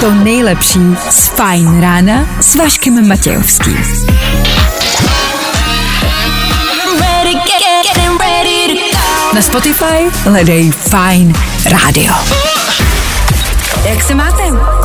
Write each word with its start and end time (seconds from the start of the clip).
to 0.00 0.10
nejlepší 0.10 0.80
z 1.10 1.28
Fajn 1.28 1.80
rána 1.80 2.26
s 2.40 2.54
Vaškem 2.54 3.08
Matějovským. 3.08 3.84
Na 9.34 9.42
Spotify 9.42 9.84
hledej 10.24 10.70
Fajn 10.70 11.32
rádio. 11.64 12.14
Jak 13.84 14.02
se 14.02 14.14
máte? 14.14 14.42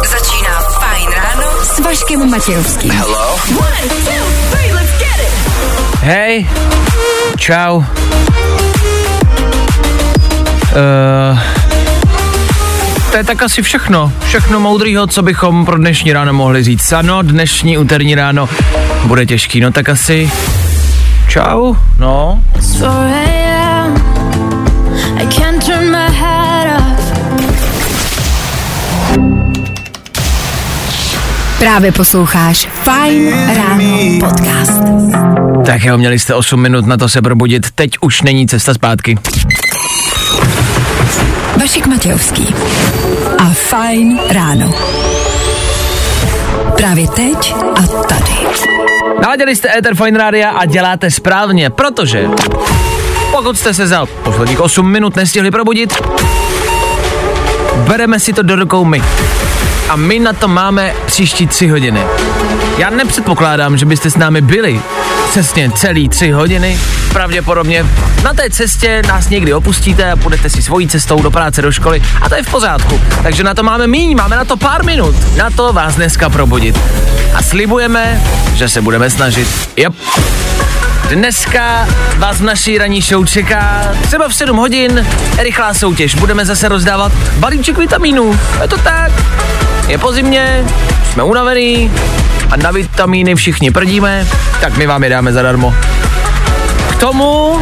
Začíná 0.09 0.59
Fajn 0.79 1.09
ráno 1.09 1.47
s 1.75 1.79
Vaškem 1.79 2.29
Matějovským. 2.29 2.91
One, 2.91 3.77
two, 3.89 4.25
three, 4.51 4.73
let's 4.73 4.91
get 4.99 5.27
it. 5.27 5.33
Hej, 6.01 6.47
čau. 7.37 7.83
Uh, 10.73 11.39
to 13.11 13.17
je 13.17 13.23
tak 13.23 13.43
asi 13.43 13.61
všechno. 13.61 14.11
Všechno 14.27 14.59
moudrýho, 14.59 15.07
co 15.07 15.21
bychom 15.21 15.65
pro 15.65 15.77
dnešní 15.77 16.13
ráno 16.13 16.33
mohli 16.33 16.63
říct. 16.63 16.93
Ano, 16.93 17.21
dnešní 17.21 17.77
úterní 17.77 18.15
ráno 18.15 18.49
bude 19.05 19.25
těžký, 19.25 19.59
no 19.59 19.71
tak 19.71 19.89
asi 19.89 20.31
čau, 21.27 21.75
no. 21.99 22.43
4 22.59 22.85
a.m. 22.85 24.03
I 25.17 25.27
can't 25.27 25.65
turn 25.65 25.91
my 25.91 26.15
head 26.15 26.81
off. 26.81 27.13
Právě 31.59 31.91
posloucháš 31.91 32.67
Fajn 32.83 33.33
ráno 33.55 34.19
podcast. 34.19 34.83
Tak 35.65 35.83
jo, 35.83 35.97
měli 35.97 36.19
jste 36.19 36.35
8 36.35 36.61
minut 36.61 36.85
na 36.85 36.97
to 36.97 37.09
se 37.09 37.21
probudit, 37.21 37.71
teď 37.71 37.91
už 38.01 38.21
není 38.21 38.47
cesta 38.47 38.73
zpátky. 38.73 39.17
Vašek 41.63 41.87
Matějovský 41.87 42.55
a 43.37 43.45
Fajn 43.53 44.19
ráno. 44.29 44.73
Právě 46.77 47.07
teď 47.07 47.55
a 47.75 48.03
tady. 48.03 48.47
Naladili 49.21 49.55
jste 49.55 49.77
Ether 49.77 49.95
Fine 49.95 50.17
Rádia 50.17 50.49
a 50.49 50.65
děláte 50.65 51.11
správně, 51.11 51.69
protože 51.69 52.29
pokud 53.31 53.57
jste 53.57 53.73
se 53.73 53.87
za 53.87 54.05
posledních 54.05 54.61
8 54.61 54.91
minut 54.91 55.15
nestihli 55.15 55.51
probudit, 55.51 55.93
bereme 57.87 58.19
si 58.19 58.33
to 58.33 58.43
do 58.43 58.55
rukou 58.55 58.85
my. 58.85 59.03
A 59.89 59.95
my 59.95 60.19
na 60.19 60.33
to 60.33 60.47
máme 60.47 60.93
příští 61.05 61.47
tři 61.47 61.67
hodiny. 61.67 62.01
Já 62.77 62.89
nepředpokládám, 62.89 63.77
že 63.77 63.85
byste 63.85 64.09
s 64.09 64.17
námi 64.17 64.41
byli 64.41 64.81
přesně 65.29 65.71
celý 65.71 66.09
tři 66.09 66.31
hodiny. 66.31 66.79
Pravděpodobně 67.13 67.85
na 68.23 68.33
té 68.33 68.49
cestě 68.49 69.01
nás 69.07 69.29
někdy 69.29 69.53
opustíte 69.53 70.11
a 70.11 70.15
půjdete 70.15 70.49
si 70.49 70.61
svojí 70.61 70.87
cestou 70.87 71.21
do 71.21 71.31
práce, 71.31 71.61
do 71.61 71.71
školy 71.71 72.01
a 72.21 72.29
to 72.29 72.35
je 72.35 72.43
v 72.43 72.51
pořádku. 72.51 73.01
Takže 73.23 73.43
na 73.43 73.53
to 73.53 73.63
máme 73.63 73.87
míň, 73.87 74.17
máme 74.17 74.35
na 74.35 74.45
to 74.45 74.57
pár 74.57 74.85
minut. 74.85 75.15
Na 75.37 75.49
to 75.49 75.73
vás 75.73 75.95
dneska 75.95 76.29
probudit. 76.29 76.79
A 77.33 77.41
slibujeme, 77.41 78.21
že 78.55 78.69
se 78.69 78.81
budeme 78.81 79.09
snažit. 79.09 79.47
Yep. 79.77 79.93
Dneska 81.09 81.87
vás 82.17 82.37
v 82.37 82.43
naší 82.43 82.77
ranní 82.77 83.01
show 83.01 83.25
čeká 83.25 83.91
třeba 84.01 84.27
v 84.27 84.35
7 84.35 84.57
hodin 84.57 85.07
rychlá 85.37 85.73
soutěž. 85.73 86.15
Budeme 86.15 86.45
zase 86.45 86.69
rozdávat 86.69 87.11
balíček 87.37 87.77
vitamínů. 87.77 88.39
Je 88.61 88.67
to 88.67 88.77
tak. 88.77 89.11
Je 89.87 89.97
po 89.97 90.13
zimě, 90.13 90.65
jsme 91.11 91.23
unavený 91.23 91.91
a 92.49 92.57
na 92.57 92.71
vitamíny 92.71 93.35
všichni 93.35 93.71
prdíme, 93.71 94.27
tak 94.61 94.77
my 94.77 94.87
vám 94.87 95.03
je 95.03 95.09
dáme 95.09 95.33
zadarmo. 95.33 95.75
K 96.93 96.99
tomu 96.99 97.59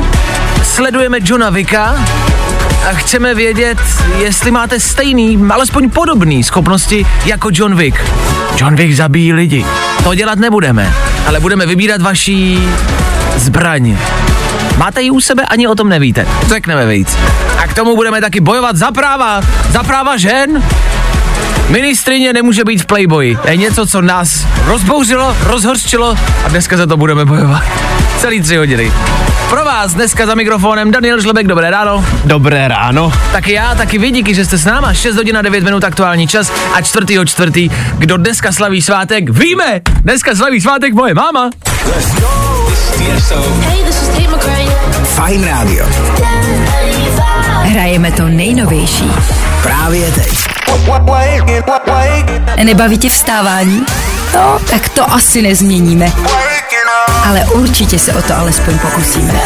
sledujeme 0.64 1.18
Johna 1.24 1.50
Vicka 1.50 1.96
a 2.90 2.94
chceme 2.94 3.36
vědět, 3.36 3.78
jestli 4.18 4.52
máte 4.52 4.80
stejný, 4.80 5.40
alespoň 5.50 5.90
podobný 5.90 6.44
schopnosti 6.44 7.06
jako 7.26 7.50
John 7.52 7.76
Wick. 7.76 7.98
John 8.58 8.76
Wick 8.76 8.96
zabíjí 8.96 9.34
lidi. 9.34 9.66
To 10.04 10.16
dělat 10.16 10.40
nebudeme, 10.40 10.94
ale 11.28 11.40
budeme 11.40 11.66
vybírat 11.66 12.02
vaší 12.02 12.68
zbraň. 13.36 13.98
Máte 14.78 15.02
ji 15.02 15.12
u 15.12 15.22
sebe, 15.22 15.44
ani 15.46 15.68
o 15.68 15.76
tom 15.76 15.90
nevíte. 15.90 16.28
Řekneme 16.48 16.88
víc. 16.88 17.18
A 17.58 17.68
k 17.68 17.74
tomu 17.74 17.96
budeme 17.96 18.22
taky 18.22 18.40
bojovat 18.40 18.76
za 18.76 18.92
práva, 18.92 19.42
za 19.70 19.84
práva 19.84 20.18
žen. 20.18 20.64
Ministrině 21.70 22.34
nemůže 22.34 22.64
být 22.64 22.82
v 22.82 22.86
Playboyi. 22.86 23.38
To 23.42 23.48
je 23.48 23.58
něco, 23.58 23.88
co 23.88 24.02
nás 24.02 24.48
rozbouřilo, 24.66 25.38
rozhorčilo 25.44 26.18
a 26.46 26.50
dneska 26.50 26.78
za 26.78 26.86
to 26.86 26.98
budeme 26.98 27.26
bojovat. 27.26 27.64
Celý 28.22 28.42
tři 28.42 28.58
hodiny. 28.58 28.92
Pro 29.50 29.66
vás 29.66 29.94
dneska 29.94 30.26
za 30.26 30.36
mikrofonem 30.36 30.92
Daniel 30.92 31.22
Žlebek, 31.22 31.48
dobré 31.48 31.72
ráno. 31.72 32.06
Dobré 32.26 32.68
ráno. 32.68 33.12
Taky 33.32 33.54
já, 33.54 33.76
taky 33.76 33.98
vy, 33.98 34.12
díky, 34.12 34.36
že 34.36 34.46
jste 34.46 34.58
s 34.58 34.66
náma. 34.66 34.94
6 34.94 35.16
hodin 35.16 35.38
a 35.38 35.42
9 35.42 35.64
minut 35.64 35.84
aktuální 35.84 36.28
čas 36.28 36.52
a 36.74 36.82
čtvrtýho 36.82 37.26
čtvrtý, 37.26 37.70
kdo 37.98 38.18
dneska 38.18 38.52
slaví 38.52 38.82
svátek, 38.82 39.30
víme, 39.30 39.82
dneska 40.02 40.36
slaví 40.36 40.62
svátek 40.62 40.94
moje 40.94 41.14
máma. 41.14 41.50
Hey. 43.62 43.84
Fajn 45.04 45.44
rádio. 45.44 45.86
Hrajeme 47.64 48.12
to 48.12 48.24
nejnovější. 48.24 49.12
Právě 49.64 50.12
teď. 50.12 50.34
Nebaví 52.64 52.98
tě 52.98 53.10
vstávání? 53.10 53.86
No, 54.34 54.60
tak 54.70 54.90
to 54.90 55.14
asi 55.14 55.42
nezměníme. 55.42 56.12
Ale 57.26 57.46
určitě 57.46 58.00
se 58.00 58.14
o 58.14 58.22
to 58.22 58.38
alespoň 58.38 58.80
pokusíme. 58.80 59.42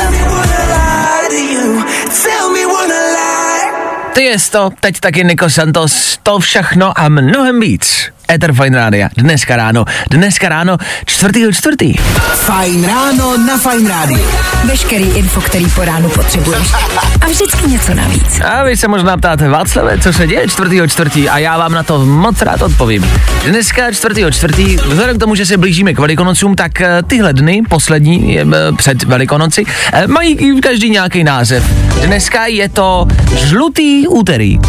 Ty 4.13 4.23
je 4.23 4.37
to, 4.51 4.69
teď 4.79 4.99
taky 4.99 5.23
Niko 5.23 5.49
Santos, 5.49 6.19
to 6.23 6.39
všechno 6.39 6.99
a 6.99 7.09
mnohem 7.09 7.59
víc. 7.59 8.14
Ether 8.27 8.53
Fine 8.53 8.77
Rádia, 8.77 9.09
dneska 9.17 9.55
ráno, 9.55 9.85
dneska 10.09 10.49
ráno, 10.49 10.77
čtvrtýho 11.05 11.51
čtvrtý. 11.51 11.93
Fajn 12.33 12.85
ráno 12.85 13.37
na 13.37 13.57
Fajn 13.57 13.87
rádiu. 13.87 14.27
Veškerý 14.65 15.03
info, 15.03 15.41
který 15.41 15.69
po 15.69 15.85
ránu 15.85 16.09
potřebuješ. 16.09 16.67
A 17.21 17.25
vždycky 17.27 17.69
něco 17.69 17.93
navíc. 17.93 18.41
A 18.41 18.63
vy 18.63 18.77
se 18.77 18.87
možná 18.87 19.17
ptáte, 19.17 19.49
Václave, 19.49 19.97
co 19.97 20.13
se 20.13 20.27
děje 20.27 20.47
čtvrtýho 20.47 20.87
čtvrtý 20.87 21.29
a 21.29 21.37
já 21.37 21.57
vám 21.57 21.71
na 21.71 21.83
to 21.83 22.05
moc 22.05 22.41
rád 22.41 22.61
odpovím. 22.61 23.05
Dneska 23.45 23.91
čtvrtýho 23.91 24.31
čtvrtý, 24.31 24.75
vzhledem 24.75 25.17
k 25.17 25.19
tomu, 25.19 25.35
že 25.35 25.45
se 25.45 25.57
blížíme 25.57 25.93
k 25.93 25.99
Velikonocům, 25.99 26.55
tak 26.55 26.81
eh, 26.81 27.03
tyhle 27.07 27.33
dny, 27.33 27.61
poslední 27.69 28.39
eh, 28.39 28.45
před 28.77 29.03
Velikonoci, 29.03 29.65
eh, 29.93 30.07
mají 30.07 30.61
každý 30.61 30.89
nějaký 30.89 31.23
název. 31.23 31.63
Dneska 32.05 32.45
je 32.45 32.69
to 32.69 33.07
žlutý 33.35 34.07
úterý. 34.07 34.59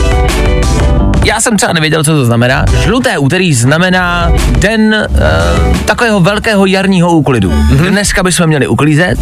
Já 1.27 1.41
jsem 1.41 1.57
třeba 1.57 1.73
nevěděl, 1.73 2.05
co 2.05 2.13
to 2.13 2.25
znamená. 2.25 2.65
Žluté 2.83 3.19
úterý 3.19 3.55
znamená 3.55 4.33
den 4.59 5.07
uh, 5.11 5.77
takového 5.77 6.21
velkého 6.21 6.67
jarního 6.67 7.13
úklidu. 7.13 7.51
Mm-hmm. 7.51 7.91
Dneska 7.91 8.23
bychom 8.23 8.47
měli 8.47 8.67
uklízet. 8.67 9.19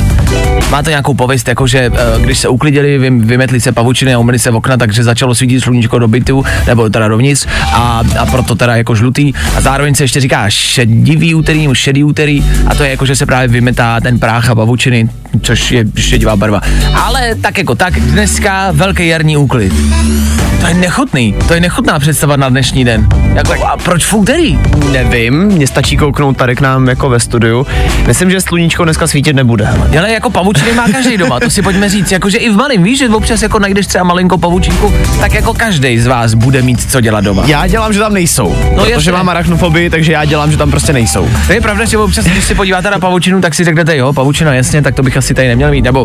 Má 0.70 0.82
to 0.82 0.91
nějakou 0.91 1.15
pověst, 1.15 1.48
jako 1.48 1.66
že 1.66 1.91
uh, 1.91 2.22
když 2.25 2.38
se 2.38 2.48
uklidili, 2.48 2.98
vy, 2.98 3.10
vymetli 3.10 3.60
se 3.60 3.72
pavučiny 3.72 4.15
a 4.15 4.19
umyli 4.19 4.38
se 4.38 4.50
v 4.50 4.56
okna, 4.56 4.76
takže 4.76 5.04
začalo 5.04 5.34
svítit 5.34 5.60
sluníčko 5.60 5.98
do 5.98 6.09
bytu, 6.09 6.44
nebo 6.66 6.91
teda 6.91 7.09
dovnitř 7.09 7.47
a, 7.72 8.03
a 8.19 8.26
proto 8.26 8.54
teda 8.54 8.76
jako 8.76 8.94
žlutý. 8.94 9.32
A 9.56 9.60
zároveň 9.60 9.94
se 9.94 10.04
ještě 10.04 10.21
říká 10.21 10.50
šedivý 10.50 11.34
úterý, 11.34 11.62
nebo 11.62 11.75
šedý 11.75 12.04
úterý 12.04 12.44
a 12.66 12.75
to 12.75 12.84
je 12.84 12.91
jako, 12.91 13.06
že 13.06 13.16
se 13.16 13.26
právě 13.26 13.48
vymetá 13.48 14.00
ten 14.00 14.19
práh 14.19 14.50
a 14.50 14.54
pavučiny, 14.54 15.09
což 15.42 15.71
je 15.71 15.84
šedivá 15.97 16.36
barva. 16.36 16.60
Ale 16.94 17.34
tak 17.34 17.59
jako 17.59 17.75
tak, 17.75 18.00
dneska 18.00 18.69
velký 18.72 19.09
jarní 19.09 19.36
úklid. 19.36 19.72
To 20.60 20.69
je 20.69 20.75
nechutný, 20.75 21.34
to 21.48 21.54
je 21.54 21.60
nechutná 21.60 21.94
představa 21.99 22.37
na 22.37 22.49
dnešní 22.49 22.84
den. 22.84 23.09
Jako, 23.34 23.65
a 23.65 23.77
proč 23.77 24.05
v 24.05 24.15
úterý? 24.15 24.59
Nevím, 24.93 25.34
mně 25.34 25.66
stačí 25.66 25.97
kouknout 25.97 26.37
tady 26.37 26.56
k 26.56 26.60
nám 26.60 26.88
jako 26.88 27.09
ve 27.09 27.21
studiu. 27.21 27.66
Myslím, 28.06 28.31
že 28.31 28.41
sluníčko 28.41 28.84
dneska 28.84 29.06
svítit 29.06 29.32
nebude. 29.32 29.69
Ale 29.99 30.12
jako 30.12 30.31
pavučiny 30.31 30.72
má 30.72 30.88
každý 30.88 31.16
doma, 31.16 31.41
to 31.41 31.50
si 31.50 31.62
pojďme 31.62 31.88
říct, 31.88 32.12
jakože 32.12 32.38
i 32.38 32.50
v 32.50 32.56
malém, 32.56 32.83
víš, 32.83 32.99
že 32.99 33.09
občas 33.09 33.42
jako 33.42 33.59
najdeš 33.59 33.86
třeba 33.86 34.04
malinkou 34.04 34.36
pavučinku, 34.36 34.92
tak 35.21 35.34
jako 35.34 35.54
každý 35.54 35.98
z 35.98 36.07
vás 36.07 36.34
bude 36.34 36.63
mít 36.63 36.91
co 36.91 37.01
dělat 37.01 37.24
doma. 37.24 37.42
Já 37.47 37.66
dělám, 37.66 37.92
že 37.92 37.98
tam 37.98 38.15
nejsou. 38.15 38.57
No, 38.77 38.83
protože 38.84 38.92
jasně. 38.92 39.13
mám 39.13 39.28
arachnofobii, 39.28 39.91
takže 39.91 40.13
já 40.13 40.24
dělám, 40.24 40.51
že 40.51 40.57
tam 40.57 40.71
prostě 40.71 40.92
nejsou. 40.92 41.28
To 41.47 41.53
je 41.53 41.60
pravda, 41.60 41.84
že 41.84 41.98
občas, 41.98 42.24
když 42.24 42.45
se 42.45 42.54
podíváte 42.54 42.91
na 42.91 42.98
pavučinu, 42.98 43.41
tak 43.41 43.54
si 43.54 43.65
řeknete, 43.65 43.97
jo, 43.97 44.13
pavučina, 44.13 44.54
jasně, 44.54 44.83
tak 44.83 44.95
to 44.95 45.03
bych 45.03 45.16
asi 45.16 45.34
tady 45.34 45.48
neměl 45.48 45.71
mít. 45.71 45.83
Nebo 45.83 46.04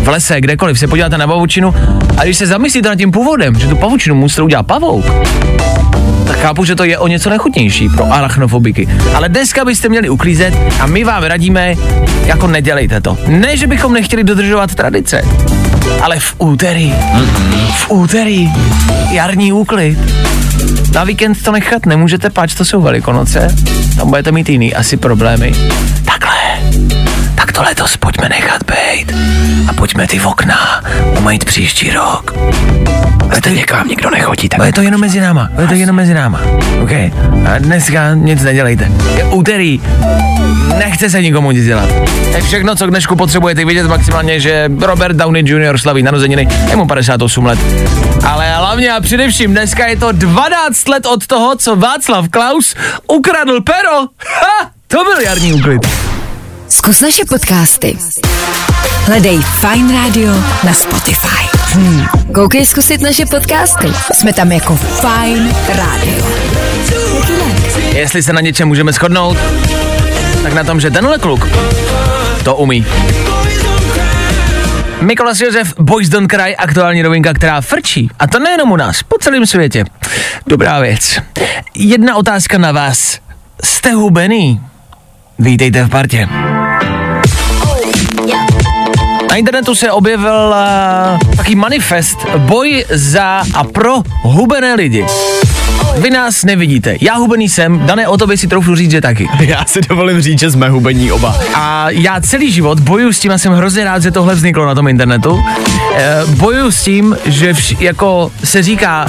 v 0.00 0.08
lese, 0.08 0.40
kdekoliv 0.40 0.78
se 0.78 0.86
podíváte 0.86 1.18
na 1.18 1.26
pavučinu 1.26 1.74
a 2.16 2.24
když 2.24 2.36
se 2.36 2.46
zamyslíte 2.46 2.88
nad 2.88 2.96
tím 2.96 3.10
původem, 3.10 3.58
že 3.58 3.66
tu 3.68 3.76
pavučinu 3.76 4.14
musí 4.14 4.40
udělat 4.40 4.66
pavouk, 4.66 5.04
tak 6.26 6.38
chápu, 6.38 6.64
že 6.64 6.76
to 6.76 6.84
je 6.84 6.98
o 6.98 7.06
něco 7.06 7.30
nechutnější 7.30 7.88
pro 7.88 8.12
arachnofobiky. 8.12 8.88
Ale 9.14 9.28
dneska 9.28 9.64
byste 9.64 9.88
měli 9.88 10.08
uklízet 10.08 10.54
a 10.80 10.86
my 10.86 11.04
vám 11.04 11.22
radíme, 11.22 11.74
jako 12.26 12.46
nedělejte 12.46 13.00
to. 13.00 13.18
Ne, 13.26 13.56
že 13.56 13.66
bychom 13.66 13.92
nechtěli 13.92 14.24
dodržovat 14.24 14.74
tradice, 14.74 15.22
ale 16.02 16.18
v 16.18 16.34
úterý, 16.38 16.94
v 17.74 17.90
úterý, 17.90 18.52
jarní 19.10 19.52
úklid. 19.52 19.98
Na 20.94 21.04
víkend 21.04 21.42
to 21.42 21.52
nechat 21.52 21.86
nemůžete, 21.86 22.30
pač 22.30 22.54
to 22.54 22.64
jsou 22.64 22.80
velikonoce, 22.80 23.56
tam 23.96 24.08
budete 24.08 24.32
mít 24.32 24.48
jiný 24.48 24.74
asi 24.74 24.96
problémy. 24.96 25.52
Tak 27.54 27.62
to 27.62 27.68
letos 27.68 27.96
pojďme 27.96 28.28
nechat 28.28 28.62
být 28.62 29.12
a 29.68 29.72
pojďme 29.72 30.06
ty 30.06 30.20
okna 30.20 30.82
umýt 31.18 31.44
příští 31.44 31.90
rok. 31.90 32.34
A 33.36 33.40
teď 33.40 33.72
vám 33.72 33.88
nikdo 33.88 34.10
nechodí, 34.10 34.48
tak 34.48 34.60
Ale 34.60 34.68
je 34.68 34.72
to 34.72 34.80
jenom 34.80 35.00
mezi 35.00 35.20
náma, 35.20 35.48
je 35.60 35.66
to 35.66 35.74
jenom 35.74 35.96
mezi 35.96 36.14
náma. 36.14 36.40
OK. 36.82 36.90
A 36.90 37.58
dneska 37.58 38.14
nic 38.14 38.42
nedělejte. 38.42 38.92
Je 39.16 39.24
úterý, 39.24 39.82
nechce 40.78 41.10
se 41.10 41.22
nikomu 41.22 41.50
nic 41.50 41.64
dělat. 41.64 41.88
Je 42.34 42.42
všechno, 42.42 42.76
co 42.76 42.86
k 42.86 42.90
dnešku 42.90 43.16
potřebujete 43.16 43.64
vidět 43.64 43.86
maximálně, 43.86 44.40
že 44.40 44.70
Robert 44.80 45.16
Downey 45.16 45.42
Jr. 45.46 45.78
slaví 45.78 46.02
narozeniny, 46.02 46.48
je 46.70 46.76
mu 46.76 46.86
58 46.86 47.46
let. 47.46 47.58
Ale 48.26 48.52
hlavně 48.52 48.92
a 48.92 49.00
především 49.00 49.50
dneska 49.50 49.86
je 49.86 49.96
to 49.96 50.12
12 50.12 50.88
let 50.88 51.06
od 51.06 51.26
toho, 51.26 51.56
co 51.56 51.76
Václav 51.76 52.28
Klaus 52.28 52.74
ukradl 53.08 53.60
pero. 53.60 53.98
Ha! 54.40 54.70
To 54.86 55.04
byl 55.04 55.20
jarní 55.20 55.52
úklid. 55.52 55.86
Zkus 56.68 57.00
naše 57.00 57.24
podcasty. 57.24 57.98
Hledej 59.04 59.38
Fine 59.38 59.94
Radio 59.94 60.32
na 60.64 60.72
Spotify. 60.72 61.58
Hmm. 61.72 62.06
Koukej 62.34 62.66
zkusit 62.66 63.00
naše 63.00 63.26
podcasty. 63.26 63.92
Jsme 64.14 64.32
tam 64.32 64.52
jako 64.52 64.76
Fine 64.76 65.52
Radio. 65.68 66.26
Jestli 67.92 68.22
se 68.22 68.32
na 68.32 68.40
něčem 68.40 68.68
můžeme 68.68 68.92
shodnout, 68.92 69.36
tak 70.42 70.52
na 70.52 70.64
tom, 70.64 70.80
že 70.80 70.90
tenhle 70.90 71.18
kluk 71.18 71.48
to 72.44 72.56
umí. 72.56 72.86
Mikolas 75.00 75.40
Josef, 75.40 75.74
Boys 75.78 76.08
Don't 76.08 76.30
Cry, 76.30 76.56
aktuální 76.56 77.02
novinka, 77.02 77.32
která 77.32 77.60
frčí. 77.60 78.10
A 78.18 78.26
to 78.26 78.38
nejenom 78.38 78.72
u 78.72 78.76
nás, 78.76 79.02
po 79.02 79.18
celém 79.18 79.46
světě. 79.46 79.84
Dobrá 80.46 80.80
věc. 80.80 81.20
Jedna 81.74 82.16
otázka 82.16 82.58
na 82.58 82.72
vás. 82.72 83.18
Jste 83.64 83.92
hubený? 83.92 84.60
Vítejte 85.38 85.84
v 85.84 85.88
partě. 85.88 86.28
Na 89.30 89.36
internetu 89.36 89.74
se 89.74 89.92
objevil 89.92 90.54
uh, 90.54 91.36
taký 91.36 91.54
manifest 91.54 92.18
boj 92.38 92.84
za 92.90 93.42
a 93.54 93.64
pro 93.64 94.02
hubené 94.22 94.74
lidi. 94.74 95.06
Vy 95.98 96.10
nás 96.10 96.44
nevidíte. 96.44 96.96
Já 97.00 97.16
hubený 97.16 97.48
jsem, 97.48 97.78
dané 97.86 98.08
o 98.08 98.16
tobě 98.16 98.36
si 98.36 98.46
troufnu 98.46 98.76
říct, 98.76 98.90
že 98.90 99.00
taky. 99.00 99.28
Já 99.40 99.64
si 99.64 99.80
dovolím 99.88 100.20
říct, 100.20 100.38
že 100.38 100.50
jsme 100.50 100.68
hubení 100.68 101.12
oba. 101.12 101.36
A 101.54 101.90
já 101.90 102.20
celý 102.20 102.52
život 102.52 102.80
bojuju 102.80 103.12
s 103.12 103.20
tím 103.20 103.32
a 103.32 103.38
jsem 103.38 103.52
hrozně 103.52 103.84
rád, 103.84 104.02
že 104.02 104.10
tohle 104.10 104.34
vzniklo 104.34 104.66
na 104.66 104.74
tom 104.74 104.88
internetu. 104.88 105.44
E, 105.94 106.26
bojuju 106.26 106.70
s 106.70 106.84
tím, 106.84 107.16
že 107.24 107.52
vš, 107.52 107.76
jako 107.80 108.32
se 108.44 108.62
říká, 108.62 109.06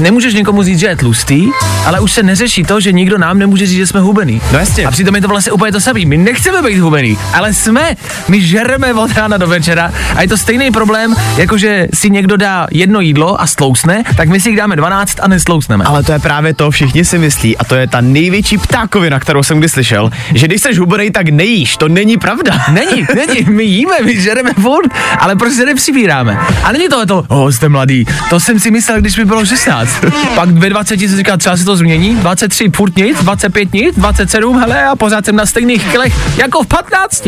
nemůžeš 0.00 0.34
někomu 0.34 0.62
říct, 0.62 0.78
že 0.78 0.86
je 0.86 0.96
tlustý, 0.96 1.48
ale 1.86 2.00
už 2.00 2.12
se 2.12 2.22
neřeší 2.22 2.62
to, 2.62 2.80
že 2.80 2.92
nikdo 2.92 3.18
nám 3.18 3.38
nemůže 3.38 3.66
říct, 3.66 3.76
že 3.76 3.86
jsme 3.86 4.00
hubený. 4.00 4.40
No 4.52 4.58
jasně. 4.58 4.86
A 4.86 4.90
přitom 4.90 5.14
je 5.14 5.20
to 5.20 5.28
vlastně 5.28 5.52
úplně 5.52 5.72
to 5.72 5.80
samé. 5.80 6.00
My 6.04 6.16
nechceme 6.16 6.62
být 6.62 6.78
hubený, 6.78 7.18
ale 7.34 7.54
jsme. 7.54 7.96
My 8.28 8.40
žereme 8.40 8.94
od 8.94 9.12
rána 9.12 9.36
do 9.36 9.46
večera 9.46 9.92
a 10.16 10.22
je 10.22 10.28
to 10.28 10.36
stejný 10.36 10.70
problém, 10.70 11.14
jako 11.36 11.58
že 11.58 11.88
si 11.94 12.10
někdo 12.10 12.36
dá 12.36 12.66
jedno 12.70 13.00
jídlo 13.00 13.40
a 13.40 13.46
stlousne, 13.46 14.02
tak 14.16 14.28
my 14.28 14.40
si 14.40 14.48
jich 14.48 14.56
dáme 14.58 14.76
12 14.76 15.16
a 15.22 15.28
nestlousneme. 15.28 15.84
Ale 15.84 16.02
to 16.02 16.12
je 16.12 16.18
právě 16.18 16.54
to, 16.54 16.70
všichni 16.70 17.04
si 17.04 17.18
myslí, 17.18 17.56
a 17.56 17.64
to 17.64 17.74
je 17.74 17.86
ta 17.86 18.00
největší 18.00 18.58
ptákovina, 18.58 19.20
kterou 19.20 19.42
jsem 19.42 19.58
kdy 19.58 19.68
slyšel, 19.68 20.10
že 20.34 20.46
když 20.46 20.62
jsi 20.62 20.74
hubený, 20.74 21.10
tak 21.10 21.28
nejíš. 21.28 21.76
To 21.76 21.88
není 21.88 22.16
pravda. 22.16 22.64
Není, 22.72 23.06
není, 23.14 23.44
my 23.48 23.64
jíme, 23.64 23.94
my 24.04 24.20
žereme 24.20 24.50
furt, 24.60 24.92
ale 25.18 25.36
prostě 25.36 25.64
nepřibíráme. 25.64 26.38
A 26.64 26.72
není 26.72 26.88
to 26.88 27.06
to, 27.06 27.24
oh, 27.28 27.50
jste 27.50 27.68
mladý, 27.68 28.04
to 28.30 28.40
jsem 28.40 28.58
si 28.60 28.70
myslel, 28.70 29.00
když 29.00 29.16
mi 29.16 29.24
bylo 29.24 29.46
16. 29.46 29.89
Pak 30.34 30.50
ve 30.50 30.70
20 30.70 31.00
se 31.00 31.16
říká, 31.16 31.36
třeba 31.36 31.56
se 31.56 31.64
to 31.64 31.76
změní, 31.76 32.16
23 32.16 32.70
furt 32.76 32.96
nic, 32.96 33.18
25 33.18 33.72
nic, 33.72 33.96
27, 33.96 34.58
hele, 34.58 34.84
a 34.84 34.96
pořád 34.96 35.24
jsem 35.24 35.36
na 35.36 35.46
stejných 35.46 35.90
kilech 35.90 36.38
jako 36.38 36.62
v 36.62 36.66
15. 36.66 37.26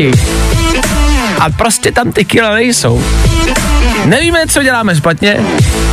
A 1.39 1.49
prostě 1.57 1.91
tam 1.91 2.11
ty 2.11 2.25
kila 2.25 2.53
nejsou. 2.53 3.03
Nevíme, 4.05 4.39
co 4.47 4.63
děláme 4.63 4.95
špatně. 4.95 5.37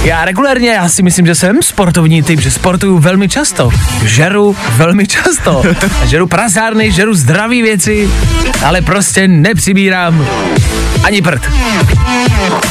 Já 0.05 0.25
regulérně, 0.25 0.69
já 0.69 0.89
si 0.89 1.03
myslím, 1.03 1.27
že 1.27 1.35
jsem 1.35 1.63
sportovní 1.63 2.23
typ, 2.23 2.41
že 2.41 2.51
sportuju 2.51 2.99
velmi 2.99 3.29
často. 3.29 3.71
Žeru 4.05 4.57
velmi 4.77 5.07
často. 5.07 5.63
Žeru 6.05 6.27
prasárny, 6.27 6.93
žeru 6.93 7.15
zdraví 7.15 7.63
věci, 7.63 8.11
ale 8.65 8.83
prostě 8.83 9.29
nepřibírám 9.29 10.27
ani 11.03 11.23
prd. 11.23 11.43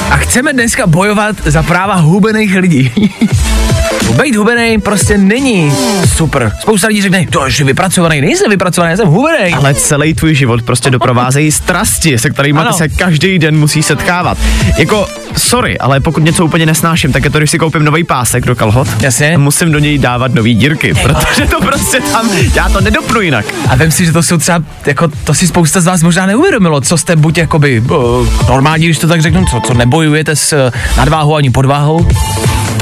A 0.09 0.17
chceme 0.17 0.53
dneska 0.53 0.87
bojovat 0.87 1.35
za 1.45 1.63
práva 1.63 1.95
hubených 1.95 2.55
lidí. 2.55 2.91
Být 4.17 4.35
hubený 4.35 4.81
prostě 4.81 5.17
není 5.17 5.73
super. 6.15 6.51
Spousta 6.61 6.87
lidí 6.87 7.01
řekne, 7.01 7.25
to 7.29 7.45
je 7.45 7.65
vypracovaný, 7.65 8.21
nejsem 8.21 8.49
vypracovaný, 8.49 8.97
jsem 8.97 9.07
hubený. 9.07 9.53
Ale 9.53 9.73
celý 9.73 10.13
tvůj 10.13 10.35
život 10.35 10.61
prostě 10.61 10.89
doprovázejí 10.89 11.51
strasti, 11.51 12.17
se 12.17 12.29
kterými 12.29 12.59
ty 12.67 12.73
se 12.73 12.89
každý 12.89 13.39
den 13.39 13.57
musí 13.57 13.83
setkávat. 13.83 14.37
Jako, 14.77 15.07
sorry, 15.37 15.79
ale 15.79 15.99
pokud 15.99 16.23
něco 16.23 16.45
úplně 16.45 16.65
nesnáším, 16.65 17.11
tak 17.13 17.23
je 17.23 17.29
to, 17.29 17.37
když 17.37 17.51
si 17.51 17.59
koupím 17.59 17.83
nový 17.83 18.03
pásek 18.03 18.45
do 18.45 18.55
kalhot. 18.55 18.87
Jasně. 19.01 19.37
Musím 19.37 19.71
do 19.71 19.79
něj 19.79 19.97
dávat 19.97 20.33
nový 20.33 20.55
dírky, 20.55 20.93
protože 20.93 21.45
to 21.45 21.61
prostě 21.61 22.01
tam, 22.01 22.29
já 22.55 22.69
to 22.69 22.81
nedopnu 22.81 23.21
jinak. 23.21 23.45
A 23.69 23.75
vem 23.75 23.91
si, 23.91 24.05
že 24.05 24.11
to 24.11 24.23
jsou 24.23 24.37
třeba, 24.37 24.63
jako 24.85 25.07
to 25.23 25.33
si 25.33 25.47
spousta 25.47 25.81
z 25.81 25.85
vás 25.85 26.03
možná 26.03 26.25
neuvědomilo, 26.25 26.81
co 26.81 26.97
jste 26.97 27.15
buď 27.15 27.37
jakoby 27.37 27.79
uh, 27.79 28.27
normální, 28.49 28.85
když 28.85 28.97
to 28.97 29.07
tak 29.07 29.21
řeknu, 29.21 29.45
co, 29.45 29.61
co 29.67 29.73
nebojujete 29.73 30.35
s 30.35 30.53
uh, 30.53 30.97
nadváhou 30.97 31.35
ani 31.35 31.49
podváhou, 31.49 32.07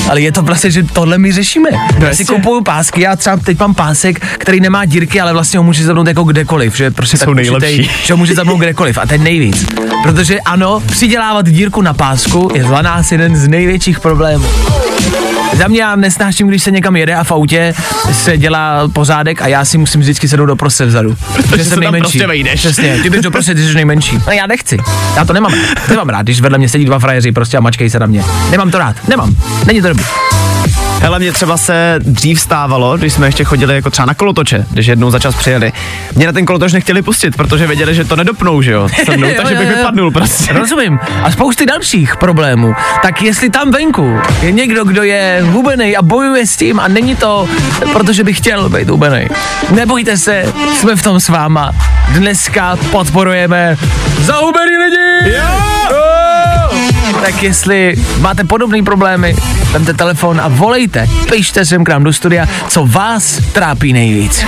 ale 0.09 0.21
je 0.21 0.31
to 0.31 0.43
prostě, 0.43 0.71
že 0.71 0.83
tohle 0.83 1.17
my 1.17 1.31
řešíme. 1.31 1.69
Já 1.99 2.13
si 2.15 2.25
kupuju 2.25 2.63
pásky, 2.63 3.01
já 3.01 3.15
třeba 3.15 3.37
teď 3.37 3.59
mám 3.59 3.73
pásek, 3.75 4.19
který 4.37 4.59
nemá 4.59 4.85
dírky, 4.85 5.21
ale 5.21 5.33
vlastně 5.33 5.57
ho 5.57 5.63
může 5.63 5.83
zapnout 5.85 6.07
jako 6.07 6.23
kdekoliv, 6.23 6.77
že 6.77 6.91
prostě 6.91 7.17
Jsou 7.17 7.25
tak 7.25 7.35
nejlepší. 7.35 7.75
určitej, 7.77 7.89
že 8.05 8.13
ho 8.13 8.17
může 8.17 8.33
zapnout 8.35 8.59
kdekoliv 8.59 8.97
a 8.97 9.05
ten 9.05 9.23
nejvíc. 9.23 9.65
Protože 10.03 10.39
ano, 10.39 10.79
přidělávat 10.85 11.45
dírku 11.49 11.81
na 11.81 11.93
pásku 11.93 12.49
je 12.53 12.63
za 12.63 12.81
nás 12.81 13.11
jeden 13.11 13.35
z 13.35 13.47
největších 13.47 13.99
problémů. 13.99 14.45
Za 15.57 15.67
mě 15.67 15.81
já 15.81 15.95
nesnáším, 15.95 16.47
když 16.47 16.63
se 16.63 16.71
někam 16.71 16.95
jede 16.95 17.15
a 17.15 17.23
v 17.23 17.31
autě 17.31 17.73
se 18.11 18.37
dělá 18.37 18.87
pořádek 18.87 19.41
a 19.41 19.47
já 19.47 19.65
si 19.65 19.77
musím 19.77 20.01
vždycky 20.01 20.27
sednout 20.27 20.45
do 20.45 20.55
prostě 20.55 20.85
vzadu. 20.85 21.15
Protože 21.35 21.65
se 21.65 21.75
tam 21.79 21.95
prostě 21.99 22.27
vejdeš. 22.27 22.59
Přesně, 22.59 22.99
ty 23.03 23.09
bys 23.09 23.21
do 23.21 23.31
prostě, 23.31 23.55
ty 23.55 23.67
jsi 23.67 23.73
nejmenší. 23.73 24.19
Ale 24.25 24.35
já 24.35 24.47
nechci. 24.47 24.77
Já 25.15 25.25
to 25.25 25.33
nemám 25.33 25.53
rád. 25.53 25.89
Nemám 25.89 26.09
rád, 26.09 26.21
když 26.21 26.41
vedle 26.41 26.57
mě 26.57 26.69
sedí 26.69 26.85
dva 26.85 26.99
frajeři 26.99 27.31
prostě 27.31 27.57
a 27.57 27.59
mačkej 27.59 27.89
se 27.89 27.99
na 27.99 28.05
mě. 28.05 28.23
Nemám 28.51 28.71
to 28.71 28.77
rád. 28.77 28.95
Nemám. 29.07 29.35
Není 29.65 29.81
to 29.81 29.87
dobrý. 29.87 30.05
Hele, 31.01 31.19
mě 31.19 31.31
třeba 31.31 31.57
se 31.57 31.95
dřív 31.99 32.39
stávalo, 32.41 32.97
když 32.97 33.13
jsme 33.13 33.27
ještě 33.27 33.43
chodili 33.43 33.75
jako 33.75 33.89
třeba 33.89 34.05
na 34.05 34.13
kolotoče, 34.13 34.65
když 34.69 34.87
jednou 34.87 35.11
za 35.11 35.19
čas 35.19 35.35
přijeli. 35.35 35.73
Mě 36.15 36.25
na 36.25 36.31
ten 36.31 36.45
kolotoč 36.45 36.73
nechtěli 36.73 37.01
pustit, 37.01 37.35
protože 37.35 37.67
věděli, 37.67 37.95
že 37.95 38.05
to 38.05 38.15
nedopnou, 38.15 38.61
že 38.61 38.71
jo, 38.71 38.89
se 39.05 39.17
mnou, 39.17 39.27
takže 39.37 39.55
bych 39.55 39.69
vypadnul 39.69 40.11
prostě. 40.11 40.53
Rozumím. 40.53 40.99
A 41.23 41.31
spousty 41.31 41.65
dalších 41.65 42.17
problémů. 42.17 42.73
Tak 43.01 43.21
jestli 43.21 43.49
tam 43.49 43.71
venku 43.71 44.19
je 44.41 44.51
někdo, 44.51 44.83
kdo 44.83 45.03
je 45.03 45.39
hubený 45.43 45.97
a 45.97 46.01
bojuje 46.01 46.47
s 46.47 46.55
tím 46.55 46.79
a 46.79 46.87
není 46.87 47.15
to, 47.15 47.49
protože 47.93 48.23
by 48.23 48.33
chtěl 48.33 48.69
být 48.69 48.89
hubený. 48.89 49.27
Nebojte 49.71 50.17
se, 50.17 50.53
jsme 50.79 50.95
v 50.95 51.03
tom 51.03 51.19
s 51.19 51.29
váma. 51.29 51.71
Dneska 52.09 52.75
podporujeme 52.91 53.77
zahubený 54.19 54.71
lidi! 54.77 55.35
Jo! 55.35 56.26
Tak 57.21 57.43
jestli 57.43 57.95
máte 58.19 58.43
podobné 58.43 58.83
problémy, 58.83 59.35
vemte 59.71 59.93
telefon 59.93 60.41
a 60.41 60.47
volejte, 60.47 61.07
pište 61.29 61.65
sem 61.65 61.83
k 61.83 61.89
nám 61.89 62.03
do 62.03 62.13
studia, 62.13 62.45
co 62.67 62.85
vás 62.85 63.39
trápí 63.53 63.93
nejvíc. 63.93 64.45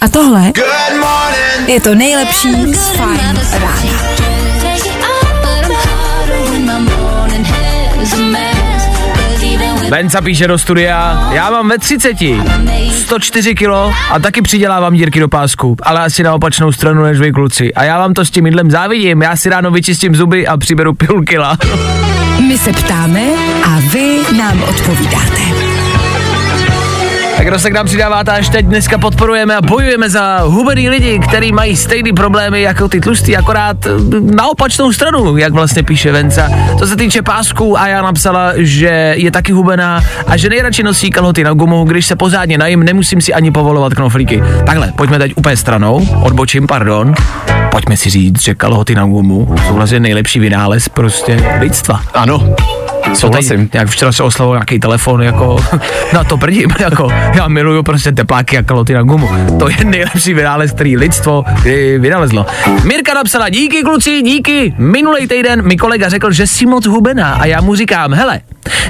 A 0.00 0.08
tohle 0.08 0.52
je 1.66 1.80
to 1.80 1.94
nejlepší 1.94 2.74
z 2.74 2.88
Fine 2.88 3.34
Rána. 3.52 4.12
Benca 9.92 10.20
píše 10.20 10.48
do 10.48 10.58
studia, 10.58 11.28
já 11.32 11.50
mám 11.50 11.68
ve 11.68 11.78
30, 11.78 12.16
104 12.90 13.54
kilo 13.54 13.92
a 14.10 14.18
taky 14.18 14.42
přidělávám 14.42 14.94
dírky 14.94 15.20
do 15.20 15.28
pásku, 15.28 15.76
ale 15.82 16.00
asi 16.00 16.22
na 16.22 16.34
opačnou 16.34 16.72
stranu 16.72 17.02
než 17.02 17.18
vy 17.18 17.32
kluci. 17.32 17.74
A 17.74 17.84
já 17.84 17.98
vám 17.98 18.14
to 18.14 18.24
s 18.24 18.30
tím 18.30 18.46
jídlem 18.46 18.70
závidím, 18.70 19.22
já 19.22 19.36
si 19.36 19.50
ráno 19.50 19.70
vyčistím 19.70 20.14
zuby 20.14 20.46
a 20.46 20.56
přiberu 20.56 20.94
půl 20.94 21.22
kila. 21.22 21.58
My 22.48 22.58
se 22.58 22.72
ptáme 22.72 23.22
a 23.64 23.80
vy 23.92 24.18
nám 24.36 24.62
odpovídáte. 24.62 25.61
Tak 27.42 27.48
kdo 27.48 27.58
se 27.58 27.70
k 27.70 27.74
nám 27.74 27.86
přidáváte 27.86 28.30
až 28.30 28.48
teď, 28.48 28.66
dneska 28.66 28.98
podporujeme 28.98 29.56
a 29.56 29.62
bojujeme 29.62 30.10
za 30.10 30.38
hubený 30.38 30.88
lidi, 30.88 31.18
který 31.18 31.52
mají 31.52 31.76
stejné 31.76 32.12
problémy 32.12 32.62
jako 32.62 32.88
ty 32.88 33.00
tlustý, 33.00 33.36
akorát 33.36 33.86
eh, 33.86 33.90
na 34.20 34.48
opačnou 34.48 34.92
stranu, 34.92 35.36
jak 35.36 35.52
vlastně 35.52 35.82
píše 35.82 36.12
Venca. 36.12 36.50
Co 36.78 36.86
se 36.86 36.96
týče 36.96 37.22
pásků 37.22 37.78
a 37.78 37.88
já 37.88 38.02
napsala, 38.02 38.52
že 38.56 39.14
je 39.16 39.30
taky 39.30 39.52
hubená 39.52 40.00
a 40.26 40.36
že 40.36 40.48
nejradši 40.48 40.82
nosí 40.82 41.10
kalhoty 41.10 41.44
na 41.44 41.52
gumu, 41.52 41.84
když 41.84 42.06
se 42.06 42.16
pořádně 42.16 42.58
najím, 42.58 42.82
nemusím 42.82 43.20
si 43.20 43.34
ani 43.34 43.50
povolovat 43.50 43.94
knoflíky. 43.94 44.42
Takhle, 44.66 44.92
pojďme 44.96 45.18
teď 45.18 45.32
úplně 45.36 45.56
stranou, 45.56 46.08
odbočím, 46.22 46.66
pardon. 46.66 47.14
pojďme 47.70 47.96
si 47.96 48.10
říct, 48.10 48.42
že 48.42 48.54
kalhoty 48.54 48.94
na 48.94 49.06
gumu 49.06 49.54
jsou 49.66 49.74
vlastně 49.74 50.00
nejlepší 50.00 50.40
vynález 50.40 50.88
prostě 50.88 51.56
lidstva. 51.60 52.02
Ano, 52.14 52.54
souhlasím. 53.14 53.70
Jak 53.72 53.88
včera 53.88 54.12
se 54.12 54.22
oslavil 54.22 54.54
nějaký 54.54 54.78
telefon, 54.78 55.22
jako 55.22 55.56
na 56.12 56.24
to 56.24 56.36
prdím, 56.36 56.70
jako 56.78 57.08
já 57.34 57.48
miluju 57.48 57.82
prostě 57.82 58.12
tepláky 58.12 58.58
a 58.58 58.62
kaloty 58.62 58.94
na 58.94 59.02
gumu. 59.02 59.28
To 59.58 59.68
je 59.68 59.84
nejlepší 59.84 60.34
vynález, 60.34 60.72
který 60.72 60.96
lidstvo 60.96 61.44
vynalezlo. 61.98 62.46
Mirka 62.84 63.14
napsala, 63.14 63.48
díky 63.48 63.82
kluci, 63.82 64.22
díky. 64.22 64.74
Minulý 64.78 65.26
týden 65.26 65.62
mi 65.66 65.76
kolega 65.76 66.08
řekl, 66.08 66.32
že 66.32 66.46
jsi 66.46 66.66
moc 66.66 66.86
hubená 66.86 67.34
a 67.34 67.46
já 67.46 67.60
mu 67.60 67.74
říkám, 67.74 68.12
hele, 68.12 68.40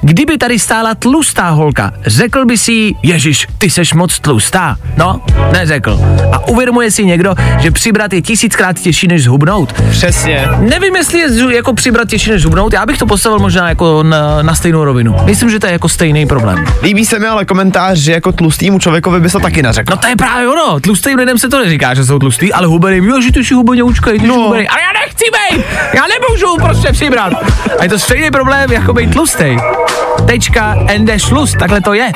kdyby 0.02 0.38
tady 0.38 0.58
stála 0.58 0.94
tlustá 0.94 1.50
holka, 1.50 1.92
řekl 2.06 2.44
by 2.44 2.58
si 2.58 2.72
jí, 2.72 2.96
Ježíš, 3.02 3.46
ty 3.58 3.70
seš 3.70 3.94
moc 3.94 4.18
tlustá. 4.18 4.76
No, 4.96 5.20
neřekl. 5.52 6.00
A 6.32 6.48
uvědomuje 6.48 6.90
si 6.90 7.04
někdo, 7.04 7.34
že 7.58 7.70
přibrat 7.70 8.12
je 8.12 8.22
tisíckrát 8.22 8.78
těžší 8.78 9.08
než 9.08 9.24
zhubnout. 9.24 9.72
Přesně. 9.90 10.48
Nevím, 10.58 10.96
jestli 10.96 11.18
je 11.18 11.56
jako 11.56 11.74
přibrat 11.74 12.08
těžší 12.08 12.30
než 12.30 12.42
zhubnout, 12.42 12.72
já 12.72 12.86
bych 12.86 12.98
to 12.98 13.06
postavil 13.06 13.38
možná 13.38 13.68
jako 13.68 14.02
na, 14.02 14.42
na 14.42 14.54
stejnou 14.54 14.84
rovinu. 14.84 15.16
Myslím, 15.24 15.50
že 15.50 15.58
to 15.58 15.66
je 15.66 15.72
jako 15.72 15.88
stejný 15.88 16.26
problém. 16.26 16.64
Líbí 16.82 17.04
se 17.06 17.18
mi 17.18 17.26
ale 17.26 17.44
komentář, 17.44 17.98
že 17.98 18.12
jako 18.12 18.32
tlustýmu 18.32 18.78
člověkovi 18.78 19.20
by 19.20 19.30
se 19.30 19.32
to 19.32 19.40
taky 19.40 19.62
neřekl. 19.62 19.90
No 19.90 19.96
to 19.96 20.06
je 20.06 20.16
právě 20.16 20.48
ono, 20.48 20.80
tlustým 20.80 21.18
lidem 21.18 21.38
se 21.38 21.48
to 21.48 21.58
neříká, 21.64 21.94
že 21.94 22.04
jsou 22.04 22.18
tlustý, 22.18 22.52
ale 22.52 22.66
hubeným, 22.66 23.04
jo, 23.04 23.20
že 23.20 23.32
ty 23.32 23.44
jsi 23.44 23.54
hubeňoučkej, 23.54 24.18
ty 24.18 24.26
no. 24.26 24.34
hubený. 24.34 24.68
Ale 24.68 24.80
já 24.80 25.00
nechci 25.00 25.24
být, 25.24 25.64
já 25.94 26.02
nemůžu 26.06 26.56
prostě 26.56 26.92
přibrat. 26.92 27.32
A 27.78 27.82
je 27.82 27.88
to 27.88 27.98
stejný 27.98 28.30
problém, 28.30 28.72
jako 28.72 28.92
být 28.92 29.12
tlustý. 29.12 29.56
Tečka, 30.26 30.76
ende, 30.88 31.18
šlust, 31.18 31.56
takhle 31.58 31.80
to 31.80 31.94
je. 31.94 32.12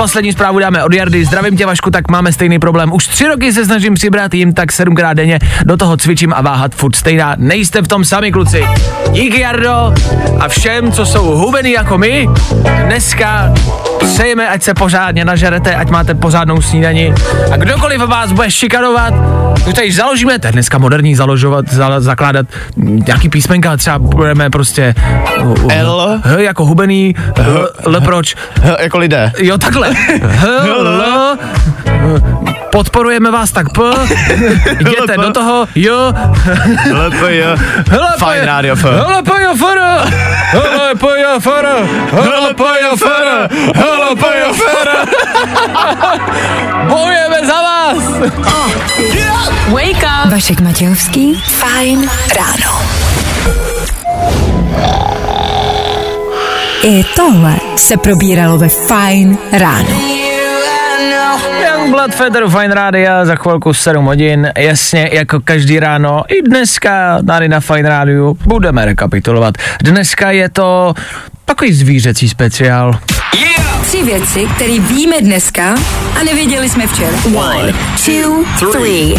Poslední 0.00 0.32
zprávu 0.32 0.58
dáme 0.58 0.84
od 0.84 0.94
Jardy. 0.94 1.24
Zdravím 1.24 1.56
tě, 1.56 1.66
Vašku, 1.66 1.90
tak 1.90 2.10
máme 2.10 2.32
stejný 2.32 2.58
problém. 2.58 2.92
Už 2.92 3.06
tři 3.06 3.26
roky 3.26 3.52
se 3.52 3.64
snažím 3.64 3.94
přibrat 3.94 4.34
jim 4.34 4.54
tak 4.54 4.72
sedmkrát 4.72 5.16
denně. 5.16 5.38
Do 5.64 5.76
toho 5.76 5.96
cvičím 5.96 6.32
a 6.32 6.40
váhat 6.40 6.74
furt 6.74 6.96
stejná. 6.96 7.34
Nejste 7.38 7.82
v 7.82 7.88
tom 7.88 8.04
sami, 8.04 8.32
kluci. 8.32 8.64
Díky, 9.12 9.40
Jardo. 9.40 9.94
A 10.40 10.48
všem, 10.48 10.92
co 10.92 11.06
jsou 11.06 11.24
hubený 11.24 11.72
jako 11.72 11.98
my, 11.98 12.28
dneska 12.86 13.54
přejeme, 13.98 14.48
ať 14.48 14.62
se 14.62 14.74
pořádně 14.74 15.24
nažerete, 15.24 15.74
ať 15.74 15.90
máte 15.90 16.14
pořádnou 16.14 16.62
snídani. 16.62 17.14
A 17.52 17.56
kdokoliv 17.56 18.00
vás 18.00 18.32
bude 18.32 18.50
šikanovat, 18.50 19.14
už 19.68 19.74
tady 19.74 19.92
založíme, 19.92 20.38
to 20.38 20.46
je 20.46 20.52
dneska 20.52 20.78
moderní 20.78 21.14
založovat, 21.14 21.68
za, 21.72 22.00
zakládat 22.00 22.46
nějaký 22.76 23.28
písmenka, 23.28 23.76
třeba 23.76 23.98
budeme 23.98 24.50
prostě 24.50 24.94
uh, 25.40 25.64
uh, 25.64 25.72
L. 25.72 26.20
H 26.24 26.40
jako 26.40 26.64
hubený, 26.64 27.14
H, 27.36 27.44
L 27.84 28.00
proč, 28.00 28.34
H, 28.62 28.76
jako 28.82 28.98
lidé. 28.98 29.32
Jo, 29.38 29.58
takhle. 29.58 29.89
H, 30.38 30.46
L, 30.66 31.38
podporujeme 32.72 33.30
vás 33.30 33.50
tak 33.52 33.66
P, 33.72 33.80
jděte 34.78 35.16
do 35.16 35.30
toho, 35.32 35.68
jo, 35.74 36.12
LPJ. 37.06 37.42
Fajn 38.18 38.44
rádio 38.44 38.76
F. 38.76 38.84
pojo, 41.00 41.40
fara, 41.40 41.78
hele, 42.10 42.54
pojo, 42.54 42.96
fara, 42.96 43.48
hele, 43.74 44.14
pojo, 44.14 44.54
fara. 44.54 45.06
Bojujeme 46.88 47.46
za 47.46 47.62
vás. 47.62 47.98
Wake 49.68 50.04
up. 50.24 50.32
Vašek 50.32 50.60
Matějovský, 50.60 51.42
fajn 51.60 52.10
ráno. 52.36 52.80
I 56.82 57.04
tohle 57.16 57.56
se 57.76 57.96
probíralo 57.96 58.58
ve 58.58 58.68
fajn 58.68 59.38
ráno. 59.52 60.00
Youngblood 61.66 62.14
Feather 62.14 62.48
Fine 62.48 62.74
Rádia 62.74 63.24
za 63.24 63.36
chvilku 63.36 63.74
7 63.74 64.04
hodin, 64.04 64.52
jasně 64.58 65.10
jako 65.12 65.40
každý 65.40 65.80
ráno, 65.80 66.22
i 66.28 66.42
dneska 66.42 67.18
tady 67.26 67.48
na 67.48 67.60
Fine 67.60 67.88
Rádiu 67.88 68.38
budeme 68.46 68.84
rekapitulovat. 68.84 69.54
Dneska 69.82 70.30
je 70.30 70.48
to 70.48 70.94
takový 71.44 71.72
zvířecí 71.72 72.28
speciál. 72.28 72.98
Tři 73.82 74.02
věci, 74.02 74.48
které 74.56 74.78
víme 74.78 75.16
dneska 75.20 75.74
a 76.20 76.24
nevěděli 76.24 76.68
jsme 76.68 76.86
včera. 76.86 77.16
One, 77.34 77.72
two, 78.04 78.44
three. 78.72 79.14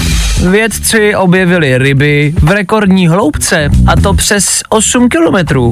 Vědci 0.49 1.15
objevili 1.15 1.77
ryby 1.77 2.33
v 2.41 2.51
rekordní 2.51 3.07
hloubce 3.07 3.69
a 3.87 3.95
to 4.01 4.13
přes 4.13 4.63
8 4.69 5.09
kilometrů. 5.09 5.71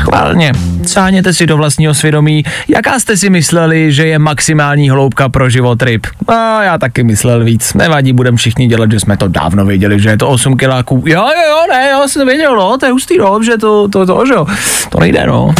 Chválně, 0.00 0.52
sáhněte 0.86 1.34
si 1.34 1.46
do 1.46 1.56
vlastního 1.56 1.94
svědomí, 1.94 2.44
jaká 2.68 3.00
jste 3.00 3.16
si 3.16 3.30
mysleli, 3.30 3.92
že 3.92 4.06
je 4.06 4.18
maximální 4.18 4.90
hloubka 4.90 5.28
pro 5.28 5.50
život 5.50 5.82
ryb. 5.82 6.06
A 6.28 6.62
já 6.62 6.78
taky 6.78 7.04
myslel 7.04 7.44
víc. 7.44 7.74
Nevadí, 7.74 8.12
budeme 8.12 8.36
všichni 8.36 8.66
dělat, 8.66 8.92
že 8.92 9.00
jsme 9.00 9.16
to 9.16 9.28
dávno 9.28 9.64
věděli, 9.64 10.00
že 10.00 10.08
je 10.08 10.16
to 10.16 10.28
8 10.28 10.56
kiláků. 10.56 11.02
Jo, 11.06 11.22
jo, 11.22 11.50
jo, 11.50 11.58
ne, 11.70 11.88
já 11.88 12.08
jsem 12.08 12.26
věděl, 12.26 12.56
no, 12.56 12.78
to 12.78 12.86
je 12.86 12.92
hustý, 12.92 13.18
no, 13.18 13.42
že 13.42 13.58
to, 13.58 13.88
to, 13.88 14.06
to, 14.06 14.26
že 14.26 14.34
jo. 14.34 14.46
To 14.88 15.00
nejde, 15.00 15.26
no. 15.26 15.54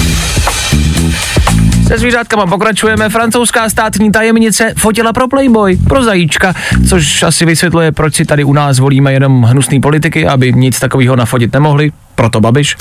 Se 1.88 1.98
zvířátkama 1.98 2.46
pokračujeme. 2.46 3.08
Francouzská 3.08 3.70
státní 3.70 4.12
tajemnice 4.12 4.75
fotila 4.76 5.12
pro 5.12 5.28
Playboy, 5.28 5.76
pro 5.76 6.04
zajíčka, 6.04 6.54
což 6.88 7.22
asi 7.22 7.44
vysvětluje, 7.44 7.92
proč 7.92 8.14
si 8.14 8.25
tady 8.25 8.44
u 8.44 8.52
nás 8.52 8.78
volíme 8.78 9.12
jenom 9.12 9.42
hnusný 9.42 9.80
politiky, 9.80 10.26
aby 10.26 10.52
nic 10.52 10.80
takového 10.80 11.16
nafotit 11.16 11.52
nemohli. 11.52 11.92
Proto 12.18 12.40
Babiš. 12.40 12.76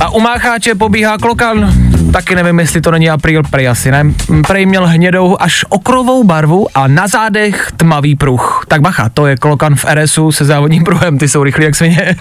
A 0.00 0.10
u 0.10 0.20
Mácháče 0.20 0.74
pobíhá 0.74 1.18
klokan. 1.18 1.72
Taky 2.12 2.34
nevím, 2.34 2.58
jestli 2.58 2.80
to 2.80 2.90
není 2.90 3.10
apríl, 3.10 3.42
prej 3.50 3.68
asi 3.68 3.90
ne. 3.90 4.04
Prej 4.46 4.66
měl 4.66 4.86
hnědou 4.86 5.36
až 5.40 5.64
okrovou 5.68 6.24
barvu 6.24 6.66
a 6.74 6.86
na 6.86 7.06
zádech 7.06 7.72
tmavý 7.76 8.16
pruh. 8.16 8.64
Tak 8.68 8.80
bacha, 8.80 9.08
to 9.08 9.26
je 9.26 9.36
klokan 9.36 9.74
v 9.74 9.84
RSu 9.94 10.32
se 10.32 10.44
závodním 10.44 10.84
pruhem, 10.84 11.18
ty 11.18 11.28
jsou 11.28 11.42
rychlí 11.42 11.64
jak 11.64 11.74
svině. 11.74 12.16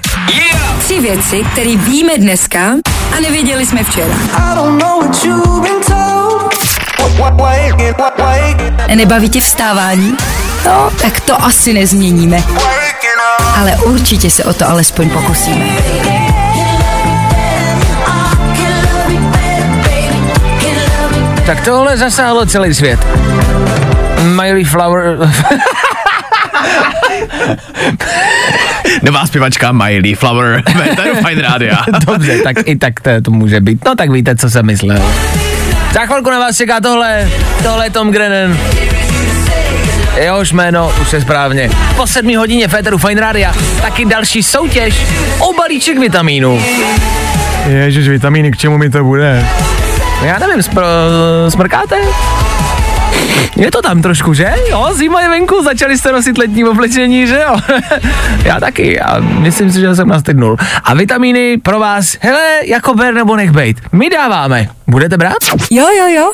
Tři 0.79 0.99
věci, 0.99 1.43
které 1.51 1.75
víme 1.75 2.17
dneska 2.17 2.59
a 3.17 3.19
nevěděli 3.19 3.65
jsme 3.65 3.83
včera. 3.83 4.15
Nebaví 8.95 9.29
tě 9.29 9.41
vstávání? 9.41 10.17
No, 10.65 10.91
tak 11.01 11.19
to 11.19 11.43
asi 11.43 11.73
nezměníme. 11.73 12.43
Ale 13.55 13.75
určitě 13.75 14.29
se 14.29 14.43
o 14.43 14.53
to 14.53 14.69
alespoň 14.69 15.09
pokusíme. 15.09 15.65
Tak 21.45 21.65
tohle 21.65 21.97
zasáhlo 21.97 22.45
celý 22.45 22.73
svět. 22.73 23.07
Miley 24.21 24.63
Flower... 24.63 25.17
Nová 29.03 29.25
zpěvačka 29.25 29.71
Miley 29.71 30.15
Flower. 30.15 30.63
to 30.95 31.01
je 31.01 31.15
fajn 31.15 31.39
rádia. 31.39 31.77
Dobře, 32.07 32.39
tak 32.43 32.55
i 32.65 32.75
tak 32.75 32.99
to, 32.99 33.09
to 33.21 33.31
může 33.31 33.61
být. 33.61 33.85
No 33.85 33.95
tak 33.95 34.09
víte, 34.11 34.35
co 34.35 34.49
jsem 34.49 34.65
myslel. 34.65 35.13
Za 35.93 36.05
chvilku 36.05 36.29
na 36.29 36.39
vás 36.39 36.57
čeká 36.57 36.79
tohle, 36.79 37.29
tohle 37.63 37.85
je 37.85 37.89
Tom 37.89 38.11
Grennan. 38.11 38.57
Jehož 40.15 40.51
jméno 40.51 40.91
už 41.01 41.13
je 41.13 41.21
správně. 41.21 41.69
Po 41.95 42.07
sedmí 42.07 42.35
hodině 42.35 42.67
Féteru 42.67 42.97
Fine 42.97 43.21
Rádia 43.21 43.53
taky 43.81 44.05
další 44.05 44.43
soutěž 44.43 45.05
o 45.39 45.53
balíček 45.53 45.99
vitamínů. 45.99 46.61
Ježiš, 47.67 48.07
vitamíny, 48.07 48.51
k 48.51 48.57
čemu 48.57 48.77
mi 48.77 48.89
to 48.89 49.03
bude? 49.03 49.45
Já 50.23 50.39
nevím, 50.39 50.57
spr- 50.59 50.85
smrkáte? 51.49 51.95
Je 53.55 53.71
to 53.71 53.81
tam 53.81 54.01
trošku, 54.01 54.33
že? 54.33 54.53
Jo, 54.69 54.89
zima 54.93 55.21
je 55.21 55.29
venku, 55.29 55.63
začali 55.63 55.97
jste 55.97 56.11
nosit 56.11 56.37
letní 56.37 56.65
oblečení, 56.65 57.27
že 57.27 57.43
jo? 57.47 57.55
Já 58.43 58.59
taky 58.59 58.99
a 58.99 59.19
myslím 59.19 59.71
si, 59.71 59.79
že 59.79 59.95
jsem 59.95 60.07
nastydnul. 60.07 60.57
A 60.83 60.93
vitamíny 60.93 61.57
pro 61.57 61.79
vás, 61.79 62.17
hele, 62.19 62.41
jako 62.65 62.93
ber 62.93 63.13
nebo 63.13 63.35
nech 63.35 63.51
bejt. 63.51 63.77
My 63.91 64.09
dáváme. 64.09 64.67
Budete 64.87 65.17
brát? 65.17 65.37
Jo, 65.71 65.87
jo, 65.97 66.07
jo. 66.07 66.31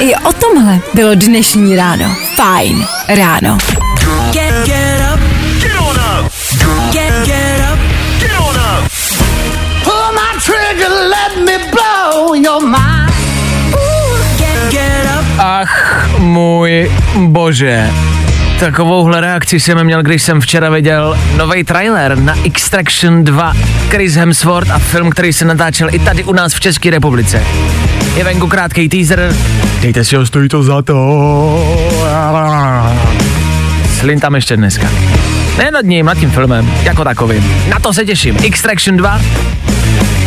I 0.00 0.14
o 0.14 0.32
tomhle 0.32 0.78
bylo 0.94 1.14
dnešní 1.14 1.76
ráno. 1.76 2.16
Fajn 2.34 2.86
ráno. 3.08 3.58
Get, 4.32 4.54
get 4.66 5.00
up. 5.14 5.20
Get, 6.92 7.12
get 7.26 7.60
up. 7.72 7.78
Pull 9.84 10.12
my 10.12 10.38
trigger, 10.40 10.90
let 10.90 11.44
me 11.46 11.70
blow 11.70 12.34
your 12.34 12.60
mind. 12.60 13.12
Ooh, 13.74 14.18
get, 14.38 14.70
get 14.72 15.06
up. 15.06 15.21
Ach, 15.38 16.08
můj 16.18 16.90
bože. 17.16 17.90
Takovouhle 18.60 19.20
reakci 19.20 19.60
jsem 19.60 19.84
měl, 19.84 20.02
když 20.02 20.22
jsem 20.22 20.40
včera 20.40 20.70
viděl 20.70 21.18
nový 21.36 21.64
trailer 21.64 22.18
na 22.18 22.34
Extraction 22.44 23.24
2 23.24 23.52
Chris 23.88 24.14
Hemsworth 24.14 24.70
a 24.70 24.78
film, 24.78 25.10
který 25.10 25.32
se 25.32 25.44
natáčel 25.44 25.88
i 25.92 25.98
tady 25.98 26.24
u 26.24 26.32
nás 26.32 26.54
v 26.54 26.60
České 26.60 26.90
republice. 26.90 27.44
Je 28.16 28.24
venku 28.24 28.46
krátký 28.46 28.88
teaser, 28.88 29.34
dejte 29.80 30.04
si 30.04 30.16
ho, 30.16 30.26
stojí 30.26 30.48
to 30.48 30.62
za 30.62 30.82
to. 30.82 30.96
Zamyslím 34.02 34.20
tam 34.20 34.34
ještě 34.34 34.56
dneska. 34.56 34.90
Ne 35.58 35.70
nad 35.70 35.84
ním, 35.84 36.06
nad 36.06 36.18
tím 36.18 36.30
filmem, 36.30 36.72
jako 36.82 37.04
takovým. 37.04 37.54
Na 37.68 37.78
to 37.78 37.92
se 37.92 38.04
těším. 38.04 38.36
Extraction 38.44 38.96
2, 38.96 39.20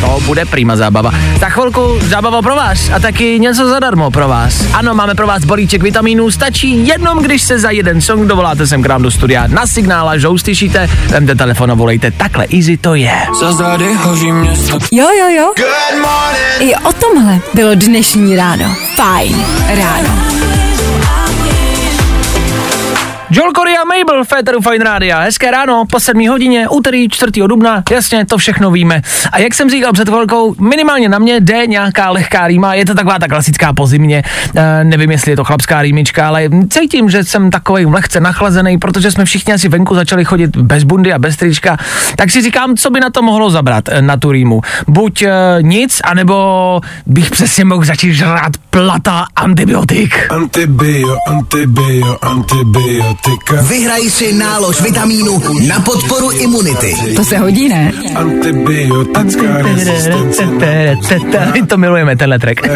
to 0.01 0.20
bude 0.25 0.46
prima 0.46 0.75
zábava. 0.75 1.12
Za 1.39 1.50
chvilku 1.50 2.00
zábava 2.01 2.41
pro 2.41 2.55
vás 2.55 2.89
a 2.89 3.00
taky 3.00 3.39
něco 3.39 3.70
zadarmo 3.70 4.12
pro 4.12 4.27
vás. 4.27 4.65
Ano, 4.74 4.96
máme 4.96 5.15
pro 5.15 5.27
vás 5.27 5.46
balíček 5.46 5.84
vitamínů, 5.84 6.32
stačí 6.32 6.88
jenom, 6.88 7.24
když 7.24 7.41
se 7.41 7.60
za 7.60 7.70
jeden 7.70 8.01
song 8.01 8.27
dovoláte 8.27 8.67
sem 8.67 8.84
k 8.84 8.88
nám 8.88 9.01
do 9.01 9.12
studia 9.12 9.48
na 9.48 9.67
signála, 9.67 10.17
že 10.17 10.27
uslyšíte, 10.27 10.89
vemte 11.10 11.36
telefon 11.36 11.72
a 11.72 11.74
volejte, 11.74 12.12
takhle 12.12 12.48
easy 12.53 12.77
to 12.77 12.96
je. 12.96 13.17
Jo, 14.91 15.08
jo, 15.20 15.27
jo. 15.38 15.53
I 16.60 16.75
o 16.75 16.94
tomhle 16.94 17.39
bylo 17.53 17.75
dnešní 17.75 18.36
ráno. 18.36 18.75
Fajn 18.96 19.46
ráno. 19.67 20.44
Joel 23.29 23.51
Corey 23.51 23.77
a 23.77 23.84
Mabel, 23.84 24.24
Féteru 24.24 24.62
Fine 24.62 24.86
Rádia. 24.86 25.20
Hezké 25.20 25.51
ráno, 25.51 25.84
po 25.91 26.00
7 26.00 26.27
hodině, 26.29 26.70
úterý 26.70 27.10
4. 27.10 27.32
dubna, 27.48 27.84
jasně, 27.91 28.25
to 28.25 28.38
všechno 28.38 28.72
víme. 28.72 29.01
A 29.32 29.39
jak 29.39 29.53
jsem 29.53 29.70
říkal 29.70 29.94
před 29.94 30.10
chvilkou, 30.10 30.55
minimálně 30.60 31.10
na 31.10 31.20
mě 31.20 31.39
jde 31.39 31.67
nějaká 31.67 32.10
lehká 32.10 32.48
rýma, 32.48 32.74
je 32.74 32.86
to 32.86 32.96
taková 32.96 33.20
ta 33.20 33.27
klasická 33.27 33.74
pozimně, 33.74 34.24
e, 34.55 34.84
nevím, 34.84 35.12
jestli 35.12 35.32
je 35.32 35.36
to 35.36 35.44
chlapská 35.44 35.82
rýmička, 35.82 36.27
ale 36.27 36.50
cítím, 36.70 37.10
že 37.10 37.24
jsem 37.24 37.51
takový 37.51 37.86
lehce 37.86 38.20
nachlazený, 38.20 38.77
protože 38.77 39.12
jsme 39.12 39.25
všichni 39.25 39.53
asi 39.53 39.70
venku 39.70 39.96
začali 39.96 40.25
chodit 40.25 40.58
bez 40.58 40.84
bundy 40.84 41.13
a 41.13 41.20
bez 41.20 41.38
trička, 41.38 41.77
tak 42.15 42.32
si 42.32 42.41
říkám, 42.41 42.75
co 42.75 42.89
by 42.89 43.00
na 43.00 43.10
to 43.10 43.22
mohlo 43.22 43.50
zabrat 43.50 43.89
e, 43.89 44.01
na 44.01 44.17
tu 44.17 44.32
rýmu. 44.32 44.62
Buď 44.88 45.22
e, 45.22 45.32
nic, 45.62 46.01
anebo 46.03 46.82
bych 47.05 47.32
přesně 47.32 47.65
mohl 47.65 47.86
začít 47.86 48.13
žrát 48.13 48.51
plata 48.70 49.25
antibiotik. 49.36 50.27
Antibio, 50.29 51.17
antibio, 51.27 52.17
antibiotika. 53.15 53.62
Vyhraj 53.62 54.10
si 54.10 54.34
nálož 54.34 54.81
vitamínu 54.81 55.39
na 55.67 55.79
podporu 55.79 56.31
imunity. 56.31 57.15
To 57.15 57.24
se 57.24 57.38
hodí, 57.38 57.69
ne? 57.69 57.91
Antibiotická 58.15 59.57
rezistence. 59.57 60.43
to 61.67 61.77
milujeme, 61.77 62.15
tenhle 62.15 62.39
track. 62.39 62.62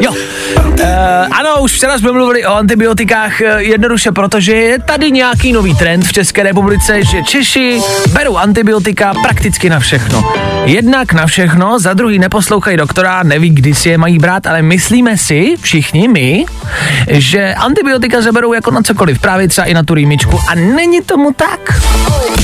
Jo. 0.00 0.10
Uh, 0.10 0.84
ano, 1.30 1.62
už 1.62 1.72
včera 1.72 1.98
jsme 1.98 2.12
mluvili 2.12 2.46
o 2.46 2.54
antibiotikách 2.54 3.40
eh, 3.40 3.62
jednoduše, 3.62 4.12
protože 4.12 4.54
je 4.54 4.78
tady 4.78 5.10
nějaký 5.10 5.52
nový 5.52 5.74
trend 5.74 6.04
v 6.04 6.12
České 6.12 6.42
republice, 6.42 7.04
že 7.04 7.22
Češi 7.22 7.80
berou 8.12 8.36
antibiotika 8.36 9.14
prakticky 9.22 9.70
na 9.70 9.80
všechno. 9.80 10.32
Jednak 10.64 11.12
na 11.12 11.26
všechno, 11.26 11.78
za 11.78 11.94
druhý 11.94 12.18
neposlouchají 12.18 12.76
doktora, 12.76 13.22
neví, 13.22 13.50
kdy 13.50 13.74
si 13.74 13.88
je 13.88 13.98
mají 13.98 14.18
brát, 14.18 14.46
ale 14.46 14.62
myslíme 14.62 15.16
si, 15.16 15.54
všichni 15.60 16.08
my, 16.08 16.44
že 17.08 17.54
antibiotika 17.58 18.20
zaberou 18.20 18.52
jako 18.52 18.70
na 18.70 18.82
cokoliv, 18.82 19.18
právě 19.18 19.48
třeba 19.48 19.64
i 19.64 19.74
na 19.74 19.82
tu 19.82 19.94
rýmičku 19.94 20.38
a 20.48 20.54
není 20.54 21.00
tomu 21.00 21.32
tak. 21.32 21.60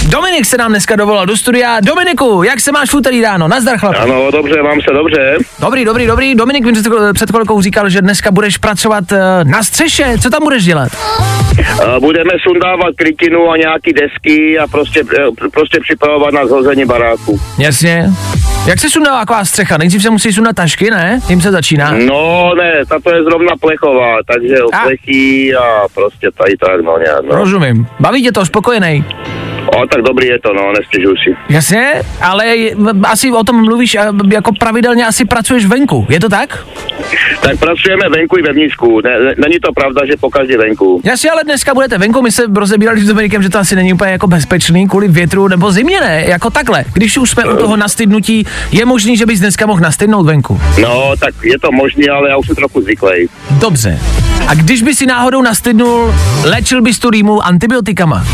Dominik 0.08 0.46
se 0.46 0.56
nám 0.58 0.70
dneska 0.70 0.96
dovolal 0.96 1.26
do 1.26 1.36
studia. 1.36 1.80
Dominiku, 1.80 2.42
jak 2.42 2.60
se 2.60 2.72
máš 2.72 2.90
v 2.90 2.94
úterý 2.94 3.20
ráno? 3.22 3.48
Nazdar 3.48 3.78
chlapi. 3.78 3.98
Ano, 3.98 4.30
dobře, 4.30 4.62
mám 4.62 4.80
se 4.88 4.94
dobře. 4.94 5.36
Dobrý, 5.60 5.84
dobrý, 5.84 6.06
dobrý. 6.06 6.34
Dominik 6.34 6.64
mi 6.64 6.72
před, 6.72 6.86
před 7.12 7.30
chvilkou 7.30 7.62
říkal, 7.62 7.88
že 7.88 8.02
dneska 8.02 8.30
budeš 8.30 8.58
pracovat 8.58 9.12
eh, 9.12 9.44
na 9.44 9.62
střeše. 9.62 10.14
Co 10.22 10.30
tam 10.30 10.42
budeš 10.42 10.64
dělat? 10.64 10.92
Budeme 12.00 12.30
sundávat 12.42 12.94
krytinu 12.96 13.50
a 13.50 13.56
nějaký 13.56 13.92
desky 13.92 14.58
a 14.58 14.66
prostě, 14.66 15.00
eh, 15.18 15.50
prostě 15.52 15.80
připravovat 15.80 16.34
na 16.34 16.46
zhození 16.46 16.84
baráku. 16.84 17.40
Jasně. 17.58 18.06
Jak 18.66 18.80
se 18.80 18.90
sundává 18.90 19.18
taková 19.20 19.44
střecha? 19.44 19.78
Nejdřív 19.78 20.02
se 20.02 20.10
musí 20.10 20.32
sundat 20.32 20.56
tašky, 20.56 20.90
ne? 20.90 21.20
Tím 21.26 21.40
se 21.40 21.50
začíná. 21.50 21.92
No 21.92 22.54
ne, 22.54 22.72
tato 22.88 23.14
je 23.14 23.22
zrovna 23.22 23.52
plechová, 23.60 24.16
takže 24.32 24.56
A. 24.72 24.78
plechy 24.84 25.54
a 25.54 25.88
prostě 25.94 26.28
tady 26.38 26.56
tak, 26.56 26.80
no 26.84 26.98
nějak, 26.98 27.24
no. 27.30 27.36
Rozumím. 27.36 27.86
Baví 28.00 28.22
tě 28.22 28.32
to, 28.32 28.46
spokojený? 28.46 29.04
O, 29.66 29.86
tak 29.86 30.02
dobrý 30.02 30.26
je 30.26 30.38
to, 30.38 30.52
no, 30.52 30.72
nestěžuj 30.72 31.14
si. 31.24 31.36
Jasně, 31.48 31.92
ale 32.20 32.44
asi 33.02 33.32
o 33.32 33.44
tom 33.44 33.64
mluvíš 33.64 33.96
jako 34.32 34.52
pravidelně 34.58 35.06
asi 35.06 35.24
pracuješ 35.24 35.66
venku, 35.66 36.06
je 36.08 36.20
to 36.20 36.28
tak? 36.28 36.66
Tak 37.42 37.58
pracujeme 37.58 38.08
venku 38.08 38.38
i 38.38 38.42
ve 38.42 38.52
vnitřku, 38.52 39.00
ne, 39.04 39.20
ne, 39.20 39.34
není 39.38 39.58
to 39.60 39.72
pravda, 39.72 40.06
že 40.06 40.12
po 40.20 40.30
každý 40.30 40.56
venku. 40.56 41.00
Jasně, 41.04 41.30
ale 41.30 41.44
dneska 41.44 41.74
budete 41.74 41.98
venku, 41.98 42.22
my 42.22 42.32
se 42.32 42.42
rozebírali 42.56 43.00
s 43.00 43.06
Dominikem, 43.06 43.42
že 43.42 43.48
to 43.50 43.58
asi 43.58 43.76
není 43.76 43.92
úplně 43.92 44.10
jako 44.10 44.26
bezpečný 44.26 44.88
kvůli 44.88 45.08
větru 45.08 45.48
nebo 45.48 45.72
zimě, 45.72 46.00
ne? 46.00 46.24
Jako 46.28 46.50
takhle. 46.50 46.84
Když 46.92 47.18
už 47.18 47.30
jsme 47.30 47.44
u 47.44 47.56
toho 47.56 47.76
nastydnutí, 47.76 48.46
je 48.72 48.84
možný, 48.84 49.16
že 49.16 49.26
bys 49.26 49.40
dneska 49.40 49.66
mohl 49.66 49.80
nastydnout 49.80 50.26
venku. 50.26 50.60
No, 50.82 51.12
tak 51.20 51.34
je 51.42 51.58
to 51.58 51.72
možné, 51.72 52.04
ale 52.12 52.30
já 52.30 52.36
už 52.36 52.46
jsem 52.46 52.56
trochu 52.56 52.80
zvyklý. 52.80 53.28
Dobře. 53.50 53.98
A 54.48 54.54
když 54.54 54.82
by 54.82 54.94
si 54.94 55.06
náhodou 55.06 55.42
nastydnul, 55.42 56.14
léčil 56.44 56.82
bys 56.82 56.98
tu 56.98 57.10
rýmu 57.10 57.46
antibiotikama? 57.46 58.24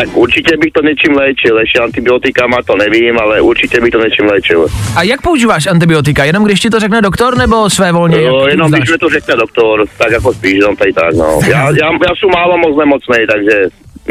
Tak 0.00 0.16
určitě 0.16 0.56
bych 0.56 0.72
to 0.72 0.82
něčím 0.82 1.12
léčil, 1.16 1.58
ještě 1.58 1.78
antibiotikama 1.78 2.56
to 2.66 2.76
nevím, 2.76 3.18
ale 3.18 3.40
určitě 3.40 3.80
bych 3.80 3.90
to 3.90 3.98
něčím 4.04 4.24
léčil. 4.24 4.66
A 4.96 5.02
jak 5.02 5.22
používáš 5.22 5.66
antibiotika? 5.66 6.24
Jenom 6.24 6.44
když 6.44 6.60
ti 6.60 6.70
to 6.70 6.80
řekne 6.80 7.02
doktor 7.02 7.38
nebo 7.38 7.70
své 7.70 7.92
volně? 7.92 8.18
No, 8.20 8.46
jenom 8.46 8.68
znáš? 8.68 8.80
když 8.80 8.90
mi 8.90 8.98
to 8.98 9.08
řekne 9.08 9.36
doktor, 9.36 9.86
tak 9.98 10.10
jako 10.10 10.34
spíš 10.34 10.52
jenom 10.52 10.76
tady 10.76 10.92
tak, 10.92 11.14
no. 11.14 11.40
Já, 11.48 11.58
já, 11.58 11.88
já 12.08 12.12
jsem 12.18 12.30
málo 12.34 12.58
moc 12.58 12.78
nemocnej, 12.78 13.26
takže 13.26 13.52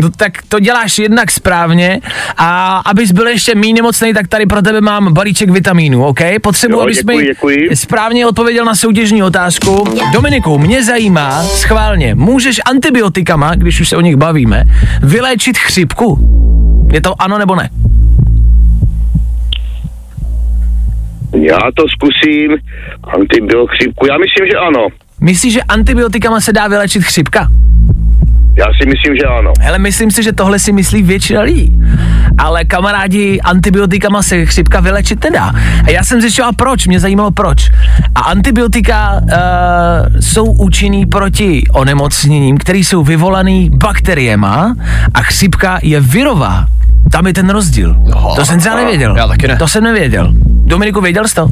No 0.01 0.09
tak 0.17 0.31
to 0.49 0.59
děláš 0.59 0.99
jednak 0.99 1.31
správně 1.31 1.99
a 2.37 2.77
abys 2.77 3.11
byl 3.11 3.27
ještě 3.27 3.55
méně 3.55 3.73
nemocný, 3.73 4.13
tak 4.13 4.27
tady 4.27 4.45
pro 4.45 4.61
tebe 4.61 4.81
mám 4.81 5.13
balíček 5.13 5.49
vitamínů, 5.49 6.05
OK? 6.05 6.19
Potřebuji, 6.41 6.81
abys 6.81 7.03
mi 7.03 7.27
správně 7.73 8.27
odpověděl 8.27 8.65
na 8.65 8.75
soutěžní 8.75 9.23
otázku. 9.23 9.83
Dominiku, 10.13 10.57
mě 10.57 10.83
zajímá, 10.83 11.43
schválně, 11.43 12.15
můžeš 12.15 12.61
antibiotikama, 12.65 13.55
když 13.55 13.81
už 13.81 13.89
se 13.89 13.97
o 13.97 14.01
nich 14.01 14.15
bavíme, 14.15 14.63
vyléčit 15.03 15.57
chřipku? 15.57 16.19
Je 16.93 17.01
to 17.01 17.21
ano 17.21 17.37
nebo 17.37 17.55
ne? 17.55 17.69
já 21.33 21.57
to 21.75 21.83
zkusím. 21.87 22.57
Antibiochřipku, 23.03 24.07
já 24.07 24.17
myslím, 24.17 24.47
že 24.51 24.57
ano. 24.57 24.87
Myslíš, 25.21 25.53
že 25.53 25.61
antibiotikama 25.61 26.41
se 26.41 26.53
dá 26.53 26.67
vyléčit 26.67 27.03
chřipka? 27.03 27.47
Já 28.55 28.65
si 28.65 28.89
myslím, 28.89 29.15
že 29.21 29.25
ano. 29.39 29.53
Hele, 29.59 29.79
myslím 29.79 30.11
si, 30.11 30.23
že 30.23 30.31
tohle 30.33 30.59
si 30.59 30.71
myslí 30.71 31.03
většina 31.03 31.41
lidí. 31.41 31.79
Ale 32.37 32.65
kamarádi, 32.65 33.39
antibiotikama 33.41 34.23
se 34.23 34.45
chřipka 34.45 34.79
vylečit 34.79 35.23
nedá. 35.23 35.53
A 35.83 35.89
já 35.89 36.03
jsem 36.03 36.21
zjišťoval 36.21 36.51
proč, 36.53 36.87
mě 36.87 36.99
zajímalo 36.99 37.31
proč. 37.31 37.71
A 38.15 38.19
antibiotika 38.21 39.21
uh, 39.23 39.29
jsou 40.19 40.45
účinný 40.45 41.05
proti 41.05 41.63
onemocněním, 41.71 42.57
které 42.57 42.79
jsou 42.79 43.03
vyvolaný 43.03 43.69
bakteriema 43.73 44.75
a 45.13 45.21
chřipka 45.21 45.79
je 45.83 46.01
virová. 46.01 46.65
Tam 47.11 47.27
je 47.27 47.33
ten 47.33 47.49
rozdíl. 47.49 47.95
Aha. 48.13 48.35
to 48.35 48.45
jsem 48.45 48.59
třeba 48.59 48.75
nevěděl. 48.75 49.15
Já 49.17 49.27
taky 49.27 49.47
ne. 49.47 49.57
To 49.57 49.67
jsem 49.67 49.83
nevěděl. 49.83 50.33
Dominiku, 50.65 51.01
věděl 51.01 51.27
jsi 51.27 51.35
to? 51.35 51.49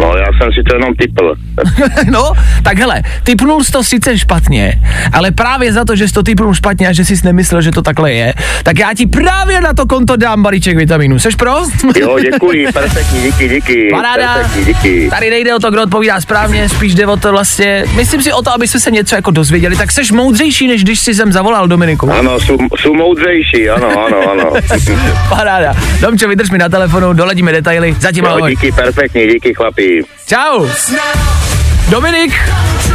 No, 0.00 0.16
já 0.16 0.26
jsem 0.26 0.52
si 0.52 0.62
to 0.62 0.74
jenom 0.74 0.94
typl. 0.94 1.34
no, 2.10 2.32
tak 2.62 2.78
hele, 2.78 3.02
typnul 3.22 3.64
jsi 3.64 3.72
to 3.72 3.84
sice 3.84 4.18
špatně, 4.18 4.80
ale 5.12 5.30
právě 5.30 5.72
za 5.72 5.84
to, 5.84 5.96
že 5.96 6.08
jsi 6.08 6.14
to 6.14 6.22
typnul 6.22 6.54
špatně 6.54 6.88
a 6.88 6.92
že 6.92 7.04
jsi 7.04 7.14
nemyslel, 7.24 7.62
že 7.62 7.70
to 7.70 7.82
takhle 7.82 8.12
je, 8.12 8.34
tak 8.62 8.78
já 8.78 8.94
ti 8.94 9.06
právě 9.06 9.60
na 9.60 9.74
to 9.74 9.86
konto 9.86 10.16
dám 10.16 10.42
balíček 10.42 10.76
vitamínů. 10.76 11.18
Seš 11.18 11.34
pro? 11.34 11.54
Jo, 11.96 12.18
děkuji, 12.18 12.66
perfektní, 12.72 13.22
díky, 13.22 13.48
díky. 13.48 13.88
Paráda. 13.90 14.34
Perfektní, 14.34 14.64
díky. 14.64 15.10
Tady 15.10 15.30
nejde 15.30 15.54
o 15.54 15.58
to, 15.58 15.70
kdo 15.70 15.82
odpovídá 15.82 16.20
správně, 16.20 16.68
spíš 16.68 16.94
jde 16.94 17.06
o 17.06 17.16
to 17.16 17.30
vlastně, 17.30 17.84
myslím 17.96 18.22
si 18.22 18.32
o 18.32 18.42
to, 18.42 18.54
aby 18.54 18.68
jsme 18.68 18.80
se 18.80 18.90
něco 18.90 19.14
jako 19.14 19.30
dozvěděli, 19.30 19.76
tak 19.76 19.92
seš 19.92 20.12
moudřejší, 20.12 20.68
než 20.68 20.84
když 20.84 21.00
si 21.00 21.14
sem 21.14 21.32
zavolal 21.32 21.68
Dominiku. 21.68 22.10
Ano, 22.12 22.40
jsou, 22.40 22.56
jsou 22.80 22.94
moudřejší, 22.94 23.70
ano, 23.70 23.88
ano, 24.06 24.30
ano. 24.32 24.52
Paráda. 25.28 25.74
Domčo, 26.00 26.28
vydrž 26.28 26.50
mi 26.50 26.58
na 26.58 26.68
telefonu, 26.68 27.12
doladíme 27.12 27.52
detaily. 27.52 27.96
Zatím 28.00 28.24
jo, 28.24 28.30
ahoj. 28.30 28.50
díky, 28.50 28.72
perfektní, 28.72 29.26
díky 29.26 29.54
chlapi. 29.54 29.83
Čau. 30.26 30.66
Dominik 31.90 32.32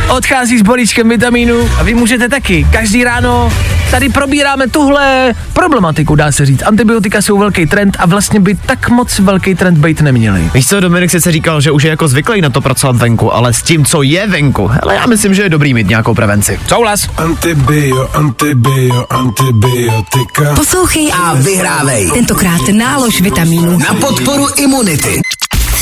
odchází 0.09 0.57
s 0.57 0.61
balíčkem 0.61 1.09
vitamínu 1.09 1.69
a 1.79 1.83
vy 1.83 1.93
můžete 1.93 2.29
taky. 2.29 2.67
Každý 2.71 3.03
ráno 3.03 3.53
tady 3.91 4.09
probíráme 4.09 4.67
tuhle 4.67 5.33
problematiku, 5.53 6.15
dá 6.15 6.31
se 6.31 6.45
říct. 6.45 6.63
Antibiotika 6.65 7.21
jsou 7.21 7.37
velký 7.37 7.65
trend 7.65 7.97
a 7.99 8.05
vlastně 8.05 8.39
by 8.39 8.55
tak 8.55 8.89
moc 8.89 9.19
velký 9.19 9.55
trend 9.55 9.77
být 9.77 10.01
neměli. 10.01 10.51
Víš 10.53 10.67
co, 10.67 10.79
Dominik 10.79 11.11
sice 11.11 11.31
říkal, 11.31 11.61
že 11.61 11.71
už 11.71 11.83
je 11.83 11.89
jako 11.89 12.07
zvyklý 12.07 12.41
na 12.41 12.49
to 12.49 12.61
pracovat 12.61 12.95
venku, 12.95 13.33
ale 13.33 13.53
s 13.53 13.61
tím, 13.61 13.85
co 13.85 14.01
je 14.01 14.27
venku, 14.27 14.67
hele, 14.67 14.95
já 14.95 15.05
myslím, 15.05 15.33
že 15.33 15.41
je 15.43 15.49
dobrý 15.49 15.73
mít 15.73 15.89
nějakou 15.89 16.13
prevenci. 16.13 16.59
Souhlas. 16.67 17.07
Antibio, 17.17 18.09
antibio, 18.13 19.05
antibiotika. 19.09 20.55
Poslouchej 20.55 21.11
A 21.13 21.33
vyhrávej 21.33 22.11
tentokrát 22.13 22.61
nálož 22.71 23.21
vitamínů. 23.21 23.77
na 23.79 23.93
podporu 23.93 24.47
imunity. 24.57 25.21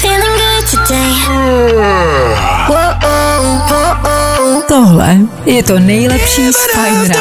Feeling 0.01 0.37
good 0.37 0.65
today. 0.69 1.13
Tohle 4.67 5.17
je 5.45 5.63
to 5.63 5.79
nejlepší 5.79 6.51
z 6.53 6.57
Fajn. 6.73 7.11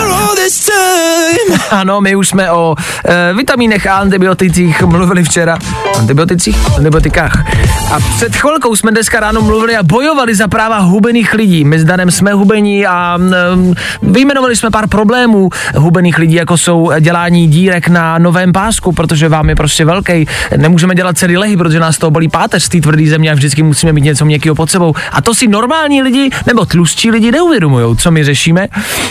Ano, 1.71 2.01
my 2.01 2.17
už 2.17 2.29
jsme 2.29 2.51
o 2.53 2.75
e, 3.05 3.35
vitamínech 3.35 3.87
a 3.87 3.97
antibioticích 3.97 4.83
mluvili 4.83 5.25
včera. 5.25 5.59
Antibioticích? 5.99 6.57
Antibiotikách. 6.77 7.45
A 7.93 8.01
před 8.17 8.37
chvilkou 8.37 8.77
jsme 8.77 8.91
dneska 8.91 9.21
ráno 9.21 9.43
mluvili 9.43 9.77
a 9.77 9.83
bojovali 9.83 10.35
za 10.35 10.49
práva 10.49 10.79
hubených 10.79 11.35
lidí. 11.35 11.65
My 11.65 11.79
s 11.79 11.85
Danem 11.85 12.11
jsme 12.11 12.33
hubení 12.33 12.87
a 12.87 13.19
um, 13.55 13.75
vyjmenovali 14.03 14.57
jsme 14.57 14.71
pár 14.71 14.89
problémů 14.89 15.51
hubených 15.77 16.19
lidí, 16.19 16.35
jako 16.35 16.59
jsou 16.59 16.93
dělání 17.01 17.49
dírek 17.49 17.89
na 17.89 18.19
novém 18.19 18.53
pásku, 18.53 18.93
protože 18.93 19.29
vám 19.29 19.49
je 19.49 19.55
prostě 19.57 19.85
velký. 19.85 20.27
Nemůžeme 20.57 20.95
dělat 20.95 21.19
celý 21.19 21.37
lehy, 21.37 21.57
protože 21.57 21.81
nás 21.81 21.99
to 21.99 22.11
bolí 22.11 22.29
páteř 22.29 22.63
z 22.63 22.69
té 22.69 22.81
tvrdé 22.81 23.07
země 23.07 23.31
a 23.31 23.35
vždycky 23.35 23.63
musíme 23.63 23.93
mít 23.93 24.05
něco 24.05 24.25
měkkého 24.25 24.55
pod 24.55 24.71
sebou. 24.71 24.95
A 25.13 25.23
to 25.23 25.35
si 25.35 25.49
normální 25.49 26.03
lidi 26.03 26.31
nebo 26.47 26.67
tlustší 26.67 27.11
lidi 27.11 27.31
neuvědomují, 27.31 27.97
co 27.97 28.11
my 28.11 28.25
řešíme. 28.25 28.69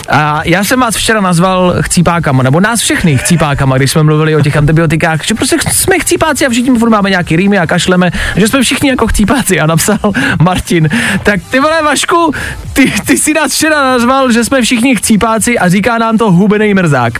A 0.08 0.40
já 0.44 0.64
jsem 0.64 0.80
vás 0.80 0.96
včera 0.96 1.20
nazval 1.20 1.74
chcípákama, 1.80 2.42
nebo 2.42 2.60
nás 2.60 2.80
všechny 2.80 3.18
chcípákama, 3.18 3.76
když 3.76 3.90
jsme 3.90 4.02
mluvili 4.02 4.36
o 4.36 4.40
těch 4.40 4.56
antibiotikách, 4.56 5.24
že 5.24 5.34
prostě 5.34 5.56
jsme 5.72 5.98
chcípáci 5.98 6.46
a 6.46 6.48
všichni 6.48 6.75
furt 6.78 6.90
máme 6.90 7.10
nějaký 7.10 7.36
rýmy 7.36 7.58
a 7.58 7.66
kašleme, 7.66 8.10
že 8.36 8.48
jsme 8.48 8.62
všichni 8.62 8.88
jako 8.88 9.06
chcípáci 9.06 9.60
a 9.60 9.66
napsal 9.66 9.98
Martin. 10.42 10.88
Tak 11.22 11.40
ty 11.50 11.60
vole 11.60 11.82
Vašku, 11.82 12.32
ty, 12.72 12.92
ty 13.06 13.18
si 13.18 13.34
nás 13.34 13.52
včera 13.52 13.84
nazval, 13.84 14.32
že 14.32 14.44
jsme 14.44 14.62
všichni 14.62 14.96
chcípáci 14.96 15.58
a 15.58 15.68
říká 15.68 15.98
nám 15.98 16.18
to 16.18 16.32
hubený 16.32 16.74
mrzák. 16.74 17.12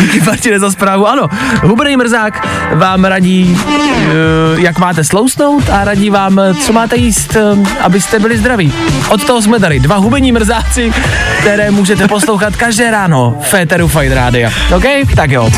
díky 0.00 0.20
Martine 0.20 0.58
za 0.58 0.70
zprávu. 0.70 1.08
Ano, 1.08 1.28
hubený 1.62 1.96
mrzák 1.96 2.46
vám 2.74 3.04
radí, 3.04 3.58
eh, 3.68 4.12
jak 4.58 4.78
máte 4.78 5.04
slousnout 5.04 5.70
a 5.70 5.84
radí 5.84 6.10
vám, 6.10 6.40
co 6.60 6.72
máte 6.72 6.96
jíst, 6.96 7.36
eh, 7.36 7.40
abyste 7.80 8.18
byli 8.18 8.38
zdraví. 8.38 8.72
Od 9.08 9.24
toho 9.24 9.42
jsme 9.42 9.60
tady 9.60 9.80
dva 9.80 9.96
hubení 9.96 10.32
mrzáci, 10.32 10.92
které 11.40 11.70
můžete 11.70 12.08
poslouchat 12.08 12.56
každé 12.56 12.90
ráno 12.90 13.38
v 13.40 13.48
Féteru 13.48 13.88
Fight 13.88 14.12
Rádia. 14.12 14.50
OK? 14.76 14.84
Tak 15.16 15.30
jo. 15.30 15.50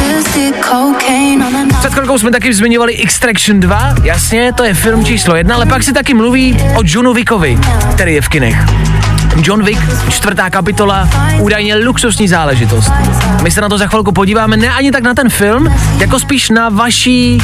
Před 1.79 1.93
chvilkou 1.93 2.19
jsme 2.19 2.31
taky 2.31 2.55
zmiňovali 2.55 2.97
Extraction 2.97 3.61
2, 3.61 3.95
jasně, 4.03 4.53
to 4.53 4.65
je 4.65 4.75
film 4.75 5.05
číslo 5.05 5.37
jedna, 5.37 5.55
ale 5.55 5.67
pak 5.67 5.83
se 5.83 5.93
taky 5.93 6.15
mluví 6.15 6.57
o 6.77 6.83
Wickovi, 7.15 7.59
který 7.95 8.15
je 8.15 8.23
v 8.23 8.29
kinech. 8.29 8.57
John 9.37 9.65
Wick, 9.65 9.81
čtvrtá 10.09 10.51
kapitola, 10.51 11.09
údajně 11.39 11.77
luxusní 11.77 12.29
záležitost. 12.29 12.93
My 13.43 13.51
se 13.51 13.61
na 13.61 13.69
to 13.69 13.79
za 13.79 13.87
chvilku 13.87 14.13
podíváme, 14.13 14.57
ne 14.57 14.69
ani 14.69 14.93
tak 14.93 15.03
na 15.03 15.15
ten 15.15 15.29
film, 15.29 15.75
jako 15.99 16.19
spíš 16.19 16.51
na 16.51 16.69
vaší 16.69 17.39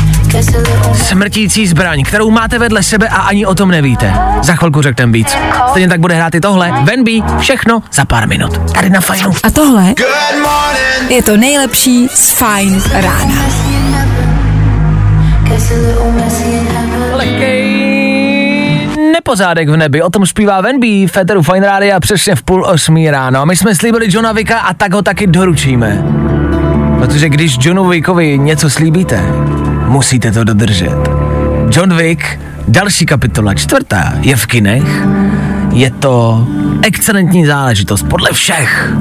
smrtící 0.94 1.66
zbraň, 1.66 2.03
kterou 2.05 2.31
máte 2.31 2.59
vedle 2.59 2.83
sebe 2.83 3.09
a 3.09 3.16
ani 3.16 3.46
o 3.46 3.55
tom 3.55 3.70
nevíte. 3.70 4.14
Za 4.42 4.55
chvilku 4.55 4.83
řekneme 4.83 5.12
víc. 5.12 5.37
Stejně 5.70 5.88
tak 5.88 6.01
bude 6.01 6.14
hrát 6.14 6.35
i 6.35 6.40
tohle. 6.40 6.72
Venby, 6.83 7.22
všechno 7.38 7.83
za 7.92 8.05
pár 8.05 8.29
minut. 8.29 8.72
Tady 8.72 8.90
na 8.90 9.01
fajnu. 9.01 9.33
A 9.42 9.51
tohle 9.51 9.94
je 11.09 11.22
to 11.22 11.37
nejlepší 11.37 12.09
z 12.09 12.31
Fine 12.31 12.81
rána. 12.92 13.35
Lehkej 17.12 17.76
nepozádek 19.17 19.69
v 19.69 19.77
nebi, 19.77 20.03
o 20.03 20.11
tom 20.11 20.27
zpívá 20.27 20.61
Venby, 20.61 21.07
Féteru 21.07 21.43
Fine 21.43 21.67
Rádia 21.67 22.01
přesně 22.01 22.35
v 22.35 22.43
půl 22.43 22.65
osmí 22.65 23.11
ráno. 23.11 23.47
My 23.47 23.57
jsme 23.57 23.75
slíbili 23.75 24.07
Johna 24.09 24.33
Vicka 24.33 24.59
a 24.59 24.75
tak 24.75 24.93
ho 24.93 25.03
taky 25.03 25.27
doručíme. 25.27 26.05
Protože 26.99 27.29
když 27.29 27.59
Johnu 27.61 27.89
Wickovi 27.89 28.39
něco 28.39 28.71
slíbíte, 28.71 29.23
musíte 29.87 30.33
to 30.33 30.45
dodržet. 30.45 30.97
John 31.71 31.97
Wick, 31.97 32.39
další 32.69 33.07
kapitola, 33.07 33.55
čtvrtá, 33.55 34.13
je 34.21 34.37
v 34.37 34.47
kinech. 34.47 35.07
Je 35.73 35.91
to 35.91 36.47
excelentní 36.83 37.47
záležitost, 37.47 38.03
podle 38.03 38.33
všech. 38.33 38.93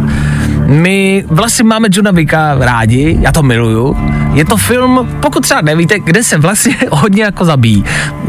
My 0.65 1.25
vlastně 1.27 1.63
máme 1.63 1.87
Johna 1.91 2.11
Wicka 2.11 2.55
rádi, 2.59 3.17
já 3.21 3.31
to 3.31 3.43
miluju. 3.43 3.97
Je 4.33 4.45
to 4.45 4.57
film, 4.57 5.09
pokud 5.19 5.39
třeba 5.39 5.61
nevíte, 5.61 5.99
kde 5.99 6.23
se 6.23 6.37
vlastně 6.37 6.75
hodně 6.91 7.23
jako 7.23 7.45
zabíjí. 7.45 7.83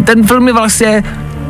Ten 0.05 0.27
film 0.27 0.47
je 0.47 0.53
vlastně 0.53 1.03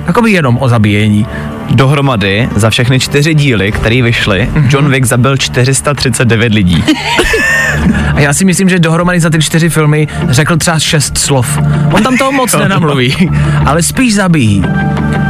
jako 0.06 0.26
jenom 0.26 0.58
o 0.60 0.68
zabíjení. 0.68 1.26
Dohromady 1.70 2.48
za 2.56 2.70
všechny 2.70 3.00
čtyři 3.00 3.34
díly, 3.34 3.72
které 3.72 4.02
vyšly, 4.02 4.50
John 4.68 4.90
Wick 4.90 5.06
zabil 5.06 5.36
439 5.36 6.52
lidí. 6.54 6.84
A 8.14 8.20
já 8.20 8.32
si 8.32 8.44
myslím, 8.44 8.68
že 8.68 8.78
dohromady 8.78 9.20
za 9.20 9.30
ty 9.30 9.42
čtyři 9.42 9.68
filmy 9.68 10.08
řekl 10.28 10.56
třeba 10.56 10.78
šest 10.78 11.18
slov. 11.18 11.58
On 11.92 12.02
tam 12.02 12.16
toho 12.16 12.32
moc 12.32 12.52
nenamluví, 12.58 13.30
ale 13.64 13.82
spíš 13.82 14.14
zabíjí. 14.14 14.64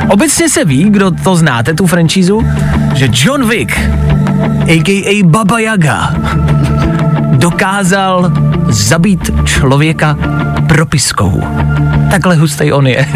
Obecně 0.08 0.48
se 0.48 0.64
ví, 0.64 0.84
kdo 0.90 1.10
to 1.10 1.36
znáte, 1.36 1.74
tu 1.74 1.86
franšízu, 1.86 2.46
že 2.94 3.08
John 3.12 3.48
Wick, 3.48 3.78
a.k.a. 4.68 5.22
Baba 5.24 5.58
Yaga, 5.58 6.14
dokázal 7.32 8.32
zabít 8.68 9.30
člověka 9.44 10.18
propiskou. 10.68 11.42
Takhle 12.10 12.36
hustý 12.36 12.72
on 12.72 12.86
je. 12.86 13.06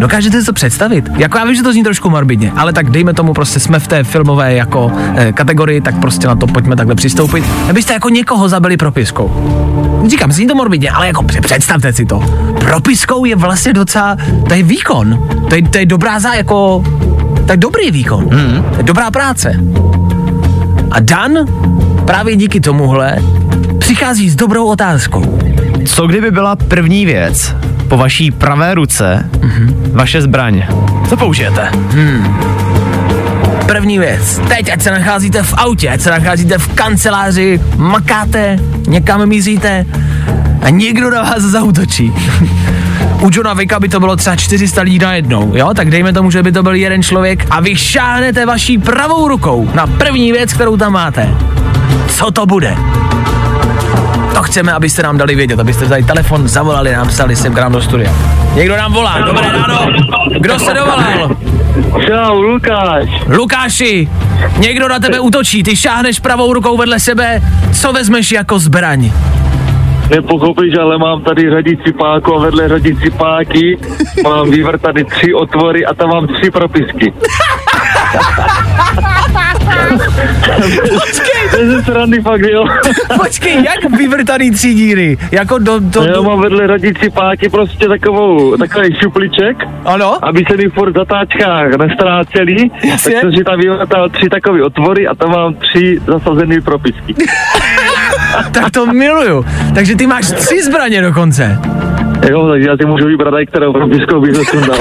Dokážete 0.00 0.40
si 0.40 0.46
to 0.46 0.52
představit? 0.52 1.08
Jako 1.16 1.38
já 1.38 1.44
vím, 1.44 1.54
že 1.54 1.62
to 1.62 1.72
zní 1.72 1.84
trošku 1.84 2.10
morbidně, 2.10 2.52
ale 2.56 2.72
tak 2.72 2.90
dejme 2.90 3.14
tomu 3.14 3.32
prostě 3.34 3.60
jsme 3.60 3.78
v 3.78 3.88
té 3.88 4.04
filmové 4.04 4.54
jako 4.54 4.92
eh, 5.16 5.32
kategorii, 5.32 5.80
tak 5.80 6.00
prostě 6.00 6.26
na 6.26 6.36
to 6.36 6.46
pojďme 6.46 6.76
takhle 6.76 6.94
přistoupit. 6.94 7.44
Abyste 7.70 7.92
jako 7.92 8.08
někoho 8.08 8.48
zabili 8.48 8.76
propiskou. 8.76 9.30
Říkám, 10.08 10.32
zní 10.32 10.46
to 10.46 10.54
morbidně, 10.54 10.90
ale 10.90 11.06
jako 11.06 11.22
představte 11.22 11.92
si 11.92 12.06
to. 12.06 12.24
Propiskou 12.60 13.24
je 13.24 13.36
vlastně 13.36 13.72
docela, 13.72 14.16
to 14.48 14.54
je 14.54 14.62
výkon. 14.62 15.28
To 15.48 15.54
je, 15.54 15.62
to 15.62 15.78
je 15.78 15.86
dobrá 15.86 16.20
za 16.20 16.34
jako, 16.34 16.84
je 17.50 17.56
dobrý 17.56 17.90
výkon. 17.90 18.24
Mm. 18.24 18.62
To 18.70 18.76
je 18.76 18.82
dobrá 18.82 19.10
práce. 19.10 19.60
A 20.90 21.00
Dan 21.00 21.32
právě 22.06 22.36
díky 22.36 22.60
tomuhle 22.60 23.16
přichází 23.78 24.30
s 24.30 24.36
dobrou 24.36 24.66
otázkou. 24.66 25.38
Co 25.86 26.06
kdyby 26.06 26.30
byla 26.30 26.56
první 26.56 27.06
věc 27.06 27.54
po 27.90 27.96
vaší 27.96 28.30
pravé 28.30 28.74
ruce 28.74 29.30
vaše 29.92 30.22
zbraň? 30.22 30.62
Co 31.08 31.16
použijete? 31.16 31.70
První 33.66 33.98
věc, 33.98 34.40
teď 34.48 34.72
ať 34.72 34.82
se 34.82 34.90
nacházíte 34.90 35.42
v 35.42 35.54
autě, 35.56 35.88
ať 35.88 36.00
se 36.00 36.10
nacházíte 36.10 36.58
v 36.58 36.68
kanceláři, 36.68 37.60
makáte, 37.76 38.58
někam 38.86 39.26
míříte 39.26 39.86
a 40.62 40.70
někdo 40.70 41.10
na 41.10 41.22
vás 41.22 41.42
zautočí. 41.42 42.12
U 43.20 43.30
Johna 43.32 43.54
Vicka 43.54 43.80
by 43.80 43.88
to 43.88 44.00
bylo 44.00 44.16
třeba 44.16 44.36
400 44.36 44.82
lidí 44.82 44.98
najednou, 44.98 45.52
jo? 45.56 45.74
Tak 45.74 45.90
dejme 45.90 46.12
tomu, 46.12 46.30
že 46.30 46.42
by 46.42 46.52
to 46.52 46.62
byl 46.62 46.74
jeden 46.74 47.02
člověk 47.02 47.46
a 47.50 47.60
vy 47.60 47.76
šáhnete 47.76 48.46
vaší 48.46 48.78
pravou 48.78 49.28
rukou 49.28 49.70
na 49.74 49.86
první 49.86 50.32
věc, 50.32 50.52
kterou 50.52 50.76
tam 50.76 50.92
máte. 50.92 51.28
Co 52.08 52.30
to 52.30 52.46
bude? 52.46 52.76
To 54.34 54.42
chceme, 54.42 54.72
abyste 54.72 55.02
nám 55.02 55.18
dali 55.18 55.34
vědět, 55.34 55.60
abyste 55.60 55.84
vzali 55.84 56.04
telefon, 56.04 56.48
zavolali 56.48 56.92
nám, 56.92 57.08
psali 57.08 57.36
sem 57.36 57.54
k 57.54 57.58
nám 57.58 57.72
do 57.72 57.82
studia. 57.82 58.12
Někdo 58.54 58.76
nám 58.76 58.92
volá, 58.92 59.20
dobré 59.20 59.52
ráno. 59.52 59.86
Kdo 60.40 60.58
se 60.58 60.74
dovolal? 60.74 61.36
Čau, 62.06 62.40
Lukáš. 62.40 63.08
Lukáši, 63.28 64.08
někdo 64.58 64.88
na 64.88 64.98
tebe 64.98 65.20
útočí, 65.20 65.62
ty 65.62 65.76
šáhneš 65.76 66.20
pravou 66.20 66.52
rukou 66.52 66.76
vedle 66.76 67.00
sebe, 67.00 67.42
co 67.80 67.92
vezmeš 67.92 68.32
jako 68.32 68.58
zbraň? 68.58 69.12
Nepochopíš, 70.10 70.74
ale 70.80 70.98
mám 70.98 71.22
tady 71.22 71.50
řadicí 71.50 71.92
páku 71.98 72.34
a 72.34 72.38
vedle 72.40 72.68
řadicí 72.68 73.10
páky 73.10 73.78
mám 74.24 74.50
vyvrtaný 74.50 75.04
tři 75.04 75.34
otvory 75.34 75.86
a 75.86 75.94
tam 75.94 76.08
mám 76.08 76.26
tři 76.26 76.50
propisky. 76.50 77.12
Počkej. 80.88 81.50
To 81.50 81.56
je 82.16 82.22
fakt, 82.22 82.40
jo. 82.40 82.64
Počkej, 83.22 83.64
jak 83.64 83.90
vyvrtaný 83.98 84.50
tři 84.50 84.74
díry? 84.74 85.18
Jako 85.32 85.58
do, 85.58 85.78
do, 85.78 86.02
Já 86.02 86.12
do... 86.12 86.22
mám 86.22 86.40
vedle 86.40 86.66
řadicí 86.66 87.10
páky 87.10 87.48
prostě 87.48 87.88
takovou, 87.88 88.56
takový 88.56 88.96
šupliček, 89.02 89.56
Ano? 89.84 90.24
aby 90.24 90.44
se 90.50 90.56
mi 90.56 90.68
furt 90.68 90.90
v 90.90 90.96
zatáčkách 90.96 91.70
nestráceli, 91.70 92.70
Jasně. 92.84 93.12
tak 93.12 93.20
jsem 93.20 93.32
si 93.32 93.44
tam 93.44 93.60
vyvrtal 93.60 94.08
tři 94.08 94.28
takové 94.28 94.62
otvory 94.62 95.06
a 95.08 95.14
tam 95.14 95.30
mám 95.30 95.54
tři 95.54 96.00
zasazené 96.06 96.60
propisky. 96.60 97.14
Tak 98.52 98.70
to 98.70 98.86
miluju. 98.86 99.44
Takže 99.74 99.96
ty 99.96 100.06
máš 100.06 100.26
tři 100.26 100.62
zbraně 100.62 101.02
dokonce. 101.02 101.58
Jo, 102.28 102.48
takže 102.48 102.68
já 102.68 102.76
si 102.76 102.86
můžu 102.86 103.06
vybrat, 103.06 103.34
i 103.40 103.46
kterou 103.46 103.72
propiskou 103.72 104.20
bych 104.20 104.32
to 104.32 104.44
sundal. 104.44 104.78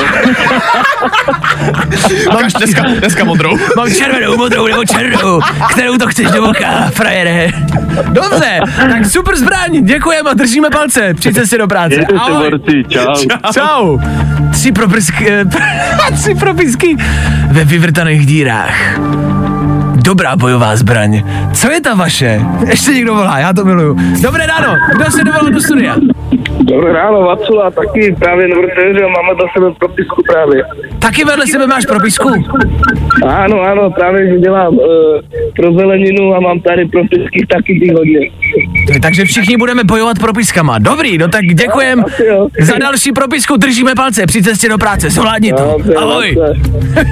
Máš 2.34 2.54
dneska, 2.54 2.82
dneska 3.00 3.24
modrou. 3.24 3.58
Mám 3.78 3.90
červenou, 3.92 4.38
modrou 4.38 4.68
nebo 4.68 4.86
černou. 4.86 5.40
Kterou 5.72 5.98
to 5.98 6.08
chceš 6.08 6.32
do 6.32 6.44
oka, 6.50 6.90
frajere? 6.94 7.48
Dobře, 8.10 8.60
tak 8.78 9.06
super 9.06 9.36
zbraň, 9.36 9.86
děkujeme 9.86 10.30
a 10.30 10.34
držíme 10.34 10.70
palce. 10.70 11.14
Přijďte 11.14 11.48
si 11.48 11.58
do 11.58 11.68
práce. 11.68 11.96
Mějte 11.96 12.14
se, 12.14 12.20
Ahoj. 12.20 12.50
borci, 12.50 12.84
čau. 12.90 13.14
Čau. 13.54 13.98
Tři 14.52 14.72
propisky, 14.72 15.30
eh, 15.32 15.46
tři 16.14 16.36
propisky 16.36 16.96
ve 17.52 17.64
vyvrtaných 17.66 18.26
dírách. 18.26 19.00
Dobrá 19.96 20.36
bojová 20.36 20.76
zbraň. 20.76 21.24
Co 21.54 21.72
je 21.72 21.82
ta 21.82 21.94
vaše? 21.94 22.42
Ještě 22.70 22.92
někdo 22.92 23.14
volá, 23.16 23.40
já 23.40 23.54
to 23.54 23.66
miluju. 23.66 23.98
Dobré 24.22 24.46
ráno, 24.48 24.76
kdo 24.96 25.12
se 25.12 25.24
dovolal 25.24 25.50
do 25.52 25.62
studia? 25.62 25.96
Dobré 26.70 26.94
ráno, 26.94 27.22
Vacula, 27.22 27.72
taky 27.72 28.16
právě 28.20 28.48
nevrteřil, 28.48 29.10
máme 29.10 29.36
do 29.40 29.46
sebe 29.54 29.74
propisku 29.80 30.24
právě. 30.32 30.64
Taky 31.00 31.26
vedle 31.26 31.48
sebe 31.48 31.68
máš 31.68 31.86
propisku? 31.86 32.30
Ano, 33.28 33.62
ano, 33.62 33.92
právě 33.92 34.30
že 34.30 34.40
dělám 34.40 34.74
uh, 34.74 34.84
pro 35.56 35.74
zeleninu 35.74 36.36
a 36.36 36.40
mám 36.40 36.60
tady 36.60 36.86
propisky 36.86 37.46
taky 37.50 37.80
ty 37.80 37.94
hodně. 37.94 38.20
Takže 39.02 39.26
všichni 39.26 39.58
budeme 39.58 39.84
bojovat 39.84 40.20
propiskama. 40.20 40.80
Dobrý, 40.80 41.18
no 41.18 41.28
tak 41.28 41.46
děkujem 41.46 42.04
jo. 42.28 42.48
za 42.62 42.78
další 42.78 43.12
propisku, 43.12 43.58
držíme 43.58 43.96
palce 43.96 44.26
při 44.26 44.44
cestě 44.44 44.70
do 44.70 44.78
práce, 44.78 45.10
zvládni 45.10 45.54
to. 45.54 45.76
Dobře, 45.78 45.94
Ahoj. 45.96 46.38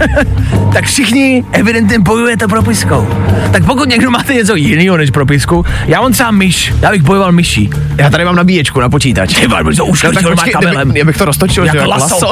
tak 0.73 0.85
všichni 0.85 1.43
evidentně 1.51 1.99
bojujete 1.99 2.47
propiskou. 2.47 3.07
Tak 3.51 3.65
pokud 3.65 3.89
někdo 3.89 4.11
máte 4.11 4.33
něco 4.33 4.55
jiného 4.55 4.97
než 4.97 5.11
propisku, 5.11 5.65
já 5.85 6.01
mám 6.01 6.11
třeba 6.11 6.31
myš, 6.31 6.73
já 6.81 6.91
bych 6.91 7.01
bojoval 7.01 7.31
myší. 7.31 7.69
Já 7.97 8.09
tady 8.09 8.25
mám 8.25 8.35
nabíječku 8.35 8.79
na 8.79 8.89
počítač. 8.89 9.46
Ty 9.47 9.51
vole, 9.51 9.75
to 9.75 9.85
už 9.85 10.03
No, 10.03 10.11
tak 10.11 10.23
má 10.23 10.29
počkej, 10.29 10.53
kabelem. 10.53 10.75
kdyby- 10.87 10.99
já 10.99 11.05
bych 11.05 11.17
to 11.17 11.25
roztočil, 11.25 11.63
že 11.63 11.67
Jak 11.67 11.75
jo, 11.75 11.89
laso. 11.89 12.31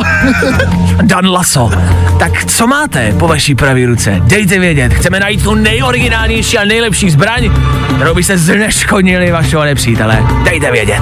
Dan 1.01 1.27
Laso. 1.31 1.71
Tak 2.19 2.45
co 2.45 2.67
máte 2.67 3.13
po 3.19 3.27
vaší 3.27 3.55
pravé 3.55 3.85
ruce? 3.85 4.21
Dejte 4.23 4.59
vědět. 4.59 4.93
Chceme 4.93 5.19
najít 5.19 5.43
tu 5.43 5.55
nejoriginálnější 5.55 6.57
a 6.57 6.65
nejlepší 6.65 7.09
zbraň, 7.09 7.51
kterou 7.95 8.15
byste 8.15 8.37
zneškodnili 8.37 9.31
vašeho 9.31 9.63
nepřítele. 9.63 10.23
Dejte 10.43 10.71
vědět. 10.71 11.01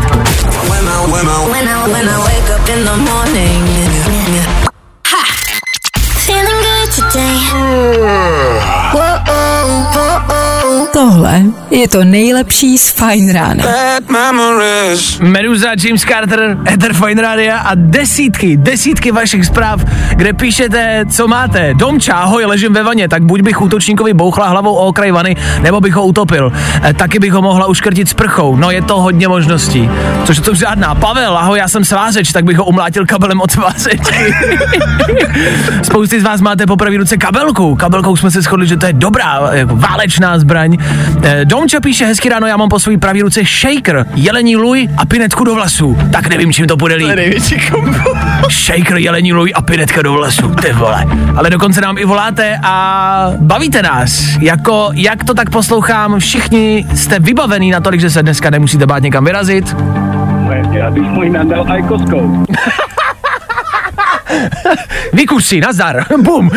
When 0.70 0.86
Tohle 11.04 11.42
je 11.72 11.88
to 11.88 12.04
nejlepší 12.04 12.78
z 12.78 12.90
Fine 12.90 13.34
Rána. 13.34 13.64
Meduza, 15.20 15.68
James 15.84 16.02
Carter, 16.02 16.58
Ether 16.74 16.94
Fine 16.94 17.22
Radio 17.22 17.54
a 17.64 17.72
desítky, 17.76 18.58
desítky 18.58 19.12
vašich 19.12 19.46
zpráv, 19.46 19.86
kde 20.16 20.34
píšete, 20.34 21.06
co 21.10 21.28
máte. 21.28 21.74
Domča, 21.74 22.14
ahoj, 22.14 22.46
ležím 22.46 22.74
ve 22.74 22.84
vaně, 22.84 23.10
tak 23.10 23.24
buď 23.24 23.42
bych 23.42 23.62
útočníkovi 23.62 24.14
bouchla 24.14 24.48
hlavou 24.48 24.74
o 24.76 24.88
okraj 24.88 25.12
vany, 25.12 25.36
nebo 25.62 25.82
bych 25.82 25.94
ho 25.94 26.06
utopil. 26.06 26.54
E, 26.84 26.94
taky 26.94 27.20
bych 27.20 27.34
ho 27.34 27.42
mohla 27.42 27.68
uškrtit 27.68 28.10
sprchou. 28.10 28.56
No 28.56 28.72
je 28.72 28.82
to 28.82 29.02
hodně 29.02 29.28
možností. 29.28 29.90
Což 30.26 30.38
je 30.38 30.44
to 30.44 30.56
žádná. 30.56 30.96
Pavel, 30.96 31.38
ahoj, 31.38 31.60
já 31.60 31.68
jsem 31.68 31.86
svářeč, 31.86 32.32
tak 32.32 32.46
bych 32.46 32.58
ho 32.58 32.66
umlátil 32.66 33.06
kabelem 33.06 33.42
od 33.42 33.52
svářečky. 33.52 34.36
Spousty 35.84 36.22
z 36.22 36.24
vás 36.24 36.42
máte 36.42 36.66
po 36.66 36.78
pravý 36.78 36.98
ruce 36.98 37.18
kabelku. 37.18 37.76
Kabelkou 37.76 38.16
jsme 38.16 38.32
se 38.32 38.42
shodli, 38.42 38.68
že 38.68 38.78
to 38.78 38.86
je 38.86 38.94
dobrá 38.94 39.40
jako 39.54 39.76
válečná 39.76 40.40
zbraň. 40.40 40.78
E, 41.24 41.46
Domča 41.46 41.80
píše 41.80 42.06
hezky 42.06 42.30
ráno, 42.30 42.48
já 42.48 42.58
mám 42.58 42.70
po 42.70 42.80
své 42.80 42.98
pravý 42.98 43.22
ruce 43.22 43.42
shaker, 43.44 44.06
jelení 44.16 44.56
luj 44.56 44.90
a 44.98 45.06
pinetku 45.06 45.44
do 45.44 45.56
vlasů. 45.56 45.98
Tak 46.12 46.28
nevím, 46.30 46.54
čím 46.54 46.68
to 46.68 46.76
bude 46.78 46.96
líp. 46.96 47.16
největší 47.16 47.56
kombo. 47.72 48.00
Shaker, 48.50 48.98
jelení 48.98 49.34
luj 49.34 49.52
a 49.56 49.62
pinetka 49.62 50.02
do 50.02 50.14
vlasů, 50.14 50.50
ty 50.50 50.74
vole. 50.74 51.06
Ale 51.36 51.50
dokonce 51.50 51.82
nám 51.82 51.98
i 51.98 52.06
voláte 52.06 52.60
a 52.64 53.32
bavíte 53.40 53.82
nás. 53.82 54.24
Jako, 54.40 54.90
jak 54.94 55.24
to 55.24 55.34
tak 55.34 55.50
poslouchám, 55.50 56.20
všichni 56.20 56.86
jste 56.96 57.20
vybavený 57.20 57.72
na 57.72 57.80
tolik, 57.80 58.02
že 58.02 58.10
se 58.10 58.24
dneska 58.24 58.50
nemusíte 58.50 58.86
bát 58.86 59.04
někam 59.04 59.26
vyrazit. 59.26 59.76
Já 60.72 60.92
bych 60.92 61.04
můj 61.04 61.30
nadal 61.30 61.66
aj 61.70 61.84
koskou. 61.84 62.46
Vykuř 65.14 65.46
si, 65.46 65.62
nazdar, 65.62 66.06
bum. 66.22 66.50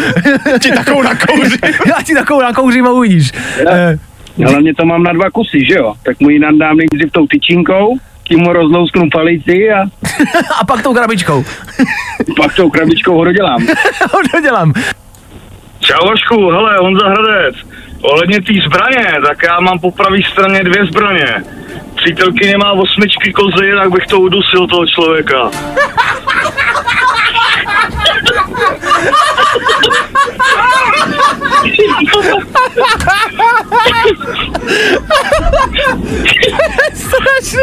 Ti 0.61 0.73
takovou 0.73 1.03
nakouřím. 1.03 1.59
Já 1.87 2.03
ti 2.05 2.15
takovou 2.15 2.43
nakouřím 2.43 2.87
a 2.87 2.91
uvidíš. 2.91 3.33
Eh, 3.71 3.99
Hlavně 4.45 4.75
to 4.75 4.87
mám 4.87 5.03
na 5.03 5.13
dva 5.13 5.31
kusy, 5.31 5.65
že 5.65 5.75
jo? 5.75 5.95
Tak 6.03 6.21
mu 6.21 6.31
ji 6.31 6.39
nadám 6.39 6.77
nejdřív 6.77 7.13
tou 7.13 7.27
tyčinkou, 7.27 7.97
tím 8.25 8.41
mu 8.41 8.53
rozlousknu 8.53 9.11
palici 9.13 9.73
a 9.73 9.81
a 10.61 10.65
pak 10.65 10.83
tou 10.83 10.95
krabičkou. 10.95 11.45
pak 12.37 12.55
tou 12.55 12.71
krabičkou 12.71 13.15
ho 13.15 13.25
dodělám. 13.25 13.67
to 14.33 14.41
dělám. 14.41 14.73
Čau 15.81 16.09
Vašku, 16.09 16.51
hele, 16.51 16.77
Honza 16.81 17.09
Hradec. 17.09 17.57
Ohledně 18.03 18.43
té 18.43 18.53
zbraně, 18.67 19.09
tak 19.29 19.43
já 19.43 19.61
mám 19.61 19.79
po 19.79 19.91
pravé 19.91 20.19
straně 20.33 20.65
dvě 20.65 20.87
zbraně. 20.87 21.45
Přítelkyně 21.97 22.57
má 22.57 22.73
osmičky 22.73 23.33
kozy, 23.33 23.71
tak 23.83 23.91
bych 23.91 24.07
to 24.07 24.21
udusil 24.21 24.67
toho 24.67 24.87
člověka. 24.87 25.51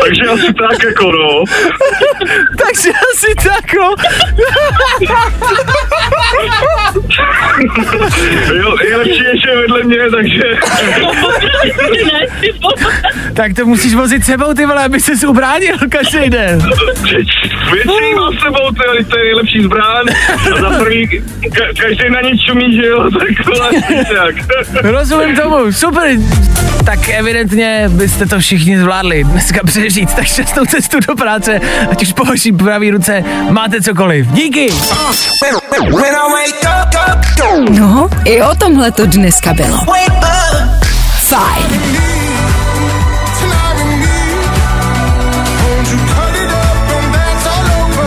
Takže 0.04 0.22
asi 0.34 0.54
tak 0.54 0.84
jako 0.84 1.12
no. 1.12 1.44
Takže 2.58 2.90
asi 3.14 3.36
tak, 3.50 3.74
no. 3.74 3.96
Jo, 8.56 8.76
je 8.88 8.98
lepší, 8.98 9.24
že 9.44 9.50
je 9.50 9.58
vedle 9.58 9.84
mě, 9.84 9.98
takže... 10.12 10.44
Tak 13.34 13.54
to 13.56 13.66
musíš 13.66 13.94
vozit 13.94 14.26
sebou, 14.26 14.54
ty 14.54 14.66
vole, 14.66 14.86
aby 14.86 15.00
se 15.00 15.28
ubránil 15.28 15.78
každý 15.90 16.30
den. 16.30 16.60
Větší 17.72 18.14
má 18.16 18.30
sebou, 18.44 18.72
to 18.72 18.94
je, 18.98 19.06
to 19.06 19.18
je 19.18 19.24
nejlepší 19.24 19.64
zbraň. 19.64 20.06
A 20.56 20.60
za 20.62 20.70
prvý, 20.84 21.08
ka- 21.42 21.82
každý 21.82 22.10
na 22.10 22.22
ně 22.22 22.32
čumí, 22.48 22.76
že 22.76 22.86
jo, 22.86 23.10
tak 23.20 23.46
vole, 23.48 23.70
tak. 23.82 23.93
Rozumím 24.84 25.36
tomu, 25.36 25.72
super. 25.72 26.12
Tak 26.86 27.10
evidentně 27.10 27.90
byste 27.90 28.26
to 28.26 28.40
všichni 28.40 28.80
zvládli 28.80 29.24
dneska 29.24 29.60
přežít, 29.66 30.14
tak 30.16 30.26
šťastnou 30.26 30.66
cestu 30.66 30.98
do 31.08 31.16
práce, 31.16 31.62
ať 31.92 32.04
už 32.04 32.14
po 32.14 32.26
vaší 32.26 32.52
pravý 32.52 32.92
ruce 32.92 33.24
máte 33.50 33.82
cokoliv. 33.82 34.28
Díky! 34.28 34.70
No, 37.70 38.10
i 38.26 38.42
o 38.42 38.56
tomhle 38.56 38.92
to 38.92 39.06
dneska 39.06 39.54
bylo. 39.54 39.80
Fajn. 41.20 42.14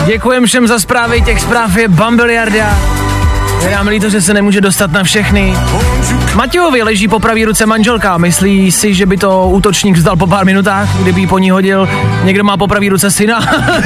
Děkujem 0.05 0.45
všem 0.45 0.67
za 0.67 0.79
zprávy, 0.79 1.21
těch 1.21 1.41
zpráv 1.41 1.75
je 1.77 1.87
bambiliarda. 1.87 2.96
Je 3.63 3.71
nám 3.71 3.87
líto, 3.87 4.09
že 4.09 4.21
se 4.21 4.33
nemůže 4.33 4.61
dostat 4.61 4.91
na 4.91 5.03
všechny. 5.03 5.53
Matějovi 6.37 6.83
leží 6.83 7.07
po 7.07 7.19
pravý 7.19 7.45
ruce 7.45 7.65
manželka. 7.65 8.17
Myslí 8.17 8.71
si, 8.71 8.93
že 8.93 9.05
by 9.05 9.17
to 9.17 9.49
útočník 9.49 9.97
vzdal 9.97 10.15
po 10.15 10.27
pár 10.27 10.45
minutách, 10.45 11.01
kdyby 11.01 11.21
ji 11.21 11.27
po 11.27 11.39
ní 11.39 11.49
hodil. 11.49 11.89
Někdo 12.23 12.43
má 12.43 12.57
po 12.57 12.67
pravý 12.67 12.89
ruce 12.89 13.11
syna. 13.11 13.39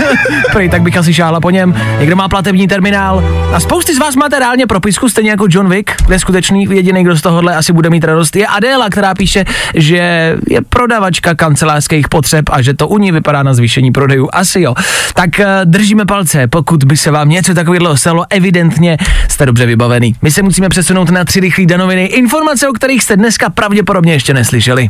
Prej, 0.52 0.70
tak 0.70 0.82
bych 0.82 0.98
asi 0.98 1.14
šáhla 1.14 1.40
po 1.40 1.50
něm. 1.50 1.76
Někdo 2.00 2.16
má 2.16 2.30
platební 2.30 2.68
terminál. 2.68 3.24
A 3.54 3.60
spousty 3.60 3.96
z 3.96 4.00
vás 4.00 4.16
máte 4.16 4.40
reálně 4.40 4.68
propisku, 4.68 5.10
stejně 5.10 5.30
jako 5.30 5.46
John 5.50 5.70
Wick, 5.70 5.92
kde 6.06 6.20
skutečný 6.20 6.68
jediný, 6.70 7.04
kdo 7.04 7.18
z 7.18 7.22
tohohle 7.22 7.56
asi 7.56 7.74
bude 7.74 7.90
mít 7.90 8.04
radost, 8.04 8.36
je 8.36 8.48
Adéla, 8.48 8.90
která 8.90 9.14
píše, 9.14 9.46
že 9.76 10.38
je 10.50 10.62
prodavačka 10.70 11.36
kancelářských 11.36 12.10
potřeb 12.10 12.46
a 12.52 12.62
že 12.62 12.74
to 12.74 12.88
u 12.88 12.98
ní 12.98 13.12
vypadá 13.12 13.44
na 13.44 13.54
zvýšení 13.54 13.92
prodejů. 13.92 14.30
Asi 14.34 14.62
jo. 14.62 14.74
Tak 15.14 15.40
eh, 15.40 15.46
držíme 15.66 16.06
palce, 16.06 16.48
pokud 16.48 16.84
by 16.84 16.98
se 16.98 17.12
vám 17.12 17.30
něco 17.30 17.54
takového 17.54 17.98
stalo, 17.98 18.26
evidentně 18.30 18.98
jste 19.28 19.46
dobře 19.46 19.66
vybavený. 19.66 20.16
My 20.22 20.32
se 20.32 20.42
musíme 20.44 20.70
přesunout 20.70 21.10
na 21.10 21.26
tři 21.26 21.40
rychlé 21.40 21.66
danoviny. 21.66 22.06
Informace, 22.42 22.70
o 22.70 22.74
kterých 22.74 23.04
jste 23.04 23.18
dneska 23.18 23.50
pravděpodobně 23.50 24.14
ještě 24.14 24.34
neslyšeli. 24.34 24.88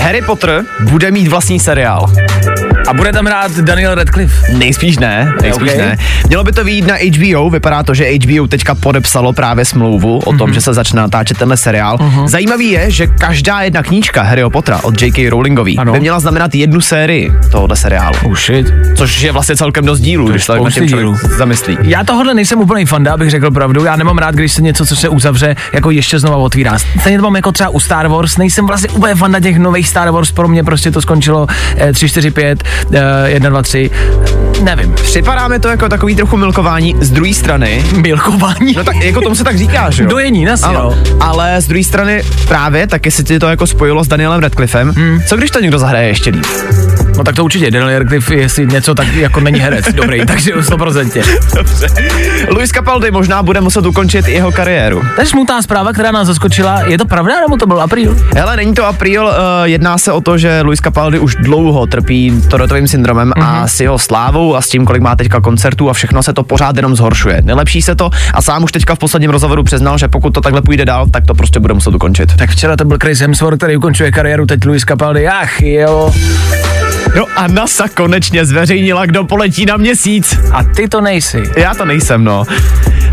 Harry 0.00 0.22
Potter 0.22 0.64
bude 0.80 1.10
mít 1.10 1.28
vlastní 1.28 1.60
seriál. 1.60 2.10
A 2.86 2.92
bude 2.94 3.12
tam 3.12 3.26
hrát 3.26 3.52
Daniel 3.52 3.94
Radcliffe. 3.94 4.52
Nejspíš 4.52 4.98
ne, 4.98 5.32
nejspíš 5.42 5.70
Ok. 5.72 5.78
ne. 5.78 5.96
Mělo 6.28 6.44
by 6.44 6.52
to 6.52 6.64
vyjít 6.64 6.86
na 6.86 6.94
HBO, 6.94 7.50
vypadá 7.50 7.82
to, 7.82 7.94
že 7.94 8.04
HBO 8.24 8.46
teďka 8.46 8.74
podepsalo 8.74 9.32
právě 9.32 9.64
smlouvu 9.64 10.18
o 10.18 10.32
tom, 10.36 10.54
že 10.54 10.60
se 10.60 10.74
začne 10.74 11.00
natáčet 11.00 11.38
tenhle 11.38 11.56
seriál. 11.56 11.98
Zajímavý 12.26 12.70
je, 12.70 12.90
že 12.90 13.06
každá 13.06 13.62
jedna 13.62 13.82
knížka 13.82 14.22
Harryho 14.22 14.50
Pottera 14.50 14.80
od 14.82 15.02
J.K. 15.02 15.28
Rowlingový 15.30 15.78
Ano. 15.78 15.92
by 15.92 16.00
měla 16.00 16.20
znamenat 16.20 16.54
jednu 16.54 16.80
sérii 16.80 17.32
tohohle 17.52 17.76
seriálu. 17.76 18.16
Oh 18.24 18.34
shit. 18.36 18.72
Což 18.96 19.20
je 19.22 19.32
vlastně 19.32 19.56
celkem 19.56 19.84
dost 19.86 20.00
dílů, 20.00 20.28
když 20.28 20.46
to 20.46 20.64
na 20.64 20.70
tím 20.70 20.86
dílů. 20.86 21.16
zamyslí. 21.38 21.78
Já 21.82 22.04
tohle 22.04 22.34
nejsem 22.34 22.60
úplný 22.60 22.86
fanda, 22.86 23.12
abych 23.14 23.30
řekl 23.30 23.50
pravdu. 23.50 23.84
Já 23.84 23.96
nemám 23.96 24.18
rád, 24.18 24.34
když 24.34 24.52
se 24.52 24.62
něco, 24.62 24.86
co 24.86 24.96
se 24.96 25.08
uzavře, 25.08 25.56
jako 25.72 25.90
ještě 25.90 26.18
znova 26.18 26.36
otvírá. 26.36 26.78
Stejně 27.00 27.18
to 27.18 27.24
mám 27.24 27.36
jako 27.36 27.52
třeba 27.52 27.70
u 27.70 27.80
Star 27.80 28.06
Wars. 28.08 28.36
Nejsem 28.36 28.66
vlastně 28.66 28.88
úplně 28.88 29.14
fanda 29.14 29.40
těch 29.40 29.58
nových 29.58 29.88
Star 29.88 30.10
Wars. 30.10 30.32
Pro 30.32 30.48
mě 30.48 30.64
prostě 30.64 30.90
to 30.90 31.00
skončilo 31.02 31.46
eh, 31.78 31.92
3, 31.92 32.08
4, 32.08 32.30
5, 32.30 32.64
eh, 32.64 32.68
1, 33.26 33.48
2, 33.50 33.62
3. 33.62 33.90
Nevím. 34.62 34.92
Připadá 34.92 35.48
mi 35.48 35.58
to 35.58 35.68
jako 35.68 35.88
takový 35.88 36.16
trochu 36.16 36.36
milkování. 36.36 36.96
Z 37.00 37.10
druhé 37.10 37.34
strany, 37.34 37.84
Milkování. 37.96 38.72
no 38.76 38.84
tak 38.84 38.96
jako 38.96 39.20
tomu 39.20 39.34
se 39.34 39.44
tak 39.44 39.58
říká, 39.58 39.90
že 39.90 40.02
jo? 40.02 40.08
Dojení, 40.08 40.48
asi 40.48 40.64
Ano, 40.64 40.80
jo. 40.80 41.16
ale 41.20 41.60
z 41.60 41.66
druhé 41.66 41.84
strany 41.84 42.22
právě, 42.48 42.86
tak 42.86 43.06
jestli 43.06 43.24
ti 43.24 43.38
to 43.38 43.48
jako 43.48 43.66
spojilo 43.66 44.04
s 44.04 44.08
Danielem 44.08 44.40
Radcliffem, 44.40 44.92
hmm. 44.96 45.20
co 45.26 45.36
když 45.36 45.50
to 45.50 45.60
někdo 45.60 45.78
zahraje 45.78 46.08
ještě 46.08 46.30
líp? 46.30 46.46
No 47.16 47.24
tak 47.24 47.34
to 47.34 47.44
určitě, 47.44 47.70
Daniel 47.70 47.98
Radcliffe, 47.98 48.34
jestli 48.34 48.66
něco, 48.66 48.94
tak 48.94 49.14
jako 49.14 49.40
není 49.40 49.60
herec, 49.60 49.84
dobrý, 49.94 50.26
takže 50.26 50.54
100%. 50.54 51.24
Dobře. 51.56 51.86
Luis 52.50 52.70
Capaldi 52.70 53.10
možná 53.10 53.42
bude 53.42 53.60
muset 53.60 53.86
ukončit 53.86 54.28
jeho 54.28 54.52
kariéru. 54.52 55.02
To 55.14 55.20
je 55.20 55.26
smutná 55.26 55.62
zpráva, 55.62 55.92
která 55.92 56.12
nás 56.12 56.26
zaskočila. 56.26 56.82
Je 56.86 56.98
to 56.98 57.04
pravda, 57.04 57.40
nebo 57.40 57.56
to 57.56 57.66
byl 57.66 57.80
apríl? 57.80 58.16
Hele, 58.36 58.56
není 58.56 58.74
to 58.74 58.86
apríl, 58.86 59.24
uh, 59.24 59.32
jedná 59.64 59.98
se 59.98 60.12
o 60.12 60.20
to, 60.20 60.38
že 60.38 60.60
Luis 60.60 60.80
Capaldi 60.80 61.18
už 61.18 61.34
dlouho 61.34 61.86
trpí 61.86 62.42
Toretovým 62.50 62.88
syndromem 62.88 63.30
mm-hmm. 63.30 63.62
a 63.62 63.66
s 63.66 63.80
jeho 63.80 63.98
slávou 63.98 64.56
a 64.56 64.62
s 64.62 64.68
tím, 64.68 64.86
kolik 64.86 65.02
má 65.02 65.16
teďka 65.16 65.40
koncertů 65.40 65.90
a 65.90 65.92
všechno 65.92 66.22
se 66.22 66.32
to 66.32 66.42
pořád 66.42 66.76
jenom 66.76 66.96
zhoršuje. 66.96 67.42
Nelepší 67.42 67.82
se 67.82 67.94
to 67.94 68.10
a 68.34 68.42
sám 68.42 68.64
už 68.64 68.72
teďka 68.72 68.94
v 68.94 68.98
posledním 68.98 69.30
rozhovoru 69.30 69.62
přiznal, 69.62 69.98
že 69.98 70.08
pokud 70.08 70.34
to 70.34 70.40
takhle 70.40 70.62
půjde 70.62 70.84
dál, 70.84 71.06
tak 71.10 71.26
to 71.26 71.34
prostě 71.34 71.60
bude 71.60 71.74
muset 71.74 71.94
ukončit. 71.94 72.36
Tak 72.36 72.50
včera 72.50 72.76
to 72.76 72.84
byl 72.84 72.98
Chris 73.02 73.20
Hemsworth, 73.20 73.58
který 73.58 73.76
ukončuje 73.76 74.12
kariéru, 74.12 74.46
teď 74.46 74.64
Luis 74.64 74.82
Capaldi, 74.82 75.28
ach 75.28 75.62
jo. 75.62 76.12
No 77.16 77.24
a 77.36 77.46
NASA 77.46 77.84
konečně 77.94 78.44
zveřejnila, 78.44 79.06
kdo 79.06 79.24
poletí 79.24 79.66
na 79.66 79.76
měsíc. 79.76 80.38
A 80.52 80.64
ty 80.64 80.88
to 80.88 81.00
nejsi. 81.00 81.42
Já 81.56 81.74
to 81.74 81.84
nejsem, 81.84 82.24
no. 82.24 82.44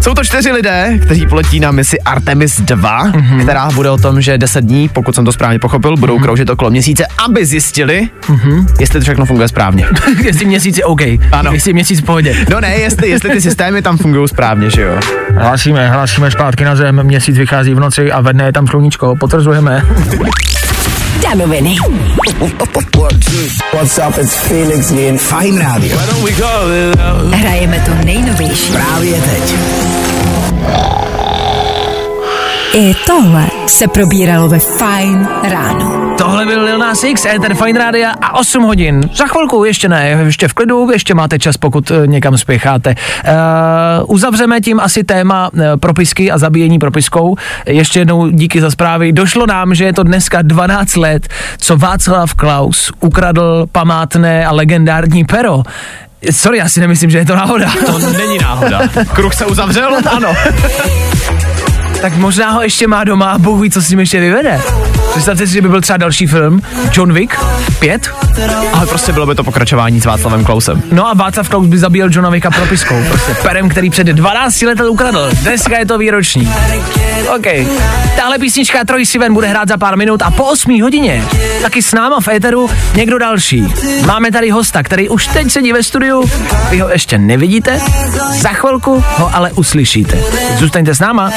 Jsou 0.02 0.14
to 0.14 0.24
čtyři 0.24 0.52
lidé, 0.52 1.00
kteří 1.06 1.26
poletí 1.28 1.60
na 1.60 1.72
misi 1.72 2.00
Artemis 2.00 2.62
2, 2.62 3.04
Mhm. 3.04 3.14
mm-hmm. 3.22 3.42
která 3.44 3.70
bude 3.72 3.90
o 3.90 3.98
tom, 3.98 4.22
že 4.22 4.38
10 4.38 4.62
dní, 4.66 4.90
pokud 4.90 5.16
jsem 5.16 5.26
to 5.26 5.32
správně 5.32 5.60
pochopil, 5.60 5.98
budou 5.98 6.14
Mhm. 6.14 6.22
mm-hmm. 6.22 6.24
kroužit 6.26 6.50
okolo 6.50 6.72
měsíce, 6.72 7.06
aby 7.26 7.46
zjistili, 7.46 8.10
mm-hmm. 8.22 8.66
jestli 8.80 9.00
to 9.00 9.04
všechno 9.04 9.26
funguje 9.26 9.48
správně. 9.48 9.86
jestli 10.24 10.46
měsíc 10.46 10.78
je 10.78 10.86
OK. 10.86 11.02
Ano. 11.32 11.52
Jestli 11.54 11.70
je 11.70 11.74
měsíc 11.74 12.02
v 12.02 12.04
pohodě. 12.04 12.46
No 12.50 12.62
ne, 12.62 12.76
jestli, 12.76 13.10
jestli 13.10 13.30
ty 13.30 13.42
systémy 13.42 13.82
tam 13.82 13.98
fungují 13.98 14.28
správně, 14.28 14.70
že 14.70 14.82
jo. 14.82 15.00
Hlásíme, 15.38 15.90
hlásíme 15.90 16.32
zpátky 16.32 16.64
na 16.64 16.76
zem, 16.76 17.04
měsíc 17.04 17.38
vychází 17.38 17.74
v 17.74 17.80
noci 17.80 18.12
a 18.12 18.22
ve 18.22 18.34
dne 18.34 18.44
je 18.46 18.54
tam 18.54 18.68
sluníčko, 18.68 19.16
potvrzujeme. 19.16 19.84
Danoviny. 21.22 21.78
What's 23.74 23.98
up, 24.00 24.18
it's 24.18 24.36
Felix 24.48 24.92
Jen. 24.92 25.18
Fajn 25.18 25.58
rádio. 25.58 25.98
Hrajeme 27.32 27.80
to 27.86 28.06
nejnovější. 28.06 28.72
Právě 28.72 29.22
teď. 29.22 29.56
I 32.74 32.96
tohle 33.08 33.48
se 33.68 33.88
probíralo 33.88 34.50
ve 34.50 34.60
Fine 34.60 35.28
ráno. 35.44 36.16
Tohle 36.18 36.46
byl 36.46 36.64
Lil 36.64 36.78
Nas 36.78 37.04
X, 37.04 37.26
Ether 37.26 37.56
Fine 37.56 37.80
Rádia 37.80 38.12
a 38.22 38.40
8 38.40 38.64
hodin. 38.64 39.02
Za 39.16 39.28
chvilku 39.28 39.64
ještě 39.64 39.90
ne, 39.90 40.10
ještě 40.10 40.48
v 40.48 40.54
klidu, 40.54 40.92
ještě 40.92 41.14
máte 41.14 41.40
čas, 41.40 41.58
pokud 41.58 41.92
eh, 41.92 42.08
někam 42.08 42.38
spěcháte. 42.38 42.90
Uh, 42.90 44.16
uzavřeme 44.16 44.62
tím 44.62 44.80
asi 44.80 45.04
téma 45.04 45.50
uh, 45.54 45.62
propisky 45.80 46.32
a 46.32 46.38
zabíjení 46.38 46.80
propiskou. 46.80 47.36
Ještě 47.66 48.00
jednou 48.00 48.30
díky 48.30 48.62
za 48.62 48.72
zprávy. 48.72 49.12
Došlo 49.12 49.46
nám, 49.46 49.76
že 49.76 49.86
je 49.86 49.94
to 49.94 50.04
dneska 50.04 50.42
12 50.42 50.96
let, 50.96 51.28
co 51.58 51.78
Václav 51.78 52.34
Klaus 52.34 52.92
ukradl 53.00 53.66
památné 53.72 54.46
a 54.46 54.52
legendární 54.52 55.26
pero. 55.26 55.64
Sorry, 56.32 56.58
já 56.58 56.70
si 56.70 56.80
nemyslím, 56.80 57.10
že 57.10 57.18
je 57.18 57.26
to 57.26 57.36
náhoda. 57.36 57.72
To 57.86 58.00
není 58.00 58.38
náhoda. 58.38 58.82
Kruh 59.14 59.34
se 59.34 59.46
uzavřel? 59.46 59.98
Ano. 60.16 60.34
tak 62.02 62.16
možná 62.18 62.52
ho 62.52 62.62
ještě 62.62 62.88
má 62.88 63.04
doma 63.04 63.32
a 63.32 63.38
Bůh 63.38 63.62
ví, 63.62 63.70
co 63.70 63.82
s 63.82 63.90
ním 63.90 64.00
ještě 64.00 64.20
vyvede. 64.20 64.62
Představte 65.12 65.48
si, 65.48 65.54
že 65.54 65.62
by 65.62 65.70
byl 65.70 65.82
třeba 65.82 65.98
další 65.98 66.28
film, 66.28 66.62
John 66.92 67.14
Wick 67.14 67.36
5, 67.80 68.10
Ale 68.74 68.88
prostě 68.88 69.14
bylo 69.14 69.26
by 69.26 69.36
to 69.36 69.44
pokračování 69.44 70.02
s 70.02 70.06
Václavem 70.06 70.46
Klausem. 70.46 70.84
No 70.92 71.08
a 71.10 71.14
Václav 71.14 71.50
Klaus 71.50 71.68
by 71.68 71.78
zabíjel 71.78 72.10
Johna 72.12 72.30
Wicka 72.30 72.52
propiskou, 72.52 73.04
prostě 73.08 73.34
perem, 73.34 73.70
který 73.70 73.90
před 73.90 74.08
12 74.08 74.62
lety 74.62 74.84
ukradl. 74.84 75.30
Dneska 75.42 75.78
je 75.78 75.86
to 75.86 75.98
výroční. 75.98 76.54
OK. 77.36 77.48
Tahle 78.16 78.40
písnička 78.40 78.86
Troy 78.86 79.06
Sivan 79.06 79.34
bude 79.34 79.48
hrát 79.48 79.68
za 79.68 79.78
pár 79.78 79.98
minut 79.98 80.22
a 80.22 80.32
po 80.32 80.44
8 80.44 80.82
hodině 80.82 81.24
taky 81.62 81.82
s 81.82 81.94
náma 81.94 82.20
v 82.20 82.28
éteru 82.28 82.70
někdo 82.96 83.18
další. 83.18 83.74
Máme 84.06 84.32
tady 84.32 84.50
hosta, 84.50 84.84
který 84.84 85.10
už 85.10 85.28
teď 85.28 85.52
sedí 85.52 85.74
ve 85.74 85.84
studiu, 85.84 86.30
vy 86.70 86.80
ho 86.80 86.90
ještě 86.90 87.18
nevidíte, 87.18 87.82
za 88.42 88.50
chvilku 88.50 89.04
ho 89.18 89.36
ale 89.36 89.52
uslyšíte. 89.52 90.18
Zůstaňte 90.58 90.96
s 90.96 91.00
náma. 91.00 91.32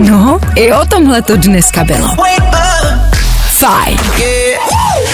No, 0.00 0.40
i 0.56 0.72
o 0.72 0.86
tomhle 0.86 1.22
to 1.22 1.36
dneska 1.36 1.84
bylo. 1.84 2.08
Fajn. 3.48 3.98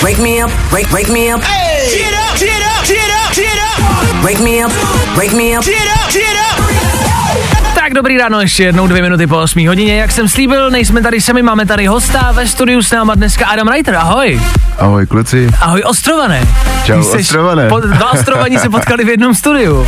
Wake 0.03 0.23
me 0.23 0.45
up, 0.45 0.51
wake, 0.73 0.95
wake 0.95 1.13
me 1.13 1.35
up. 1.35 1.41
Get 1.41 2.15
up, 2.31 2.39
get 2.39 2.49
up, 2.49 2.87
get 2.87 3.11
up, 3.27 3.35
get 3.35 3.47
up. 3.47 4.25
Wake 4.25 4.43
me 4.43 4.65
up, 4.65 4.73
wake 5.19 5.37
me 5.37 5.57
up. 5.59 5.65
Get 5.65 5.75
up, 5.75 6.13
get 6.13 6.23
up. 6.23 6.90
Tak 7.91 7.95
dobrý 7.95 8.19
ráno, 8.19 8.41
ještě 8.41 8.65
jednou 8.65 8.87
dvě 8.87 9.03
minuty 9.03 9.27
po 9.27 9.39
8 9.39 9.69
hodině. 9.69 9.97
Jak 10.01 10.13
jsem 10.13 10.29
slíbil, 10.29 10.71
nejsme 10.71 11.03
tady 11.03 11.21
sami, 11.21 11.43
máme 11.43 11.67
tady 11.67 11.87
hosta 11.87 12.33
ve 12.33 12.47
studiu 12.47 12.83
s 12.83 12.91
náma 12.91 13.15
dneska 13.15 13.47
Adam 13.47 13.69
Reiter. 13.69 13.95
Ahoj. 13.97 14.41
Ahoj 14.79 15.07
kluci. 15.07 15.49
Ahoj 15.61 15.83
Ostrované. 15.87 16.43
Čau, 16.85 17.03
seš- 17.03 17.21
Ostrované. 17.21 17.69
Po, 17.69 17.81
dva 17.81 18.13
Ostrovaní 18.13 18.59
se 18.59 18.69
potkali 18.71 19.05
v 19.05 19.09
jednom 19.09 19.35
studiu. 19.35 19.87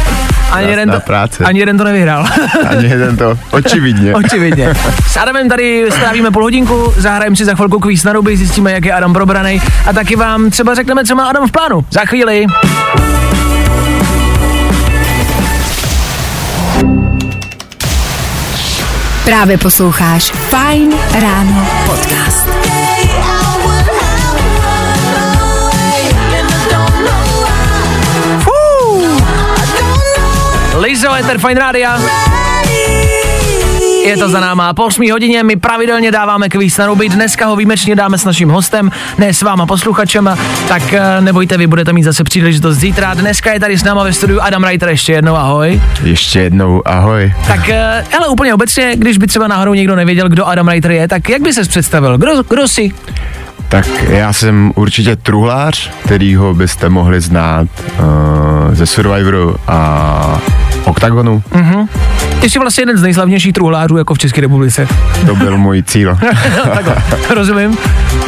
Ani 0.51 0.71
jeden, 0.71 0.91
to, 0.91 1.01
práce. 1.01 1.45
ani 1.45 1.61
jeden 1.61 1.79
to 1.79 1.85
nevyhrál. 1.85 2.27
Ani 2.71 2.87
jeden 2.87 3.17
to, 3.17 3.39
očividně. 3.51 4.15
Očividně. 4.25 4.75
S 5.09 5.17
Adamem 5.17 5.49
tady 5.49 5.87
strávíme 5.91 6.31
půl 6.31 6.43
hodinku, 6.43 6.95
zahrajeme 6.97 7.37
si 7.37 7.45
za 7.45 7.55
chvilku 7.55 7.79
kvíz 7.79 8.05
na 8.05 8.13
ruby, 8.13 8.37
zjistíme, 8.37 8.73
jak 8.73 8.85
je 8.85 8.93
Adam 8.93 9.13
probraný 9.13 9.63
a 9.87 9.93
taky 9.93 10.17
vám 10.17 10.51
třeba 10.51 10.75
řekneme, 10.75 11.05
co 11.05 11.15
má 11.15 11.25
Adam 11.25 11.49
v 11.49 11.53
plánu. 11.53 11.85
Za 11.91 12.01
chvíli. 12.01 12.47
Právě 19.25 19.59
posloucháš 19.59 20.33
Fine 20.33 20.97
ráno 21.21 21.67
podcast. 21.87 22.49
Lizo, 30.79 31.15
Ether 31.15 31.39
Fine 31.39 31.61
Rádia. 31.61 31.99
Je 34.05 34.17
to 34.17 34.29
za 34.29 34.41
náma. 34.41 34.75
Po 34.75 34.85
8 34.85 35.11
hodině 35.13 35.43
my 35.43 35.57
pravidelně 35.57 36.11
dáváme 36.11 36.49
kvíz 36.49 36.79
na 36.79 36.87
ruby. 36.87 37.09
Dneska 37.09 37.47
ho 37.47 37.57
výjimečně 37.57 37.97
dáme 37.97 38.19
s 38.19 38.25
naším 38.25 38.49
hostem, 38.49 38.91
ne 39.19 39.35
s 39.35 39.43
váma 39.43 39.67
posluchačema, 39.67 40.39
tak 40.69 40.93
eh, 40.93 41.21
nebojte, 41.21 41.59
vy 41.59 41.67
budete 41.67 41.93
mít 41.93 42.03
zase 42.03 42.25
příležitost 42.25 42.77
zítra. 42.77 43.15
Dneska 43.15 43.53
je 43.53 43.61
tady 43.61 43.79
s 43.79 43.85
náma 43.85 44.05
ve 44.05 44.13
studiu 44.13 44.41
Adam 44.41 44.65
Reiter, 44.65 44.89
ještě 44.89 45.13
jednou 45.13 45.35
ahoj. 45.35 45.81
Ještě 46.03 46.41
jednou 46.41 46.83
ahoj. 46.85 47.35
Tak, 47.47 47.69
eh, 47.69 48.05
ale 48.19 48.29
úplně 48.29 48.55
obecně, 48.55 48.93
když 48.97 49.19
by 49.19 49.27
třeba 49.27 49.49
náhodou 49.49 49.75
někdo 49.75 49.97
nevěděl, 49.97 50.29
kdo 50.29 50.47
Adam 50.47 50.69
Reiter 50.69 50.91
je, 50.91 51.09
tak 51.09 51.29
jak 51.29 51.43
by 51.43 51.53
se 51.53 51.63
představil? 51.65 52.19
Kdo, 52.19 52.43
kdo 52.49 52.69
jsi? 52.69 52.93
Tak 53.69 53.87
já 54.09 54.33
jsem 54.33 54.73
určitě 54.75 55.17
truhlář, 55.17 55.91
kterýho 56.05 56.55
byste 56.55 56.89
mohli 56.89 57.21
znát 57.21 57.67
uh, 57.99 58.75
ze 58.75 58.87
Survivoru 58.87 59.57
a 59.69 60.41
Octagonu. 60.85 61.43
Mhm. 61.55 61.89
Ty 62.43 62.51
jsi 62.51 62.59
vlastně 62.59 62.83
jeden 62.83 62.97
z 62.97 63.03
nejslavnějších 63.03 63.53
truhlářů 63.53 63.97
jako 63.97 64.15
v 64.15 64.19
České 64.19 64.41
republice. 64.41 64.89
To 65.27 65.37
byl 65.37 65.59
můj 65.59 65.83
cíl. 65.83 66.19
Takhle, 66.75 66.97
rozumím. 67.35 67.79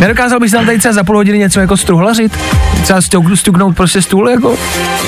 Nedokázal 0.01 0.41
bys 0.41 0.53
nám 0.53 0.67
tady 0.67 0.79
třeba 0.79 0.95
za 0.95 1.05
půl 1.05 1.17
hodiny 1.17 1.39
něco 1.39 1.61
jako 1.61 1.77
struhlařit? 1.77 2.39
Třeba 2.83 3.01
stuk, 3.01 3.37
stuknout 3.37 3.77
prostě 3.77 4.03
stůl 4.03 4.29
jako? 4.31 4.57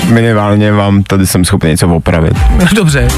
Minimálně 0.09 0.73
vám 0.73 1.03
tady 1.03 1.27
jsem 1.27 1.45
schopný 1.45 1.71
něco 1.71 1.89
opravit. 1.89 2.33
Dobře. 2.73 3.09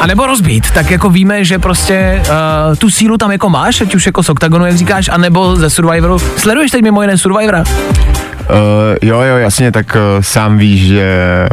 A 0.00 0.06
nebo 0.06 0.26
rozbít, 0.26 0.70
tak 0.70 0.90
jako 0.90 1.10
víme, 1.10 1.44
že 1.44 1.58
prostě 1.58 2.22
uh, 2.22 2.76
tu 2.76 2.90
sílu 2.90 3.18
tam 3.18 3.32
jako 3.32 3.50
máš, 3.50 3.80
ať 3.80 3.94
už 3.94 4.06
jako 4.06 4.22
z 4.22 4.28
Octagonu, 4.28 4.66
jak 4.66 4.76
říkáš, 4.76 5.08
anebo 5.08 5.56
ze 5.56 5.70
Survivoru. 5.70 6.18
Sleduješ 6.18 6.70
teď 6.70 6.82
mimo 6.82 7.02
jiné 7.02 7.18
Survivora? 7.18 7.64
Uh, 8.50 8.56
jo, 9.02 9.20
jo, 9.20 9.36
jasně, 9.36 9.72
tak 9.72 9.96
uh, 9.96 10.22
sám 10.22 10.58
víš, 10.58 10.86
že 10.86 11.46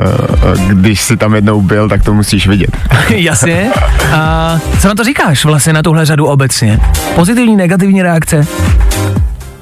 uh, 0.45 0.57
když 0.71 1.01
jsi 1.01 1.17
tam 1.17 1.35
jednou 1.35 1.61
byl, 1.61 1.89
tak 1.89 2.03
to 2.03 2.13
musíš 2.13 2.47
vidět. 2.47 2.77
Jasně. 3.09 3.69
A 4.13 4.57
co 4.81 4.87
na 4.87 4.95
to 4.95 5.03
říkáš 5.03 5.45
vlastně 5.45 5.73
na 5.73 5.81
tuhle 5.81 6.05
řadu 6.05 6.25
obecně? 6.25 6.79
Pozitivní, 7.15 7.55
negativní 7.55 8.01
reakce? 8.01 8.47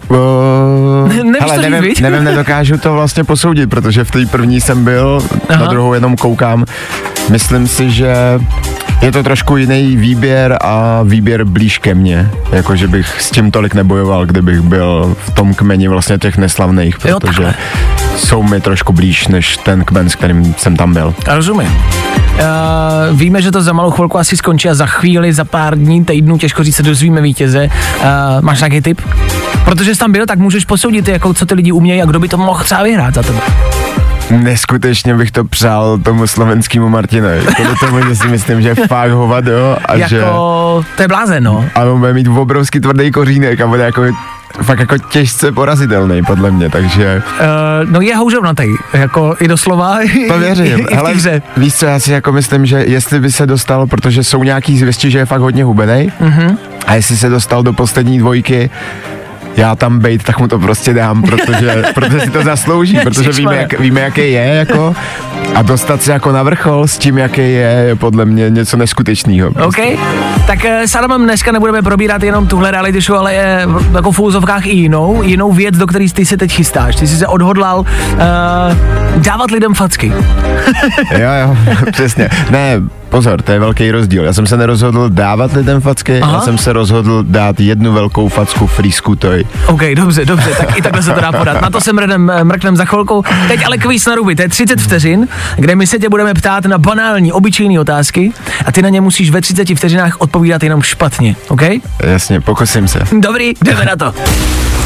Uh, 0.08 1.14
Nevíš 1.14 1.42
hele, 1.42 1.56
to 1.56 1.62
nevím, 1.62 1.82
viď? 1.82 2.02
nevím, 2.02 2.24
nedokážu 2.24 2.78
to 2.78 2.94
vlastně 2.94 3.24
posoudit, 3.24 3.70
protože 3.70 4.04
v 4.04 4.12
té 4.12 4.26
první 4.26 4.62
jsem 4.62 4.84
byl. 4.84 5.22
Aha. 5.50 5.62
na 5.62 5.68
druhou 5.68 5.94
jenom 5.94 6.16
koukám. 6.18 6.66
Myslím 7.30 7.68
si, 7.68 7.92
že 7.92 8.14
je 9.02 9.12
to 9.12 9.24
trošku 9.24 9.58
jiný 9.58 9.98
výběr 9.98 10.58
a 10.62 11.04
výběr 11.04 11.46
blíž 11.46 11.78
ke 11.78 11.94
mně. 11.96 12.30
Jakože 12.52 12.88
bych 12.88 13.22
s 13.22 13.32
tím 13.32 13.52
tolik 13.52 13.74
nebojoval, 13.74 14.26
kdybych 14.26 14.62
byl 14.62 15.16
v 15.26 15.32
tom 15.32 15.54
kmeni 15.54 15.88
vlastně 15.88 16.18
těch 16.18 16.38
neslavných, 16.38 16.98
Jo, 17.06 17.20
protože 17.20 17.44
takhle. 17.44 17.54
jsou 18.18 18.44
mi 18.44 18.62
trošku 18.62 18.94
blíž 18.94 19.28
než 19.28 19.58
ten 19.58 19.84
kmen, 19.86 20.10
s 20.10 20.16
kterým 20.16 20.56
jsem 20.58 20.76
tam 20.78 20.94
byl. 20.94 21.14
Rozumím. 21.28 21.68
Uh, 22.32 23.20
víme, 23.20 23.42
že 23.42 23.52
to 23.52 23.62
za 23.62 23.74
malou 23.74 23.92
chvilku 23.92 24.18
asi 24.18 24.38
skončí 24.38 24.70
a 24.70 24.74
za 24.74 24.86
chvíli, 24.86 25.34
za 25.34 25.46
pár 25.46 25.78
dní, 25.78 26.06
týdnů, 26.06 26.38
těžko 26.38 26.64
říct, 26.64 26.76
se 26.76 26.84
dozvíme 26.84 27.22
vítěze. 27.22 27.68
Uh, 27.68 28.06
máš 28.42 28.60
nějaký 28.60 28.82
tip? 28.82 29.02
Protože 29.66 29.94
jsi 29.96 30.00
tam 30.00 30.12
byl, 30.12 30.26
tak 30.26 30.40
můžeš 30.40 30.66
posoudit, 30.66 31.08
jako, 31.08 31.34
co 31.34 31.46
ty 31.46 31.54
lidi 31.54 31.72
umějí 31.72 32.02
a 32.02 32.06
kdo 32.06 32.20
by 32.20 32.28
to 32.28 32.38
mohl 32.38 32.64
třeba 32.64 32.84
vyhrát 32.84 33.14
za 33.14 33.24
tebe. 33.24 33.40
Neskutečně 34.32 35.16
bych 35.16 35.32
to 35.32 35.44
přál 35.46 35.98
tomu 35.98 36.28
slovenskému 36.28 36.90
Martinovi. 36.90 37.40
Kvůli 37.56 37.76
tomu, 37.80 38.10
že 38.10 38.16
si 38.16 38.28
myslím, 38.28 38.62
že 38.62 38.70
je 38.70 38.76
fakt 38.88 39.12
hovado 39.12 39.78
a 39.86 39.98
že... 40.08 40.18
Jako, 40.18 40.86
to 40.96 41.02
je 41.02 41.08
blázen, 41.08 41.44
no. 41.44 41.66
A 41.76 41.82
on 41.84 42.00
bude 42.00 42.14
mít 42.14 42.28
obrovský 42.28 42.80
tvrdý 42.80 43.12
kořínek 43.12 43.62
a 43.62 43.68
bude 43.68 43.84
jako 43.84 44.04
fakt 44.64 44.80
jako 44.80 44.98
těžce 44.98 45.52
porazitelný, 45.52 46.24
podle 46.24 46.52
mě, 46.52 46.70
takže... 46.70 47.22
Uh, 47.40 47.92
no 47.92 48.02
je 48.02 48.16
houževnatý, 48.16 48.64
jako 48.94 49.36
i 49.40 49.48
doslova, 49.48 49.98
To 50.28 50.40
věřím. 50.40 50.66
i, 50.80 50.82
i 50.92 50.96
Hele, 50.96 51.14
hře. 51.14 51.42
víš 51.58 51.76
co, 51.76 51.86
já 51.86 52.00
si 52.00 52.12
jako 52.12 52.32
myslím, 52.32 52.66
že 52.66 52.78
jestli 52.88 53.20
by 53.20 53.32
se 53.32 53.46
dostal, 53.46 53.88
protože 53.88 54.24
jsou 54.24 54.44
nějaký 54.44 54.78
zvěsti, 54.80 55.12
že 55.12 55.18
je 55.18 55.26
fakt 55.26 55.42
hodně 55.42 55.64
hubenej, 55.64 56.12
Mhm. 56.20 56.58
a 56.88 56.94
jestli 56.96 57.18
se 57.18 57.30
dostal 57.30 57.64
do 57.64 57.74
poslední 57.74 58.20
dvojky, 58.20 58.70
já 59.58 59.76
tam 59.76 60.00
bejt, 60.00 60.24
tak 60.24 60.40
mu 60.40 60.48
to 60.48 60.60
prostě 60.60 60.94
dám, 60.94 61.22
protože, 61.22 61.84
protože 61.94 62.20
si 62.20 62.30
to 62.30 62.44
zaslouží, 62.44 63.00
protože 63.04 63.32
víme, 63.32 63.56
jak, 63.56 63.80
víme, 63.80 64.02
jaký 64.02 64.32
je, 64.32 64.46
jako, 64.46 64.96
a 65.56 65.62
dostat 65.62 66.02
se 66.02 66.12
jako 66.12 66.32
na 66.32 66.44
vrchol 66.44 66.88
s 66.88 66.98
tím, 66.98 67.18
jaký 67.18 67.42
je, 67.42 67.84
je 67.88 67.96
podle 67.96 68.26
mě 68.26 68.50
něco 68.50 68.78
neskutečného. 68.78 69.50
OK, 69.50 69.78
tak 70.48 70.66
eh, 70.66 70.88
s 70.88 70.96
Adamem 70.96 71.24
dneska 71.24 71.52
nebudeme 71.52 71.82
probírat 71.82 72.24
jenom 72.24 72.48
tuhle 72.48 72.72
reality 72.72 73.02
show, 73.02 73.18
ale 73.18 73.34
je 73.34 73.68
jako 73.96 74.12
v 74.12 74.20
úzovkách 74.20 74.66
i 74.66 74.70
jinou, 74.70 75.24
jinou 75.24 75.52
věc, 75.52 75.78
do 75.78 75.88
které 75.88 76.08
ty 76.14 76.26
se 76.26 76.38
teď 76.38 76.52
chystáš. 76.52 76.96
Ty 76.96 77.08
jsi 77.08 77.18
se 77.18 77.28
odhodlal 77.28 77.80
uh, 77.80 77.88
dávat 79.18 79.52
lidem 79.52 79.74
facky. 79.74 80.14
Jo, 81.12 81.30
jo, 81.42 81.58
přesně. 81.92 82.30
Ne, 82.50 82.82
pozor, 83.12 83.42
to 83.42 83.52
je 83.52 83.60
velký 83.60 83.92
rozdíl. 83.92 84.24
Já 84.24 84.34
jsem 84.34 84.48
se 84.48 84.58
nerozhodl 84.58 85.10
dávat 85.10 85.54
lidem 85.54 85.82
facky, 85.82 86.20
Aha. 86.22 86.34
já 86.34 86.42
jsem 86.42 86.58
se 86.58 86.74
rozhodl 86.74 87.24
dát 87.28 87.60
jednu 87.60 87.94
velkou 87.94 88.28
facku 88.28 88.68
frýsku 88.68 89.16
toj. 89.16 89.44
OK, 89.68 89.82
dobře, 89.96 90.26
dobře, 90.26 90.50
tak 90.58 90.78
i 90.78 90.82
takhle 90.82 91.04
se 91.04 91.12
to 91.14 91.22
dá 91.22 91.32
podat. 91.38 91.62
Na 91.62 91.70
to 91.70 91.82
se 91.82 91.94
mrnem, 91.94 92.32
mrknem 92.44 92.76
za 92.76 92.86
chvilku. 92.86 93.24
Teď 93.48 93.66
ale 93.66 93.78
kvíz 93.78 94.06
na 94.06 94.16
ruby, 94.16 94.36
to 94.36 94.42
je 94.42 94.50
30 94.50 94.82
vteřin, 94.82 95.28
kde 95.56 95.76
my 95.76 95.88
se 95.88 96.00
tě 96.00 96.10
budeme 96.10 96.34
ptát 96.34 96.66
na 96.66 96.78
banální, 96.78 97.32
obyčejné 97.34 97.80
otázky 97.80 98.32
a 98.66 98.72
ty 98.72 98.82
na 98.82 98.90
ně 98.90 99.02
musíš 99.02 99.30
ve 99.30 99.42
30 99.42 99.68
vteřinách 99.76 100.16
odpovídat 100.22 100.64
jenom 100.64 100.82
špatně, 100.82 101.36
OK? 101.48 101.62
Jasně, 102.04 102.42
pokusím 102.42 102.88
se. 102.88 103.00
Dobrý, 103.20 103.54
jdeme 103.64 103.86
na 103.86 103.96
to. 103.96 104.14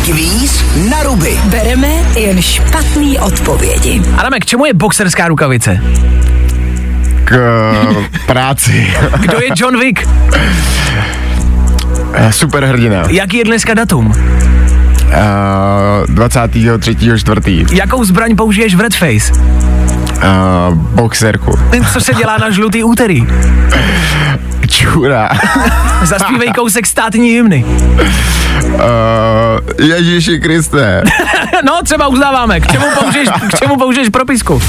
Kvíz 0.05 0.63
na 0.89 1.03
ruby. 1.03 1.39
Bereme 1.45 1.87
jen 2.19 2.41
špatný 2.41 3.19
odpovědi. 3.19 4.01
Adame, 4.17 4.39
k 4.39 4.45
čemu 4.45 4.65
je 4.65 4.73
boxerská 4.73 5.27
rukavice? 5.27 5.81
K 7.25 7.31
eh, 7.33 8.19
práci. 8.25 8.93
Kdo 9.19 9.37
je 9.41 9.49
John 9.55 9.79
Wick? 9.79 10.07
Eh, 12.13 12.33
Superhrdina. 12.33 13.03
Jaký 13.09 13.37
je 13.37 13.43
dneska 13.43 13.73
datum? 13.73 14.13
Uh, 15.05 16.05
23. 16.07 16.95
čtvrtý. 17.17 17.65
Jakou 17.71 18.03
zbraň 18.03 18.35
použiješ 18.35 18.75
v 18.75 18.79
Redface? 18.79 19.33
Uh, 19.33 20.73
boxerku. 20.73 21.59
Co 21.93 22.01
se 22.01 22.13
dělá 22.13 22.37
na 22.37 22.49
žlutý 22.49 22.83
úterý? 22.83 23.27
Čura. 24.67 25.29
Zaspívej 26.03 26.51
kousek 26.51 26.87
státní 26.87 27.29
hymny. 27.29 27.65
Uh, 28.73 29.85
Ježíši 29.85 30.39
Kriste. 30.39 31.03
No, 31.65 31.79
třeba 31.83 32.07
uznáváme. 32.07 32.59
K 32.59 32.71
čemu 32.71 32.85
použiješ, 32.99 33.29
k 33.47 33.59
čemu 33.59 33.77
použiješ 33.77 34.09
propisku? 34.09 34.61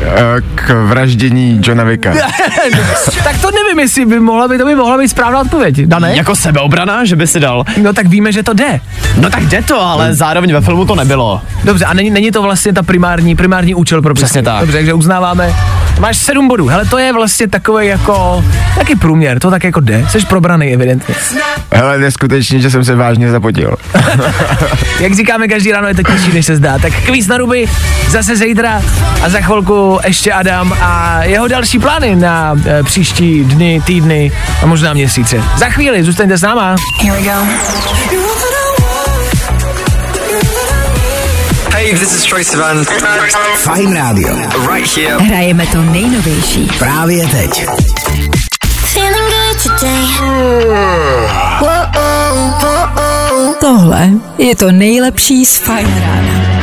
Uh, 0.00 0.06
k 0.54 0.84
vraždění 0.84 1.60
Johna 1.64 1.84
Wicka. 1.84 2.12
tak 3.24 3.40
to 3.40 3.50
nevím, 3.50 3.78
jestli 3.78 4.06
by 4.06 4.20
mohla 4.20 4.48
být, 4.48 4.58
to 4.58 4.64
by 4.64 4.74
mohla 4.74 4.98
být 4.98 5.08
správná 5.08 5.40
odpověď. 5.40 5.80
Dané? 5.80 6.16
Jako 6.16 6.36
sebeobrana, 6.36 7.04
že 7.04 7.16
by 7.16 7.26
si 7.26 7.40
dal. 7.40 7.64
No 7.82 7.92
tak 7.92 8.06
víme, 8.06 8.32
že 8.32 8.42
to 8.42 8.52
jde. 8.52 8.80
No 9.20 9.30
tak 9.30 9.42
jde 9.46 9.62
to, 9.62 9.80
ale 9.80 10.14
zároveň 10.14 10.52
ve 10.52 10.60
filmu 10.60 10.84
to 10.84 10.94
nebylo. 10.94 11.40
Dobře, 11.64 11.84
a 11.84 11.94
není, 11.94 12.10
není 12.10 12.30
to 12.30 12.42
vlastně 12.42 12.72
ta 12.72 12.82
primární, 12.82 13.36
primární 13.36 13.74
účel 13.74 14.02
pro 14.02 14.14
Přesně 14.14 14.42
tak. 14.42 14.60
Dobře, 14.60 14.76
takže 14.78 14.94
uznáváme. 14.94 15.54
Máš 16.00 16.16
sedm 16.16 16.48
bodů. 16.48 16.66
Hele, 16.66 16.84
to 16.84 16.98
je 16.98 17.12
vlastně 17.12 17.48
takový 17.48 17.86
jako, 17.86 18.44
taky 18.74 18.96
průměr, 18.96 19.38
to 19.38 19.50
tak 19.50 19.64
jako 19.64 19.80
jde. 19.80 20.06
Jsi 20.08 20.26
probraný, 20.26 20.74
evidentně. 20.74 21.14
Hele, 21.72 21.98
neskutečně, 21.98 22.60
že 22.60 22.70
jsem 22.70 22.84
se 22.84 22.94
vážně 22.94 23.30
zapotil. 23.30 23.76
Jak 25.00 25.14
říkáme 25.14 25.48
každý 25.48 25.72
ráno, 25.72 25.88
je 25.88 25.94
to 25.94 26.02
těžší, 26.02 26.32
než 26.32 26.46
se 26.46 26.56
zdá. 26.56 26.78
Tak 26.78 26.92
kvíz 26.92 27.26
na 27.26 27.36
ruby, 27.36 27.66
zase 28.08 28.36
zítra 28.36 28.82
a 29.22 29.28
za 29.28 29.40
chvilku 29.40 29.89
ještě 30.06 30.32
Adam 30.32 30.76
a 30.80 31.22
jeho 31.24 31.48
další 31.48 31.78
plány 31.78 32.16
na 32.16 32.54
e, 32.66 32.82
příští 32.82 33.44
dny, 33.44 33.82
týdny 33.86 34.32
a 34.62 34.66
možná 34.66 34.92
měsíce. 34.92 35.42
Za 35.56 35.66
chvíli, 35.66 36.04
zůstaňte 36.04 36.38
s 36.38 36.42
náma. 36.42 36.76
Here 37.02 37.16
we 37.16 37.22
go. 37.22 37.46
Hey, 41.72 41.92
this 41.92 42.14
is 42.14 42.24
Troy 42.24 42.44
Sivan. 42.44 42.84
Fine 43.56 43.94
Radio. 43.94 44.34
Right 44.74 44.96
here. 44.96 45.18
Hrajeme 45.18 45.66
to 45.66 45.82
nejnovější. 45.82 46.70
Právě 46.78 47.26
teď. 47.26 47.66
Feeling 48.92 49.30
good 49.30 49.62
today. 49.62 50.06
Whoa, 51.60 51.86
whoa, 51.94 53.54
Tohle 53.60 54.10
je 54.38 54.56
to 54.56 54.72
nejlepší 54.72 55.46
z 55.46 55.56
Fine 55.56 56.00
Rána. 56.00 56.59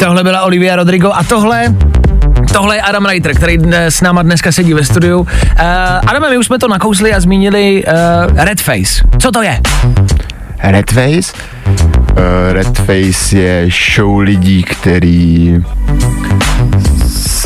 Tohle 0.00 0.22
byla 0.22 0.42
Olivia 0.42 0.76
Rodrigo 0.76 1.12
a 1.14 1.22
tohle 1.22 1.74
Tohle 2.52 2.76
je 2.76 2.82
Adam 2.82 3.06
Reiter, 3.06 3.34
který 3.34 3.58
s 3.72 4.00
náma 4.00 4.22
dneska 4.22 4.52
sedí 4.52 4.74
ve 4.74 4.84
studiu. 4.84 5.20
Uh, 5.20 5.26
Adame, 6.06 6.30
my 6.30 6.38
už 6.38 6.46
jsme 6.46 6.58
to 6.58 6.68
nakousli 6.68 7.14
a 7.14 7.20
zmínili 7.20 7.84
uh, 7.84 8.44
Red 8.44 8.60
Face. 8.60 9.02
Co 9.18 9.30
to 9.30 9.42
je? 9.42 9.60
Redface? 10.62 11.32
Uh, 11.66 12.52
Redface 12.52 13.38
je 13.38 13.68
show 13.94 14.18
lidí, 14.18 14.62
který 14.62 15.54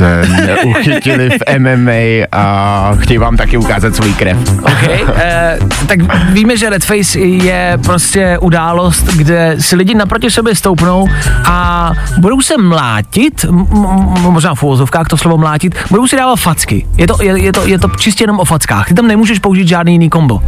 se 0.01 0.23
neuchytili 0.47 1.31
v 1.31 1.59
MMA 1.59 2.27
a 2.33 2.93
chtějí 2.99 3.19
vám 3.19 3.37
taky 3.37 3.57
ukázat 3.57 3.97
svůj 3.97 4.13
krev. 4.15 4.39
Okay. 4.63 5.01
Eh, 5.17 5.59
tak 5.87 5.99
víme, 6.33 6.57
že 6.57 6.71
Red 6.71 6.85
Face 6.85 7.19
je 7.19 7.79
prostě 7.85 8.39
událost, 8.39 9.05
kde 9.17 9.57
si 9.59 9.77
lidi 9.77 9.95
naproti 9.95 10.31
sobě 10.31 10.55
stoupnou 10.55 11.09
a 11.45 11.91
budou 12.19 12.41
se 12.41 12.59
mlátit, 12.59 13.45
m- 13.45 13.67
m- 13.73 14.33
možná 14.33 14.55
v 14.55 14.63
uvozovkách 14.63 15.07
to 15.09 15.17
slovo 15.17 15.39
mlátit, 15.39 15.75
budou 15.91 16.07
si 16.07 16.17
dávat 16.17 16.37
facky. 16.37 16.87
Je 16.97 17.07
to, 17.07 17.23
je, 17.23 17.39
je, 17.43 17.53
to, 17.53 17.67
je 17.67 17.79
to 17.79 17.89
čistě 17.89 18.23
jenom 18.25 18.41
o 18.41 18.45
fackách. 18.45 18.89
Ty 18.89 18.95
tam 18.95 19.07
nemůžeš 19.07 19.39
použít 19.39 19.69
žádný 19.69 19.93
jiný 19.93 20.11
kombo. 20.11 20.43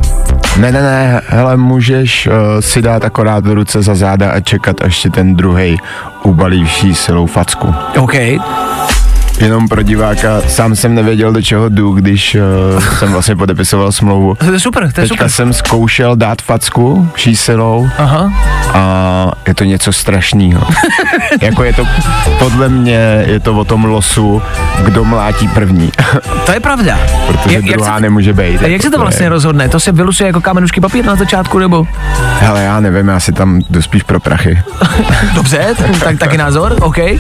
Ne, 0.56 0.72
ne, 0.72 0.82
ne, 0.82 1.20
hele, 1.28 1.56
můžeš 1.56 2.26
uh, 2.26 2.32
si 2.60 2.82
dát 2.82 3.04
akorát 3.04 3.46
ruce 3.46 3.82
za 3.82 3.94
záda 3.94 4.30
a 4.30 4.40
čekat, 4.40 4.76
až 4.82 4.98
ti 5.02 5.10
ten 5.10 5.36
druhý 5.36 5.78
ubalí 6.22 6.64
vší 6.64 6.94
silou 6.94 7.26
facku. 7.26 7.74
OK. 7.98 8.14
Jenom 9.40 9.68
pro 9.68 9.82
diváka, 9.82 10.40
sám 10.48 10.76
jsem 10.76 10.94
nevěděl, 10.94 11.32
do 11.32 11.42
čeho 11.42 11.68
jdu, 11.68 11.92
když 11.92 12.36
uh, 12.74 12.80
jsem 12.98 13.12
vlastně 13.12 13.36
podepisoval 13.36 13.92
smlouvu. 13.92 14.34
To 14.34 14.52
je 14.52 14.60
super, 14.60 14.82
to 14.92 15.00
je 15.00 15.08
Teďka 15.08 15.14
super. 15.14 15.28
jsem 15.30 15.52
zkoušel 15.52 16.16
dát 16.16 16.42
facku 16.42 17.08
vší 17.14 17.36
silou 17.36 17.88
Aha. 17.98 18.32
a 18.74 19.30
je 19.46 19.54
to 19.54 19.64
něco 19.64 19.92
strašného. 19.92 20.66
jako 21.40 21.64
je 21.64 21.72
to, 21.72 21.86
podle 22.38 22.68
mě, 22.68 23.24
je 23.26 23.40
to 23.40 23.54
o 23.54 23.64
tom 23.64 23.84
losu, 23.84 24.42
kdo 24.84 25.04
mlátí 25.04 25.48
první. 25.48 25.92
To 26.46 26.52
je 26.52 26.60
pravda. 26.60 26.98
Protože 27.26 27.54
Jak- 27.56 27.64
jak 27.64 27.76
druhá 27.76 27.94
se- 27.96 28.00
nemůže 28.02 28.32
být. 28.32 28.62
A 28.62 28.66
jak 28.66 28.82
se 28.82 28.90
to 28.90 28.96
je- 28.96 29.00
vlastně 29.00 29.28
rozhodne? 29.28 29.68
To 29.68 29.80
se 29.80 29.92
vylusuje 29.92 30.26
jako 30.26 30.40
kamenušky 30.40 30.80
papír 30.80 31.04
na 31.04 31.14
začátku, 31.16 31.58
nebo? 31.58 31.86
Hele, 32.40 32.62
já 32.62 32.80
nevím, 32.80 33.08
já 33.08 33.20
si 33.20 33.32
tam 33.32 33.60
jdu 33.70 33.82
spíš 33.82 34.02
pro 34.02 34.20
prachy. 34.20 34.58
Dobře, 35.34 35.66
tak, 36.04 36.18
taky 36.18 36.36
názor, 36.38 36.76
OK. 36.80 36.98
Uh, 36.98 37.12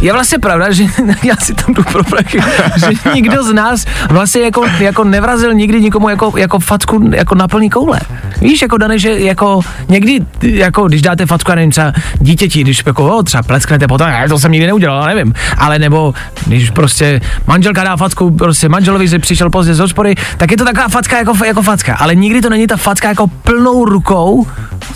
je 0.00 0.12
vlastně 0.12 0.38
pravda, 0.38 0.72
že 0.72 0.84
já 1.22 1.36
si 1.36 1.54
tam 1.54 1.74
jdu 1.74 1.82
pro 1.82 2.04
prachy, 2.04 2.40
že 2.76 3.10
nikdo 3.14 3.44
z 3.44 3.52
nás 3.52 3.84
vlastně 4.10 4.42
jako, 4.42 4.64
jako 4.78 5.04
nevrazil 5.04 5.54
nikdy 5.54 5.80
nikomu 5.80 6.08
jako, 6.08 6.32
jako 6.36 6.58
facku 6.58 7.10
jako 7.14 7.34
na 7.34 7.48
plný 7.48 7.70
koule. 7.70 8.00
Víš, 8.40 8.62
jako 8.62 8.78
Dane, 8.78 8.98
že 8.98 9.10
jako 9.10 9.60
někdy, 9.88 10.20
jako 10.42 10.88
když 10.88 11.02
dáte 11.02 11.26
facku, 11.26 11.52
nevím, 11.54 11.70
třeba 11.70 11.92
dítěti, 12.20 12.60
když 12.60 12.82
jako, 12.86 13.16
o, 13.16 13.22
třeba 13.22 13.42
plecknete 13.42 13.88
potom, 13.88 14.08
já 14.08 14.28
to 14.28 14.38
jsem 14.38 14.52
nikdy 14.52 14.66
neudělal, 14.66 15.06
nevím, 15.06 15.34
ale 15.58 15.78
nebo 15.78 16.14
když 16.46 16.70
prostě 16.70 17.20
manželka 17.46 17.84
dá 17.84 17.96
facku, 17.96 18.30
prostě 18.30 18.68
manželovi, 18.68 19.08
že 19.08 19.18
přišel 19.18 19.50
pozdě 19.50 19.74
z 19.74 19.78
hospody, 19.78 20.14
tak 20.36 20.50
je 20.50 20.56
to 20.56 20.64
taková 20.64 20.88
facka 20.88 21.18
jako, 21.18 21.44
jako 21.44 21.62
facka, 21.62 21.96
ale 21.96 22.14
nikdy 22.14 22.40
to 22.40 22.50
není 22.50 22.66
ta 22.66 22.76
facka 22.76 23.08
jako 23.08 23.26
plnou 23.26 23.84
rukou 23.84 24.46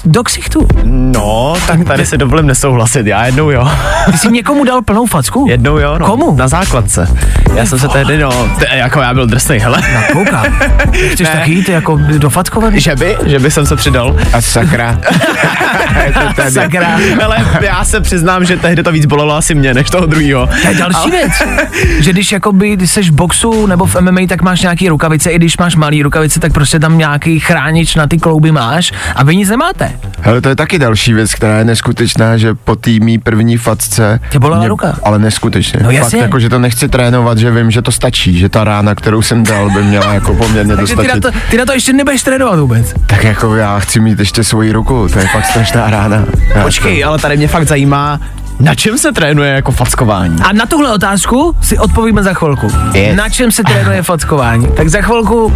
do 0.04 0.22
ksichtu. 0.22 0.66
No, 0.84 1.54
tak 1.66 1.84
tady 1.84 2.06
si 2.06 2.18
dovolím 2.18 2.46
nesouhlasit, 2.46 3.06
já 3.06 3.26
jednou 3.26 3.50
jo. 3.50 3.68
Ty 4.12 4.18
jsi 4.18 4.28
někomu 4.32 4.64
dal 4.64 4.82
plnou 4.82 5.06
facku? 5.06 5.46
Jednou 5.48 5.78
jo, 5.78 5.98
no. 6.00 6.06
Komu? 6.06 6.36
Na 6.36 6.48
základce. 6.48 7.08
Já 7.54 7.66
jsem 7.66 7.78
se 7.78 7.88
tehdy, 7.88 8.18
no, 8.18 8.30
t- 8.58 8.66
jako 8.76 9.00
já 9.00 9.14
byl 9.14 9.26
drsnej, 9.26 9.58
hele. 9.58 9.78
Na 9.94 10.02
koukám. 10.12 10.44
Chceš 11.12 11.28
Ne. 11.28 11.34
tak 11.34 11.48
jít 11.48 11.68
jako 11.68 11.96
do 11.96 12.30
fackové? 12.30 12.80
Že 12.80 12.96
by, 12.96 13.16
že 13.26 13.38
by 13.38 13.50
jsem 13.50 13.66
se 13.66 13.76
přidal. 13.76 14.16
A 14.32 14.40
sakra. 14.40 15.00
Sakra. 16.48 16.98
Ale 17.24 17.36
já 17.60 17.84
se 17.84 18.00
přiznám, 18.00 18.44
že 18.44 18.56
tehdy 18.56 18.82
to 18.82 18.92
víc 18.92 19.06
bolelo 19.06 19.34
asi 19.34 19.54
mě, 19.54 19.74
než 19.74 19.90
toho 19.90 20.06
druhého. 20.06 20.46
To 20.62 20.68
je 20.68 20.74
další 20.74 21.10
věc, 21.10 21.32
že 22.00 22.12
když 22.12 22.32
jakoby, 22.32 22.76
když 22.76 22.90
seš 22.90 23.10
v 23.10 23.14
boxu 23.14 23.66
nebo 23.66 23.86
v 23.86 23.96
MMA, 24.00 24.20
tak 24.28 24.42
máš 24.42 24.62
nějaký 24.62 24.88
rukavice, 24.88 25.30
i 25.30 25.36
když 25.36 25.58
máš 25.58 25.76
malý 25.76 26.02
rukavice, 26.02 26.40
tak 26.40 26.52
prostě 26.52 26.78
tam 26.80 26.98
nějaký 26.98 27.40
chránič 27.40 27.94
na 27.94 28.06
ty 28.06 28.18
klouby 28.18 28.52
máš 28.52 28.92
a 29.16 29.24
vy 29.24 29.36
nic 29.36 29.50
nemáte. 29.50 29.92
Hele, 30.20 30.40
to 30.40 30.48
je 30.48 30.56
taky 30.56 30.78
další 30.78 31.12
věc, 31.12 31.34
která 31.34 31.58
je 31.58 31.64
neskutečná, 31.64 32.36
že 32.36 32.54
po 32.54 32.76
té 32.76 32.90
mý 32.90 33.18
první 33.18 33.56
facce... 33.56 34.20
Tě 34.30 34.38
bolela 34.38 34.68
ruka? 34.68 34.94
Ale 35.02 35.18
neskutečně. 35.18 35.80
No 35.82 35.89
Fakt 35.96 36.04
jasně. 36.04 36.20
jako, 36.20 36.40
že 36.40 36.48
to 36.48 36.58
nechci 36.58 36.88
trénovat, 36.88 37.38
že 37.38 37.50
vím, 37.50 37.70
že 37.70 37.82
to 37.82 37.92
stačí, 37.92 38.38
že 38.38 38.48
ta 38.48 38.64
rána, 38.64 38.94
kterou 38.94 39.22
jsem 39.22 39.44
dal, 39.44 39.70
by 39.70 39.82
měla 39.82 40.14
jako 40.14 40.34
poměrně 40.34 40.76
Takže 40.76 40.96
ty 40.96 41.06
na, 41.08 41.20
to, 41.20 41.30
ty 41.50 41.56
na 41.56 41.64
to 41.64 41.72
ještě 41.72 41.92
nebudeš 41.92 42.22
trénovat 42.22 42.58
vůbec. 42.58 42.94
Tak 43.06 43.24
jako 43.24 43.56
já 43.56 43.78
chci 43.78 44.00
mít 44.00 44.18
ještě 44.18 44.44
svoji 44.44 44.72
ruku, 44.72 45.08
to 45.12 45.18
je 45.18 45.26
fakt 45.32 45.46
strašná 45.46 45.90
rána. 45.90 46.24
Já 46.54 46.62
Počkej, 46.64 47.04
ale 47.04 47.18
tady 47.18 47.36
mě 47.36 47.48
fakt 47.48 47.68
zajímá, 47.68 48.20
na 48.60 48.74
čem 48.74 48.98
se 48.98 49.12
trénuje 49.12 49.52
jako 49.52 49.72
fackování? 49.72 50.36
A 50.42 50.52
na 50.52 50.66
tuhle 50.66 50.92
otázku 50.92 51.56
si 51.62 51.78
odpovíme 51.78 52.22
za 52.22 52.34
chvilku. 52.34 52.66
Yes. 52.94 53.16
Na 53.16 53.28
čem 53.28 53.52
se 53.52 53.62
trénuje 53.62 54.02
fackování? 54.02 54.68
Tak 54.76 54.88
za 54.88 55.00
chvilku 55.00 55.52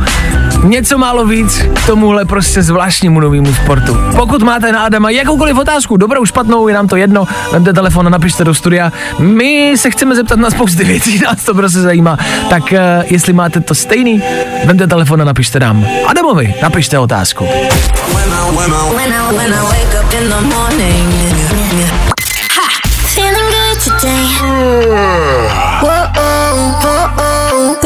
něco 0.63 0.99
málo 0.99 1.27
víc 1.27 1.67
k 1.75 1.87
tomuhle 1.87 2.25
prostě 2.25 2.63
zvláštnímu 2.63 3.21
novému 3.21 3.55
sportu. 3.55 3.97
Pokud 4.17 4.43
máte 4.43 4.73
na 4.73 4.85
Adama 4.85 5.11
jakoukoliv 5.11 5.57
otázku, 5.57 5.97
dobrou, 5.97 6.25
špatnou, 6.25 6.69
je 6.69 6.75
nám 6.75 6.89
to 6.89 6.97
jedno, 6.97 7.25
vemte 7.53 7.73
telefon 7.73 8.07
a 8.07 8.11
napište 8.11 8.45
do 8.45 8.55
studia. 8.55 8.93
My 9.19 9.75
se 9.77 9.91
chceme 9.91 10.15
zeptat 10.15 10.39
na 10.39 10.51
spousty 10.51 10.85
věcí, 10.95 11.19
nás 11.19 11.45
to 11.45 11.55
prostě 11.55 11.81
zajímá. 11.81 12.19
Tak 12.51 12.63
uh, 12.63 12.79
jestli 13.11 13.33
máte 13.33 13.61
to 13.61 13.75
stejný, 13.75 14.23
vemte 14.65 14.87
telefon 14.87 15.23
a 15.23 15.25
napište 15.25 15.61
nám. 15.61 15.87
Adamovi, 16.07 16.55
napište 16.63 16.99
otázku. 16.99 17.45
When 17.45 18.33
I, 18.33 18.51
when 18.95 19.13
I, 19.13 19.37
when 19.37 19.53
I 19.53 21.14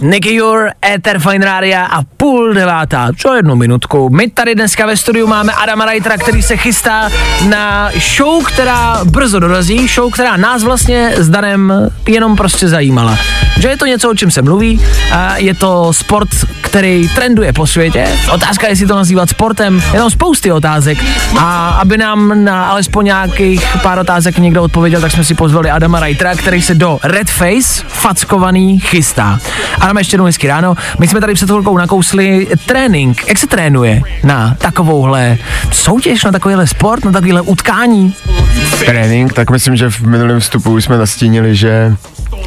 Nicky 0.00 0.34
Your, 0.34 0.70
Ether 0.94 1.18
Fine 1.18 1.44
Rádia 1.44 1.84
a 1.84 2.02
půl 2.16 2.54
devátá, 2.54 3.08
co 3.18 3.34
jednu 3.34 3.56
minutku. 3.56 4.10
My 4.10 4.30
tady 4.30 4.54
dneska 4.54 4.86
ve 4.86 4.96
studiu 4.96 5.26
máme 5.26 5.52
Adama 5.52 5.84
Reitera, 5.84 6.16
který 6.16 6.42
se 6.42 6.56
chystá 6.56 7.08
na 7.48 7.90
show, 8.16 8.44
která 8.44 9.00
brzo 9.04 9.40
dorazí, 9.40 9.88
show, 9.88 10.12
která 10.12 10.36
nás 10.36 10.62
vlastně 10.62 11.12
s 11.16 11.28
Danem 11.28 11.72
jenom 12.08 12.36
prostě 12.36 12.68
zajímala. 12.68 13.18
Že 13.60 13.68
je 13.68 13.76
to 13.76 13.86
něco, 13.86 14.10
o 14.10 14.14
čem 14.14 14.30
se 14.30 14.42
mluví, 14.42 14.80
a 15.12 15.36
je 15.36 15.54
to 15.54 15.92
sport, 15.92 16.28
který 16.60 17.08
trenduje 17.08 17.52
po 17.52 17.66
světě. 17.66 18.08
Otázka 18.32 18.66
je, 18.66 18.72
jestli 18.72 18.86
to 18.86 18.96
nazývat 18.96 19.30
sportem, 19.30 19.82
je 19.92 19.98
tam 19.98 20.10
spousty 20.10 20.52
otázek 20.52 20.98
a 21.38 21.68
aby 21.68 21.98
nám 21.98 22.44
na 22.44 22.66
alespoň 22.66 23.04
nějakých 23.04 23.76
pár 23.82 23.98
otázek 23.98 24.38
někdo 24.38 24.62
odpověděl, 24.62 25.00
tak 25.00 25.12
jsme 25.12 25.24
si 25.24 25.34
pozvali 25.34 25.70
Adama 25.70 26.00
Reitera, 26.00 26.34
který 26.34 26.62
se 26.62 26.74
do 26.74 26.98
Red 27.02 27.30
Face 27.30 27.82
fackovaný 27.88 28.78
chystá. 28.78 29.38
Adam, 29.86 29.98
ještě 29.98 30.14
jednou 30.14 30.24
hezky 30.24 30.46
ráno. 30.48 30.74
My 30.98 31.08
jsme 31.08 31.20
tady 31.20 31.34
před 31.34 31.46
chvilkou 31.46 31.78
nakousli 31.78 32.48
trénink. 32.66 33.28
Jak 33.28 33.38
se 33.38 33.46
trénuje 33.46 34.02
na 34.24 34.54
takovouhle 34.58 35.38
soutěž, 35.72 36.24
na 36.24 36.32
takovýhle 36.32 36.66
sport, 36.66 37.04
na 37.04 37.12
takovýhle 37.12 37.40
utkání? 37.40 38.14
Trénink, 38.86 39.32
tak 39.32 39.50
myslím, 39.50 39.76
že 39.76 39.90
v 39.90 40.00
minulém 40.00 40.40
vstupu 40.40 40.70
už 40.70 40.84
jsme 40.84 40.98
nastínili, 40.98 41.56
že 41.56 41.96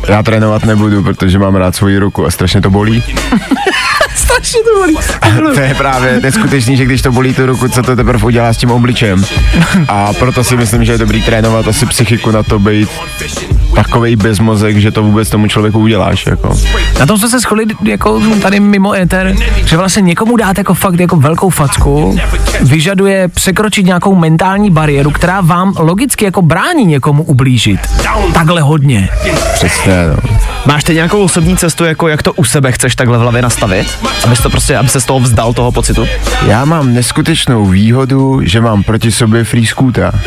já 0.07 0.23
trénovat 0.23 0.65
nebudu, 0.65 1.03
protože 1.03 1.39
mám 1.39 1.55
rád 1.55 1.75
svoji 1.75 1.97
ruku 1.97 2.25
a 2.25 2.31
strašně 2.31 2.61
to 2.61 2.69
bolí. 2.69 3.03
Strašně 4.15 4.59
to 4.59 4.79
bolí. 4.79 4.97
To 5.55 5.59
je 5.59 5.75
právě 5.75 6.19
neskutečný, 6.23 6.77
že 6.77 6.85
když 6.85 7.01
to 7.01 7.11
bolí 7.11 7.33
tu 7.33 7.45
ruku, 7.45 7.67
co 7.69 7.83
to 7.83 7.95
teprve 7.95 8.25
udělá 8.25 8.53
s 8.53 8.57
tím 8.57 8.71
obličem. 8.71 9.25
A 9.87 10.13
proto 10.13 10.43
si 10.43 10.57
myslím, 10.57 10.85
že 10.85 10.91
je 10.91 10.97
dobrý 10.97 11.21
trénovat 11.21 11.67
asi 11.67 11.85
psychiku 11.85 12.31
na 12.31 12.43
to 12.43 12.59
být 12.59 12.89
takovej 13.75 14.15
bezmozek, 14.15 14.77
že 14.77 14.91
to 14.91 15.03
vůbec 15.03 15.29
tomu 15.29 15.47
člověku 15.47 15.79
uděláš. 15.79 16.25
Jako. 16.25 16.57
Na 16.99 17.05
tom 17.05 17.17
jsme 17.17 17.29
se 17.29 17.39
shodli 17.39 17.65
jako 17.83 18.21
tady 18.41 18.59
mimo 18.59 18.93
éter, 18.93 19.35
že 19.65 19.77
vlastně 19.77 20.01
někomu 20.01 20.37
dát 20.37 20.57
jako 20.57 20.73
fakt 20.73 20.99
jako 20.99 21.15
velkou 21.15 21.49
facku 21.49 22.17
vyžaduje 22.61 23.27
překročit 23.27 23.85
nějakou 23.85 24.15
mentální 24.15 24.71
bariéru, 24.71 25.11
která 25.11 25.41
vám 25.41 25.73
logicky 25.77 26.25
jako 26.25 26.41
brání 26.41 26.85
někomu 26.85 27.23
ublížit. 27.23 27.79
Takhle 28.33 28.61
hodně. 28.61 29.09
Přesně, 29.53 29.78
no. 29.87 30.33
Máš 30.65 30.83
ty 30.83 30.93
nějakou 30.93 31.23
osobní 31.23 31.57
cestu, 31.57 31.85
jako 31.85 32.07
jak 32.07 32.23
to 32.23 32.33
u 32.33 32.43
sebe 32.43 32.71
chceš 32.71 32.95
takhle 32.95 33.17
v 33.17 33.21
hlavě 33.21 33.41
nastavit? 33.41 33.87
Abys 34.23 34.39
to 34.39 34.49
prostě, 34.49 34.77
aby 34.77 34.89
se 34.89 35.01
z 35.01 35.05
toho 35.05 35.19
vzdal 35.19 35.53
toho 35.53 35.71
pocitu? 35.71 36.07
Já 36.47 36.65
mám 36.65 36.93
neskutečnou 36.93 37.65
výhodu, 37.65 38.41
že 38.43 38.61
mám 38.61 38.83
proti 38.83 39.11
sobě 39.11 39.43
free 39.43 39.65
scooter. 39.65 40.19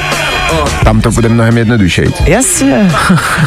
Tam 0.85 1.01
to 1.01 1.11
bude 1.11 1.29
mnohem 1.29 1.59
jednodušší. 1.59 2.03
Jasně. 2.27 2.91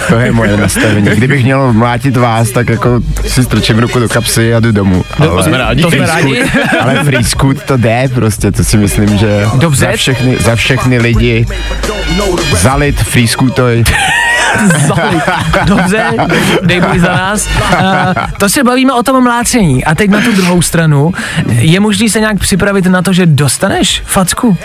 To 0.07 0.15
je 0.15 0.31
moje 0.31 0.57
nastavení. 0.61 1.07
Kdybych 1.09 1.43
měl 1.43 1.73
mlátit 1.73 2.17
vás, 2.17 2.49
tak 2.51 2.69
jako 2.69 3.01
si 3.27 3.43
strčím 3.43 3.79
ruku 3.79 3.99
do 3.99 4.09
kapsy 4.09 4.55
a 4.55 4.59
jdu 4.59 4.71
domů. 4.71 5.03
to 5.17 5.43
jsme 5.43 5.57
rádi. 5.57 5.81
To 5.81 5.91
jsme 5.91 6.07
rádi. 6.07 6.43
ale 6.81 7.03
free 7.03 7.23
scoot 7.23 7.63
to 7.63 7.77
jde 7.77 8.09
prostě, 8.13 8.51
to 8.51 8.63
si 8.63 8.77
myslím, 8.77 9.17
že 9.17 9.45
Dobře. 9.55 9.85
za 9.85 9.91
všechny, 9.97 10.37
za 10.37 10.55
všechny 10.55 10.97
lidi 10.99 11.45
zalit 12.61 13.03
free 13.03 13.27
scootoj. 13.27 13.83
Dobře, 15.65 16.11
dej 16.63 16.81
boj 16.81 16.99
za 16.99 17.13
nás. 17.13 17.47
Uh, 17.47 17.81
to 18.39 18.49
se 18.49 18.63
bavíme 18.63 18.93
o 18.93 19.03
tom 19.03 19.23
mlácení. 19.23 19.85
A 19.85 19.95
teď 19.95 20.09
na 20.09 20.21
tu 20.21 20.31
druhou 20.31 20.61
stranu. 20.61 21.13
Je 21.47 21.79
možný 21.79 22.09
se 22.09 22.19
nějak 22.19 22.39
připravit 22.39 22.85
na 22.85 23.01
to, 23.01 23.13
že 23.13 23.25
dostaneš 23.25 24.03
facku? 24.05 24.57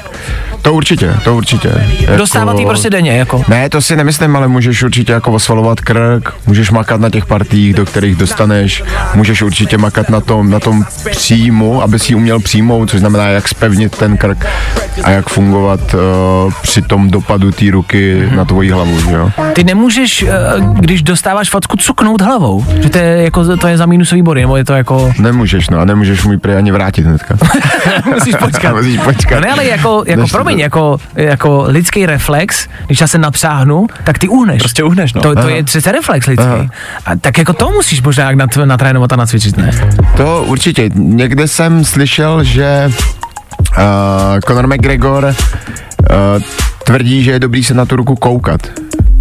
To 0.63 0.75
určitě, 0.75 1.15
to 1.25 1.37
určitě. 1.37 1.73
Jako... 2.01 2.17
Dostávat 2.17 2.59
ji 2.59 2.67
prostě 2.67 2.91
denně, 2.91 3.17
jako. 3.17 3.43
Ne, 3.49 3.71
to 3.71 3.83
si 3.83 3.97
nemyslím, 3.97 4.37
ale 4.37 4.49
můžeš 4.49 4.83
určitě 4.83 5.13
jako 5.13 5.33
osvalovat 5.33 5.81
krk, 5.81 6.35
můžeš 6.47 6.71
makat 6.71 7.01
na 7.01 7.11
těch 7.11 7.27
partích, 7.27 7.75
do 7.75 7.87
kterých 7.87 8.17
dostaneš, 8.17 8.85
můžeš 9.15 9.43
určitě 9.43 9.79
makat 9.79 10.09
na 10.09 10.21
tom, 10.21 10.51
na 10.51 10.61
tom 10.61 10.85
příjmu, 11.11 11.83
aby 11.83 11.99
si 11.99 12.15
uměl 12.15 12.41
přijmout, 12.41 12.91
což 12.91 13.01
znamená, 13.01 13.27
jak 13.27 13.49
spevnit 13.49 13.99
ten 13.99 14.17
krk 14.17 14.47
a 15.05 15.11
jak 15.11 15.29
fungovat 15.29 15.95
uh, 15.95 16.53
při 16.63 16.83
tom 16.83 17.11
dopadu 17.11 17.53
té 17.53 17.71
ruky 17.71 18.29
na 18.37 18.45
tvoji 18.45 18.71
hlavu, 18.71 19.01
že 19.01 19.13
jo. 19.13 19.31
Ty 19.53 19.65
nemůžeš, 19.65 20.23
eh, 20.23 20.31
když 20.73 21.03
dostáváš 21.03 21.51
facku, 21.51 21.77
cuknout 21.77 22.21
hlavou. 22.21 22.65
Že 22.81 22.91
to 22.91 22.99
je, 22.99 23.23
jako, 23.23 23.57
to 23.57 23.69
je 23.69 23.79
za 23.79 23.87
minusový 23.87 24.23
body, 24.23 24.41
nebo 24.41 24.57
je 24.57 24.65
to 24.65 24.73
jako... 24.73 25.13
Nemůžeš, 25.19 25.71
no 25.71 25.79
a 25.79 25.85
nemůžeš 25.85 26.25
mu 26.25 26.33
ji 26.33 26.39
prý 26.39 26.55
ani 26.55 26.73
vrátit 26.73 27.07
hnedka. 27.07 27.37
Musíš 28.15 28.35
počkat. 28.37 28.73
Musíš 28.77 28.99
počkat. 29.01 29.35
No 29.35 29.41
ne, 29.41 29.53
ale 29.53 29.67
jako, 29.67 30.05
jako 30.07 30.27
promiň, 30.51 30.61
jako, 30.61 30.99
jako 31.15 31.65
lidský 31.67 32.07
reflex, 32.07 32.69
když 32.87 33.01
já 33.01 33.07
se 33.07 33.19
napřáhnu, 33.19 33.87
tak 34.05 34.19
ty 34.19 34.29
uhneš. 34.29 34.59
Prostě 34.59 34.83
uhneš, 34.83 35.13
no. 35.13 35.21
To, 35.21 35.35
to 35.35 35.41
Aha. 35.41 35.51
je 35.51 35.65
přece 35.65 35.93
reflex 35.93 36.27
lidský. 36.27 36.47
Aha. 36.47 36.67
A 37.07 37.17
tak 37.17 37.39
jako 37.39 37.53
to 37.53 37.71
musíš 37.71 38.03
možná 38.03 38.25
jak 38.25 38.37
nat, 38.37 38.57
natrénovat 38.57 39.13
a 39.13 39.17
nacvičit, 39.17 39.57
ne? 39.57 39.71
To 40.17 40.45
určitě. 40.47 40.91
Někde 40.95 41.49
jsem 41.49 41.85
slyšel, 41.85 42.45
že 42.45 42.93
uh, 43.79 43.85
Conor 44.47 44.67
McGregor 44.67 45.25
uh, 45.25 45.35
tvrdí, 46.85 47.25
že 47.25 47.31
je 47.31 47.39
dobrý 47.39 47.65
se 47.65 47.75
na 47.75 47.85
tu 47.85 47.97
ruku 47.97 48.17
koukat. 48.17 48.61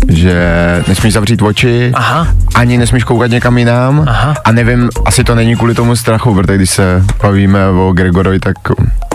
Že 0.10 0.44
nesmíš 0.88 1.14
zavřít 1.14 1.42
oči, 1.42 1.92
Aha. 1.94 2.28
ani 2.56 2.78
nesmíš 2.78 3.04
koukat 3.04 3.32
někam 3.32 3.58
jinam. 3.58 4.06
Aha. 4.08 4.34
A 4.46 4.52
nevím, 4.52 4.90
asi 5.06 5.24
to 5.24 5.36
není 5.36 5.56
kvůli 5.56 5.74
tomu 5.76 5.96
strachu, 5.96 6.34
protože 6.36 6.56
když 6.58 6.70
se 6.70 7.04
bavíme 7.24 7.68
o 7.68 7.92
Gregorovi, 7.92 8.40
tak 8.40 8.56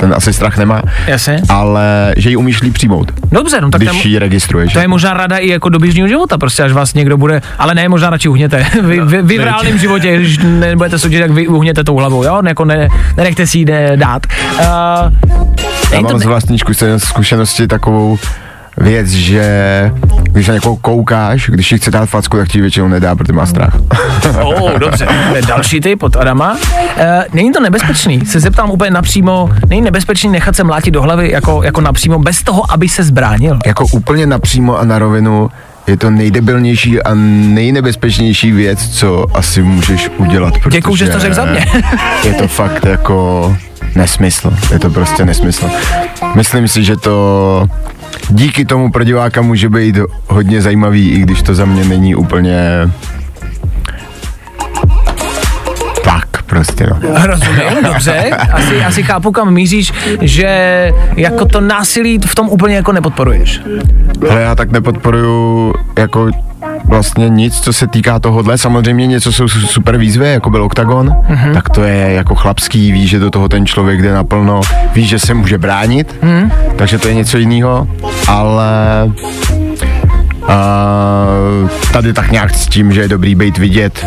ten 0.00 0.14
asi 0.16 0.32
strach 0.32 0.56
nemá. 0.58 0.82
Jasně. 1.06 1.42
Ale 1.48 2.14
že 2.16 2.30
ji 2.30 2.36
umíš 2.36 2.62
líp 2.62 2.74
přijmout, 2.74 3.12
Dobře, 3.32 3.60
no 3.60 3.70
tak 3.70 3.80
když 3.80 4.02
tam, 4.02 4.10
ji 4.10 4.18
registruješ. 4.18 4.72
to 4.72 4.78
je 4.78 4.88
možná 4.88 5.14
rada 5.14 5.36
i 5.36 5.48
jako 5.48 5.68
do 5.68 5.78
běžného 5.78 6.08
života, 6.08 6.38
prostě 6.38 6.62
až 6.62 6.72
vás 6.72 6.94
někdo 6.94 7.16
bude, 7.16 7.42
ale 7.58 7.74
ne, 7.74 7.88
možná 7.88 8.10
radši 8.10 8.28
uhněte. 8.28 8.66
Vy, 8.82 9.00
vy, 9.00 9.22
vy 9.22 9.38
v 9.38 9.44
reálném 9.44 9.78
životě, 9.78 10.16
když 10.16 10.38
nebudete 10.42 10.98
soudit, 10.98 11.20
tak 11.20 11.30
vy 11.30 11.48
uhněte 11.48 11.84
tou 11.84 11.96
hlavou, 11.96 12.24
jo? 12.24 12.42
Jako 12.46 12.64
ne, 12.64 12.88
nenechte 13.16 13.46
si 13.46 13.58
ji 13.58 13.64
ne- 13.64 13.96
dát. 13.96 14.22
Uh, 14.52 14.60
Já 15.92 15.98
to 15.98 16.02
mám 16.02 16.18
z 16.18 16.24
vlastní 16.24 16.58
zkušen- 16.58 16.98
zkušenosti 16.98 17.66
takovou 17.66 18.18
věc, 18.76 19.08
že 19.08 19.44
když 20.22 20.48
na 20.48 20.54
někoho 20.54 20.76
koukáš, 20.76 21.50
když 21.50 21.68
ti 21.68 21.78
chce 21.78 21.90
dát 21.90 22.06
facku, 22.06 22.36
tak 22.36 22.48
ti 22.48 22.58
ji 22.58 22.62
většinou 22.62 22.88
nedá, 22.88 23.14
protože 23.14 23.32
má 23.32 23.46
strach. 23.46 23.76
Oh, 24.42 24.78
dobře. 24.78 25.06
Další 25.48 25.80
typ 25.80 26.02
od 26.02 26.16
Adama. 26.16 26.52
Uh, 26.52 26.58
není 27.32 27.52
to 27.52 27.60
nebezpečný? 27.60 28.26
Se 28.26 28.40
zeptám 28.40 28.70
úplně 28.70 28.90
napřímo, 28.90 29.50
není 29.68 29.82
nebezpečný 29.82 30.30
nechat 30.30 30.56
se 30.56 30.64
mlátit 30.64 30.94
do 30.94 31.02
hlavy 31.02 31.30
jako, 31.30 31.62
jako 31.62 31.80
napřímo, 31.80 32.18
bez 32.18 32.42
toho, 32.42 32.72
aby 32.72 32.88
se 32.88 33.02
zbránil? 33.04 33.58
jako 33.66 33.84
úplně 33.92 34.26
napřímo 34.26 34.78
a 34.78 34.84
na 34.84 34.98
rovinu 34.98 35.50
je 35.86 35.96
to 35.96 36.10
nejdebilnější 36.10 37.02
a 37.02 37.14
nejnebezpečnější 37.14 38.52
věc, 38.52 38.88
co 38.88 39.26
asi 39.34 39.62
můžeš 39.62 40.10
udělat. 40.16 40.54
Děkuju, 40.70 40.96
že 40.96 41.06
jsi 41.06 41.12
to 41.12 41.20
řekl 41.20 41.34
za 41.34 41.44
mě. 41.44 41.66
je 42.24 42.34
to 42.34 42.48
fakt 42.48 42.84
jako 42.84 43.56
nesmysl. 43.94 44.54
Je 44.72 44.78
to 44.78 44.90
prostě 44.90 45.24
nesmysl. 45.24 45.70
Myslím 46.34 46.68
si, 46.68 46.84
že 46.84 46.96
to 46.96 47.66
díky 48.30 48.64
tomu 48.64 48.90
pro 48.90 49.04
diváka 49.04 49.42
může 49.42 49.68
být 49.68 49.98
hodně 50.28 50.62
zajímavý, 50.62 51.10
i 51.10 51.18
když 51.18 51.42
to 51.42 51.54
za 51.54 51.64
mě 51.64 51.84
není 51.84 52.14
úplně 52.14 52.90
prostě, 56.46 56.86
no. 56.86 56.98
Rozumím, 57.26 57.84
dobře. 57.84 58.30
Asi, 58.52 58.84
asi 58.84 59.02
chápu, 59.02 59.32
kam 59.32 59.54
míříš, 59.54 59.92
že 60.20 60.90
jako 61.16 61.44
to 61.46 61.60
násilí 61.60 62.18
v 62.26 62.34
tom 62.34 62.48
úplně 62.48 62.76
jako 62.76 62.92
nepodporuješ. 62.92 63.60
Ale 64.30 64.42
já 64.42 64.54
tak 64.54 64.70
nepodporuju 64.70 65.72
jako 65.98 66.30
vlastně 66.84 67.28
nic, 67.28 67.60
co 67.60 67.72
se 67.72 67.86
týká 67.86 68.18
tohohle. 68.18 68.58
Samozřejmě 68.58 69.06
něco 69.06 69.32
jsou 69.32 69.48
su- 69.48 69.66
super 69.66 69.96
výzvy, 69.96 70.32
jako 70.32 70.50
byl 70.50 70.62
OKTAGON, 70.62 71.08
mm-hmm. 71.08 71.54
tak 71.54 71.68
to 71.68 71.84
je 71.84 72.12
jako 72.12 72.34
chlapský, 72.34 72.92
ví, 72.92 73.08
že 73.08 73.18
do 73.18 73.30
toho 73.30 73.48
ten 73.48 73.66
člověk 73.66 74.02
jde 74.02 74.12
naplno, 74.12 74.60
ví, 74.94 75.06
že 75.06 75.18
se 75.18 75.34
může 75.34 75.58
bránit, 75.58 76.16
mm. 76.22 76.52
takže 76.76 76.98
to 76.98 77.08
je 77.08 77.14
něco 77.14 77.38
jiného, 77.38 77.88
ale 78.28 78.76
uh, 80.42 81.68
tady 81.92 82.12
tak 82.12 82.30
nějak 82.30 82.54
s 82.54 82.66
tím, 82.66 82.92
že 82.92 83.00
je 83.00 83.08
dobrý 83.08 83.34
být 83.34 83.58
vidět, 83.58 84.06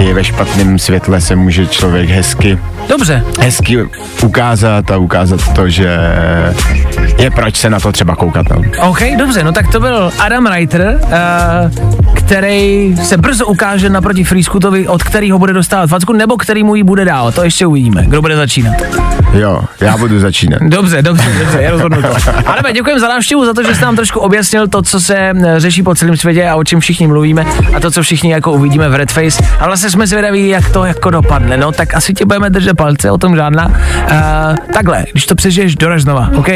i 0.00 0.12
ve 0.12 0.24
špatném 0.24 0.78
světle 0.78 1.20
se 1.20 1.36
může 1.36 1.66
člověk 1.66 2.08
hezky 2.10 2.58
Dobře. 2.88 3.24
hezky 3.40 3.78
ukázat 4.22 4.90
a 4.90 4.96
ukázat 4.96 5.54
to, 5.54 5.68
že 5.68 5.98
je 7.18 7.30
proč 7.30 7.56
se 7.56 7.70
na 7.70 7.80
to 7.80 7.92
třeba 7.92 8.16
koukat. 8.16 8.46
No. 8.50 8.62
OK, 8.88 8.98
dobře, 9.18 9.44
no 9.44 9.52
tak 9.52 9.72
to 9.72 9.80
byl 9.80 10.12
Adam 10.18 10.46
Reiter, 10.46 11.00
uh, 11.02 11.10
který 12.14 12.96
se 13.02 13.16
brzo 13.16 13.46
ukáže 13.46 13.90
naproti 13.90 14.24
Freescootovi, 14.24 14.88
od 14.88 15.02
kterého 15.02 15.38
bude 15.38 15.52
dostávat 15.52 15.86
facku, 15.86 16.12
nebo 16.12 16.36
který 16.36 16.62
mu 16.62 16.74
ji 16.74 16.82
bude 16.82 17.04
dál. 17.04 17.32
To 17.32 17.44
ještě 17.44 17.66
uvidíme. 17.66 18.04
Kdo 18.06 18.22
bude 18.22 18.36
začínat? 18.36 18.74
Jo, 19.32 19.60
já 19.80 19.96
budu 19.96 20.20
začínat. 20.20 20.62
Dobře, 20.62 21.02
dobře, 21.02 21.24
dobře, 21.38 21.58
je 21.62 21.70
rozhodnuto. 21.70 22.08
Adame, 22.46 22.72
děkujeme 22.74 23.00
za 23.00 23.08
návštěvu, 23.08 23.44
za 23.44 23.54
to, 23.54 23.62
že 23.62 23.74
jste 23.74 23.84
nám 23.84 23.96
trošku 23.96 24.20
objasnil 24.20 24.68
to, 24.68 24.82
co 24.82 25.00
se 25.00 25.16
eh, 25.16 25.60
řeší 25.60 25.82
po 25.82 25.94
celém 25.94 26.16
světě 26.16 26.48
a 26.48 26.56
o 26.56 26.64
čem 26.64 26.80
všichni 26.80 27.06
mluvíme 27.06 27.44
a 27.76 27.80
to, 27.80 27.90
co 27.90 28.02
všichni 28.02 28.32
jako 28.32 28.52
uvidíme 28.52 28.88
v 28.88 28.94
Red 28.94 29.12
Face. 29.12 29.42
A 29.60 29.66
vlastně 29.66 29.90
jsme 29.90 30.06
zvědaví, 30.06 30.48
jak 30.48 30.70
to 30.70 30.84
jako 30.84 31.10
dopadne. 31.10 31.56
No, 31.56 31.72
tak 31.72 31.94
asi 31.94 32.14
ti 32.14 32.24
budeme 32.24 32.50
držet 32.50 32.74
palce, 32.74 33.10
o 33.10 33.18
tom 33.18 33.36
žádná. 33.36 33.66
Uh, 33.66 33.74
takhle, 34.74 35.04
když 35.12 35.26
to 35.26 35.34
přežiješ, 35.34 35.76
doraž 35.76 36.02
znova, 36.02 36.30
OK? 36.36 36.48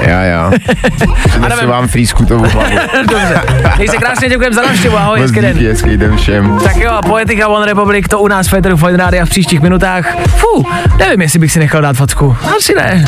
Já, 0.00 0.22
já. 0.22 0.50
Přinesu 1.28 1.66
vám 1.66 1.88
frýskutovou 1.88 2.44
hlavu. 2.48 2.76
Dobře. 3.10 3.40
Měj 3.76 3.88
se 3.88 3.96
krásně, 3.96 4.28
děkujeme 4.28 4.56
za 4.56 4.62
návštěvu, 4.62 4.96
ahoj, 4.96 5.20
hezký 5.20 5.40
den. 5.40 5.52
díky, 5.52 5.68
hezký 5.68 5.96
den 5.96 6.16
všem. 6.16 6.58
Tak 6.64 6.76
jo, 6.76 6.98
Poetika 7.06 7.48
One 7.48 7.66
Republic, 7.66 8.06
to 8.08 8.20
u 8.20 8.28
nás 8.28 8.46
v 8.46 8.50
Féteru 8.50 8.76
Fine 8.76 8.96
Rádia 8.96 9.24
v 9.24 9.28
příštích 9.28 9.60
minutách. 9.60 10.16
Fú, 10.26 10.64
nevím, 10.98 11.20
jestli 11.20 11.38
bych 11.38 11.52
si 11.52 11.58
nechal 11.58 11.82
dát 11.82 11.96
facku. 12.06 12.36
Asi 12.56 12.74
ne. 12.74 13.04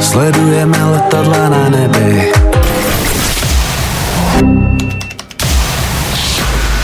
Sledujeme 0.00 0.78
letadla 0.84 1.48
na 1.48 1.68
nebi. 1.68 2.32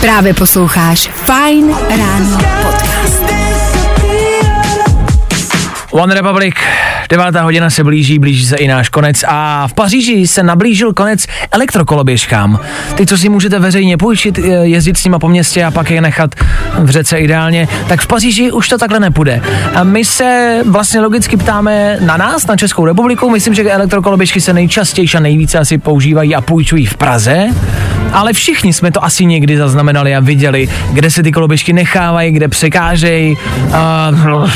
Právě 0.01 0.33
posloucháš 0.33 1.09
Fine 1.25 1.73
Ráno 1.97 2.37
podcast. 2.61 3.23
One 5.91 6.15
Republic, 6.15 6.55
devátá 7.09 7.43
hodina 7.43 7.69
se 7.69 7.83
blíží, 7.83 8.19
blíží 8.19 8.45
se 8.45 8.55
i 8.55 8.67
náš 8.67 8.89
konec 8.89 9.23
a 9.27 9.67
v 9.67 9.73
Paříži 9.73 10.27
se 10.27 10.43
nablížil 10.43 10.93
konec 10.93 11.25
elektrokoloběžkám. 11.51 12.59
Ty, 12.95 13.05
co 13.05 13.17
si 13.17 13.29
můžete 13.29 13.59
veřejně 13.59 13.97
půjčit, 13.97 14.39
eh, 14.39 14.41
jezdit 14.47 14.97
s 14.97 15.03
nima 15.03 15.19
po 15.19 15.29
městě 15.29 15.65
a 15.65 15.71
pak 15.71 15.91
je 15.91 16.01
nechat 16.01 16.35
v 16.79 16.89
řece 16.89 17.17
ideálně, 17.17 17.67
tak 17.87 18.01
v 18.01 18.07
Paříži 18.07 18.51
už 18.51 18.69
to 18.69 18.77
takhle 18.77 18.99
nepůjde. 18.99 19.41
A 19.75 19.83
my 19.83 20.05
se 20.05 20.59
vlastně 20.65 21.01
logicky 21.01 21.37
ptáme 21.37 21.97
na 22.01 22.17
nás, 22.17 22.47
na 22.47 22.55
Českou 22.55 22.85
republiku. 22.85 23.29
Myslím, 23.29 23.53
že 23.53 23.71
elektrokoloběžky 23.71 24.41
se 24.41 24.53
nejčastěji 24.53 25.07
a 25.17 25.19
nejvíce 25.19 25.59
asi 25.59 25.77
používají 25.77 26.35
a 26.35 26.41
půjčují 26.41 26.85
v 26.85 26.97
Praze. 26.97 27.47
Ale 28.13 28.33
všichni 28.33 28.73
jsme 28.73 28.91
to 28.91 29.03
asi 29.03 29.25
někdy 29.25 29.57
zaznamenali 29.57 30.15
a 30.15 30.19
viděli, 30.19 30.69
kde 30.93 31.11
se 31.11 31.23
ty 31.23 31.31
koloběžky 31.31 31.73
nechávají, 31.73 32.31
kde 32.31 32.47
překážejí. 32.47 33.37
Uh, 34.31 34.49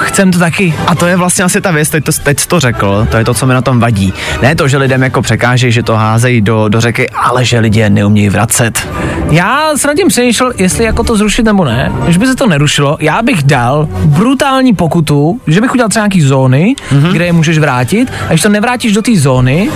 chcem 0.00 0.30
to 0.30 0.38
taky. 0.38 0.74
A 0.86 0.94
to 0.94 1.06
je 1.06 1.16
vlastně 1.16 1.44
asi 1.44 1.60
ta 1.60 1.70
věc, 1.70 1.88
teď 2.00 2.16
to, 2.16 2.22
teď 2.22 2.46
to 2.46 2.60
řekl, 2.60 3.06
to 3.10 3.16
je 3.16 3.24
to, 3.24 3.34
co 3.34 3.46
mi 3.46 3.54
na 3.54 3.62
tom 3.62 3.80
vadí. 3.80 4.12
Ne 4.42 4.54
to, 4.54 4.68
že 4.68 4.76
lidem 4.76 5.02
jako 5.02 5.22
překáží, 5.22 5.72
že 5.72 5.82
to 5.82 5.96
házejí 5.96 6.40
do, 6.40 6.68
do 6.68 6.80
řeky, 6.80 7.10
ale 7.10 7.44
že 7.44 7.58
lidi 7.58 7.80
je 7.80 7.90
neumějí 7.90 8.28
vracet. 8.28 8.88
Já 9.30 9.70
jsem 9.76 9.88
nad 9.88 9.94
tím 9.94 10.08
přemýšlel, 10.08 10.52
jestli 10.58 10.84
jako 10.84 11.04
to 11.04 11.16
zrušit 11.16 11.42
nebo 11.42 11.64
ne. 11.64 11.92
Když 12.04 12.16
by 12.16 12.26
se 12.26 12.36
to 12.36 12.46
nerušilo, 12.46 12.96
já 13.00 13.22
bych 13.22 13.42
dal 13.42 13.88
brutální 14.04 14.74
pokutu, 14.74 15.40
že 15.46 15.60
bych 15.60 15.72
udělal 15.72 15.88
třeba 15.88 16.02
nějaký 16.04 16.22
zóny, 16.22 16.74
mm-hmm. 16.92 17.12
kde 17.12 17.26
je 17.26 17.32
můžeš 17.32 17.58
vrátit. 17.58 18.12
A 18.26 18.28
když 18.28 18.42
to 18.42 18.48
nevrátíš 18.48 18.92
do 18.92 19.02
té 19.02 19.16
zóny, 19.16 19.70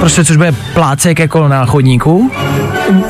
prostě 0.00 0.24
což 0.24 0.36
bude 0.36 0.52
plácek 0.74 1.18
jako 1.18 1.48
na 1.48 1.66
chodníku, 1.66 2.30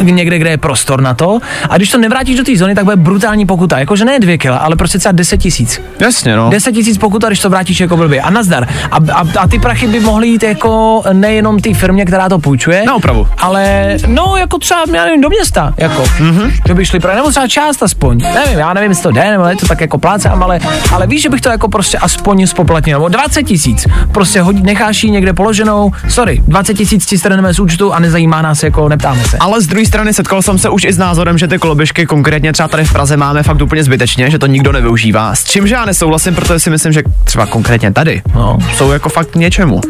někde, 0.00 0.38
kde 0.38 0.50
je 0.50 0.58
prostor 0.58 1.00
na 1.00 1.14
to. 1.14 1.38
A 1.70 1.76
když 1.76 1.90
to 1.90 1.98
nevrátíš 1.98 2.36
do 2.36 2.44
té 2.44 2.56
zóny, 2.56 2.74
tak 2.74 2.84
bude 2.84 2.96
brutální 2.96 3.46
pokuta. 3.46 3.78
Jakože 3.78 4.04
ne 4.04 4.20
dvě 4.20 4.38
kila, 4.38 4.56
ale 4.56 4.76
prostě 4.76 4.98
třeba 4.98 5.12
10 5.12 5.36
tisíc. 5.36 5.82
Jasně, 6.00 6.36
no. 6.36 6.50
10 6.50 6.72
tisíc 6.72 6.98
pokuta, 6.98 7.26
když 7.26 7.40
to 7.40 7.50
vrátíš 7.50 7.80
jako 7.80 7.96
blbě. 7.96 8.20
A 8.20 8.30
nazdar. 8.30 8.68
A, 8.90 8.96
a, 9.12 9.24
a 9.38 9.48
ty 9.48 9.58
prachy 9.58 9.86
by 9.86 10.00
mohly 10.00 10.28
jít 10.28 10.42
jako 10.42 11.02
nejenom 11.12 11.60
té 11.60 11.74
firmě, 11.74 12.04
která 12.04 12.28
to 12.28 12.38
půjčuje. 12.38 12.84
Na 12.86 12.94
opravu. 12.94 13.28
Ale 13.38 13.96
no, 14.06 14.36
jako 14.36 14.58
třeba, 14.58 14.84
já 14.94 15.04
nevím, 15.04 15.20
do 15.20 15.28
města. 15.28 15.74
Jako. 15.76 16.02
Mm-hmm. 16.02 16.52
Že 16.68 16.74
by 16.74 16.86
šli 16.86 17.00
právě, 17.00 17.16
nebo 17.16 17.30
třeba 17.30 17.48
část 17.48 17.82
aspoň. 17.82 18.18
Nevím, 18.18 18.58
já 18.58 18.74
nevím, 18.74 18.90
jestli 18.90 19.02
to 19.02 19.10
jde, 19.10 19.30
nebo 19.30 19.44
je 19.44 19.56
to 19.56 19.66
tak 19.66 19.80
jako 19.80 19.98
plácám, 19.98 20.42
ale, 20.42 20.60
ale 20.92 21.06
víš, 21.06 21.22
že 21.22 21.28
bych 21.28 21.40
to 21.40 21.48
jako 21.48 21.68
prostě 21.68 21.98
aspoň 21.98 22.46
spoplatnil. 22.46 22.98
Nebo 22.98 23.08
20 23.08 23.42
tisíc. 23.42 23.86
Prostě 24.12 24.40
hodí, 24.40 24.62
necháš 24.62 25.04
ji 25.04 25.10
někde 25.10 25.32
položenou. 25.32 25.92
Sorry, 26.08 26.42
20 26.48 26.74
tisíc 26.74 27.06
ti 27.06 27.18
strneme 27.18 27.54
z 27.54 27.60
účtu 27.60 27.92
a 27.92 27.98
nezajímá 27.98 28.42
nás, 28.42 28.62
jako 28.62 28.88
neptáme 28.88 29.24
se. 29.24 29.36
Ale 29.40 29.60
z 29.64 29.66
druhé 29.66 29.86
strany 29.86 30.14
setkal 30.14 30.42
jsem 30.42 30.58
se 30.58 30.68
už 30.68 30.84
i 30.84 30.92
s 30.92 30.98
názorem, 30.98 31.38
že 31.38 31.48
ty 31.48 31.58
koloběžky 31.58 32.06
konkrétně 32.06 32.52
třeba 32.52 32.68
tady 32.68 32.84
v 32.84 32.92
Praze 32.92 33.16
máme 33.16 33.42
fakt 33.42 33.62
úplně 33.62 33.84
zbytečně, 33.84 34.30
že 34.30 34.38
to 34.38 34.46
nikdo 34.46 34.72
nevyužívá. 34.72 35.34
S 35.34 35.44
čímž 35.44 35.70
já 35.70 35.84
nesouhlasím, 35.84 36.34
protože 36.34 36.58
si 36.60 36.70
myslím, 36.70 36.92
že 36.92 37.02
třeba 37.24 37.46
konkrétně 37.46 37.92
tady 37.92 38.22
No. 38.34 38.58
jsou 38.76 38.90
jako 38.90 39.08
fakt 39.08 39.28
k 39.30 39.36
něčemu. 39.36 39.80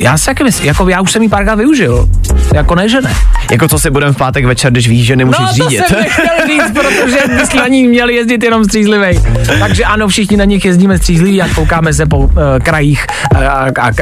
Já 0.00 0.18
si 0.18 0.26
taky 0.26 0.44
myslím, 0.44 0.66
jako 0.66 0.88
já 0.88 1.00
už 1.00 1.12
jsem 1.12 1.22
ji 1.22 1.28
párkrát 1.28 1.54
využil. 1.54 2.08
Jako 2.54 2.74
ne, 2.74 2.88
že 2.88 3.00
ne. 3.00 3.14
Jako 3.50 3.68
co 3.68 3.78
si 3.78 3.90
budeme 3.90 4.12
v 4.12 4.16
pátek 4.16 4.44
večer, 4.44 4.72
když 4.72 4.88
víš, 4.88 5.06
že 5.06 5.16
nemůžeš 5.16 5.40
no, 5.40 5.46
to 5.48 5.54
řídit. 5.70 5.86
jsem 5.86 5.98
nechtěl 6.00 6.24
říct, 6.46 6.70
protože 6.72 7.18
bychom 7.36 7.60
na 7.60 7.66
ní 7.68 7.88
měli 7.88 8.14
jezdit 8.14 8.42
jenom 8.42 8.64
střízlivej. 8.64 9.20
Takže 9.58 9.84
ano, 9.84 10.08
všichni 10.08 10.36
na 10.36 10.44
nich 10.44 10.64
jezdíme 10.64 10.98
střízliví 10.98 11.42
a 11.42 11.48
koukáme 11.54 11.92
se 11.94 12.06
po 12.06 12.18
uh, 12.18 12.30
krajích 12.62 13.06
uh, 13.34 13.38
a, 13.42 13.50
a, 13.80 13.86
a 13.88 13.92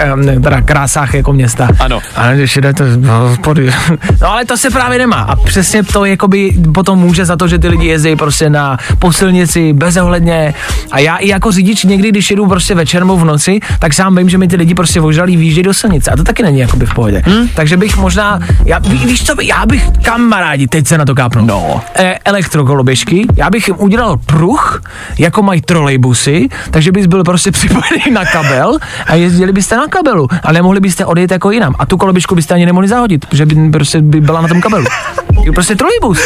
teda 0.42 0.60
krásách 0.60 1.14
jako 1.14 1.32
města. 1.32 1.68
Ano. 1.80 2.00
Ale 2.16 2.36
když 2.36 2.56
jde 2.56 2.72
to 2.74 2.84
no. 2.96 3.36
No 4.20 4.30
ale 4.30 4.44
to 4.44 4.56
se 4.56 4.70
právě 4.70 4.97
nemá. 4.98 5.16
A 5.16 5.36
přesně 5.36 5.82
to 5.82 6.04
jakoby 6.04 6.52
potom 6.74 6.98
může 6.98 7.24
za 7.24 7.36
to, 7.36 7.48
že 7.48 7.58
ty 7.58 7.68
lidi 7.68 7.86
jezdí 7.86 8.16
prostě 8.16 8.50
na 8.50 8.78
posilnici 8.98 9.72
bezohledně. 9.72 10.54
A 10.90 10.98
já 10.98 11.16
i 11.16 11.28
jako 11.28 11.52
řidič 11.52 11.84
někdy, 11.84 12.08
když 12.08 12.30
jedu 12.30 12.46
prostě 12.46 12.74
večer 12.74 13.02
nebo 13.02 13.16
v 13.16 13.24
noci, 13.24 13.60
tak 13.78 13.94
sám 13.94 14.16
vím, 14.16 14.28
že 14.28 14.38
mi 14.38 14.48
ty 14.48 14.56
lidi 14.56 14.74
prostě 14.74 15.00
ožralí 15.00 15.36
výjíždějí 15.36 15.64
do 15.64 15.74
silnice. 15.74 16.10
A 16.10 16.16
to 16.16 16.24
taky 16.24 16.42
není 16.42 16.58
jakoby 16.58 16.86
v 16.86 16.94
pohodě. 16.94 17.22
Hmm? 17.26 17.48
Takže 17.48 17.76
bych 17.76 17.96
možná, 17.96 18.40
já, 18.64 18.78
ví, 18.78 19.06
víš 19.06 19.24
co, 19.24 19.34
já 19.42 19.66
bych 19.66 19.90
kamarádi, 20.02 20.66
teď 20.66 20.86
se 20.86 20.98
na 20.98 21.04
to 21.04 21.14
kápnu. 21.14 21.46
No. 21.46 21.80
E, 21.94 22.18
elektrokoloběžky, 22.24 23.26
já 23.36 23.50
bych 23.50 23.68
jim 23.68 23.76
udělal 23.78 24.16
pruh, 24.16 24.82
jako 25.18 25.42
mají 25.42 25.60
trolejbusy, 25.60 26.48
takže 26.70 26.92
bys 26.92 27.06
byl 27.06 27.24
prostě 27.24 27.50
připojený 27.58 28.10
na 28.12 28.24
kabel 28.24 28.78
a 29.06 29.14
jezdili 29.14 29.52
byste 29.52 29.76
na 29.76 29.86
kabelu 29.86 30.28
a 30.42 30.52
nemohli 30.52 30.80
byste 30.80 31.04
odjet 31.04 31.30
jako 31.30 31.50
jinam. 31.50 31.74
A 31.78 31.86
tu 31.86 31.96
koloběžku 31.96 32.34
byste 32.34 32.54
ani 32.54 32.66
nemohli 32.66 32.88
zahodit, 32.88 33.26
protože 33.26 33.46
by 33.46 33.70
prostě 33.70 34.02
by 34.02 34.20
byla 34.20 34.40
na 34.40 34.48
tom 34.48 34.60
kabelu. 34.60 34.86
Prostě 35.54 35.76
trolejbus. 35.76 36.20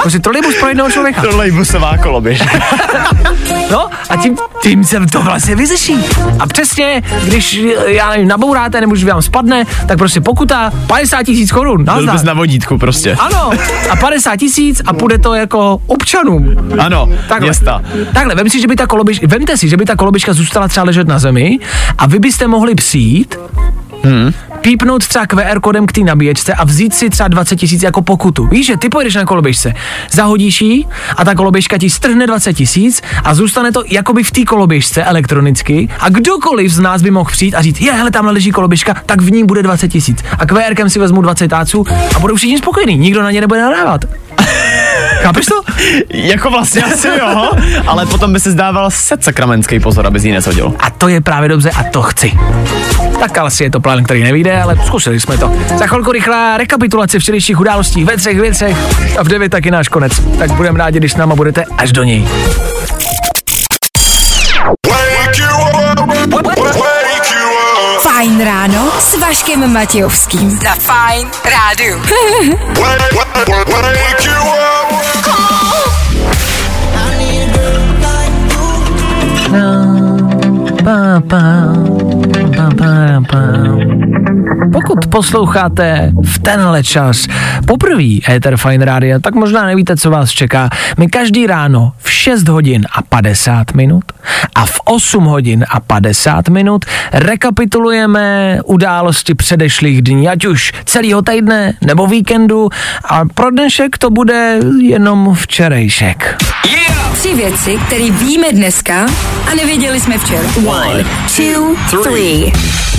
Prostě 0.00 0.18
trolejbus 0.18 0.54
pro 0.54 0.68
jednoho 0.68 0.90
člověka. 0.90 1.20
Trolejbusová 1.20 1.98
koloběžka. 1.98 2.50
No 3.70 3.88
a 4.10 4.16
tím, 4.16 4.36
tím 4.62 4.84
se 4.84 5.00
to 5.12 5.22
vlastně 5.22 5.56
vyřeší. 5.56 5.96
A 6.38 6.46
přesně, 6.46 7.02
když, 7.24 7.60
já 7.86 8.10
nevím, 8.10 8.28
nabouráte 8.28 8.80
nebo 8.80 8.92
když 8.92 9.04
vám 9.04 9.22
spadne, 9.22 9.64
tak 9.88 9.98
prostě 9.98 10.20
pokuta 10.20 10.72
50 10.86 11.22
tisíc 11.22 11.52
korun. 11.52 11.84
Byl 11.84 12.12
bys 12.12 12.22
na 12.22 12.34
vodítku 12.34 12.78
prostě. 12.78 13.16
Ano, 13.18 13.50
a 13.90 13.96
50 13.96 14.36
tisíc 14.36 14.82
a 14.86 14.92
půjde 14.92 15.18
to 15.18 15.34
jako 15.34 15.82
občanům. 15.86 16.56
Ano, 16.78 17.08
Takhle. 17.28 17.40
města. 17.40 17.82
Takhle, 18.14 18.34
vem 18.34 18.50
si, 18.50 18.60
že 18.60 18.66
by 18.66 18.76
ta 18.76 18.86
koloběžka, 18.86 19.26
vemte 19.30 19.56
si, 19.56 19.68
že 19.68 19.76
by 19.76 19.84
ta 19.84 19.96
koloběžka 19.96 20.32
zůstala 20.32 20.68
třeba 20.68 20.86
ležet 20.86 21.08
na 21.08 21.18
zemi 21.18 21.58
a 21.98 22.06
vy 22.06 22.18
byste 22.18 22.46
mohli 22.46 22.74
přijít, 22.74 23.34
hmm. 24.04 24.32
Pípnout 24.60 25.08
třeba 25.08 25.26
QR 25.26 25.60
kodem 25.60 25.86
k 25.86 25.92
té 25.92 26.00
nabíječce 26.00 26.54
a 26.54 26.64
vzít 26.64 26.94
si 26.94 27.10
třeba 27.10 27.28
20 27.28 27.56
tisíc 27.56 27.82
jako 27.82 28.02
pokutu. 28.02 28.46
Víš, 28.46 28.66
že 28.66 28.76
ty 28.76 28.88
pojedeš 28.88 29.14
na 29.14 29.24
koloběžce, 29.24 29.74
zahodíš 30.10 30.60
ji 30.60 30.84
a 31.16 31.24
ta 31.24 31.34
koloběžka 31.34 31.78
ti 31.78 31.90
strhne 31.90 32.26
20 32.26 32.52
tisíc 32.52 33.02
a 33.24 33.34
zůstane 33.34 33.72
to 33.72 33.82
jakoby 33.86 34.22
v 34.22 34.30
té 34.30 34.44
koloběžce 34.44 35.04
elektronicky 35.04 35.88
a 36.00 36.08
kdokoliv 36.08 36.72
z 36.72 36.78
nás 36.78 37.02
by 37.02 37.10
mohl 37.10 37.30
přijít 37.30 37.54
a 37.54 37.62
říct, 37.62 37.80
je, 37.80 37.92
hele, 37.92 38.10
tam 38.10 38.26
leží 38.26 38.50
koloběžka, 38.50 38.94
tak 39.06 39.20
v 39.20 39.32
ní 39.32 39.44
bude 39.44 39.62
20 39.62 39.88
tisíc. 39.88 40.24
A 40.38 40.46
QRkem 40.46 40.90
si 40.90 40.98
vezmu 40.98 41.22
20 41.22 41.48
táců 41.48 41.86
a 42.16 42.18
budou 42.18 42.36
všichni 42.36 42.58
spokojení, 42.58 42.96
nikdo 42.96 43.22
na 43.22 43.30
ně 43.30 43.40
nebude 43.40 43.60
nadávat. 43.62 44.04
Chápeš 45.22 45.46
to? 45.46 45.60
Jako 46.08 46.50
vlastně 46.50 46.82
asi 46.82 47.08
jo, 47.08 47.50
ale 47.86 48.06
potom 48.06 48.32
by 48.32 48.40
si 48.40 48.50
zdával 48.50 48.90
set 48.90 49.24
sakramentský 49.24 49.80
pozor, 49.80 50.06
aby 50.06 50.20
z 50.20 50.24
ní 50.24 50.32
neshodil. 50.32 50.74
A 50.78 50.90
to 50.90 51.08
je 51.08 51.20
právě 51.20 51.48
dobře 51.48 51.70
a 51.70 51.84
to 51.84 52.02
chci. 52.02 52.32
Tak 53.20 53.38
asi 53.38 53.64
je 53.64 53.70
to 53.70 53.80
plán, 53.80 54.04
který 54.04 54.22
nevíde, 54.22 54.62
ale 54.62 54.76
zkusili 54.86 55.20
jsme 55.20 55.38
to. 55.38 55.52
Za 55.78 55.86
chvilku 55.86 56.12
rychlá 56.12 56.56
rekapitulace 56.56 57.18
včerejších 57.18 57.60
událostí 57.60 58.04
ve 58.04 58.16
třech 58.16 58.40
věcech 58.40 58.76
a 59.18 59.22
v 59.24 59.28
devět 59.28 59.48
taky 59.48 59.70
náš 59.70 59.88
konec. 59.88 60.12
Tak 60.38 60.50
budeme 60.50 60.78
rádi, 60.78 60.98
když 60.98 61.12
s 61.12 61.16
náma 61.16 61.34
budete 61.34 61.64
až 61.78 61.92
do 61.92 62.02
něj. 62.02 62.28
Fajn 68.02 68.44
ráno 68.44 68.92
s 68.98 69.18
Vaškem 69.20 69.72
Matějovským. 69.72 70.50
Za 70.50 70.74
Fajn 70.74 71.28
rádu. 71.44 72.02
Pa, 72.74 72.96
pa, 73.34 73.54
pa, 80.84 80.84
pa, 80.84 81.20
pa. 81.28 81.89
Pokud 84.72 85.06
posloucháte 85.06 86.12
v 86.24 86.38
tenhle 86.38 86.84
čas 86.84 87.26
poprvé 87.66 88.18
Ether 88.28 88.56
Fine 88.56 88.84
Radio, 88.84 89.18
tak 89.20 89.34
možná 89.34 89.66
nevíte, 89.66 89.96
co 89.96 90.10
vás 90.10 90.30
čeká. 90.30 90.68
My 90.98 91.08
každý 91.08 91.46
ráno 91.46 91.92
v 91.98 92.10
6 92.10 92.48
hodin 92.48 92.86
a 92.92 93.02
50 93.02 93.74
minut 93.74 94.04
a 94.54 94.66
v 94.66 94.80
8 94.84 95.24
hodin 95.24 95.64
a 95.70 95.80
50 95.80 96.48
minut 96.48 96.84
rekapitulujeme 97.12 98.58
události 98.64 99.34
předešlých 99.34 100.02
dní, 100.02 100.28
ať 100.28 100.44
už 100.44 100.72
celého 100.84 101.22
týdne 101.22 101.72
nebo 101.80 102.06
víkendu 102.06 102.68
a 103.04 103.24
pro 103.34 103.50
dnešek 103.50 103.98
to 103.98 104.10
bude 104.10 104.58
jenom 104.80 105.34
včerejšek. 105.34 106.36
Tři 107.12 107.34
věci, 107.34 107.78
které 107.86 108.10
víme 108.10 108.52
dneska 108.52 109.06
a 109.52 109.54
nevěděli 109.56 110.00
jsme 110.00 110.18
včera. 110.18 110.48
One, 110.66 111.04
two, 111.36 112.02
three. 112.02 112.52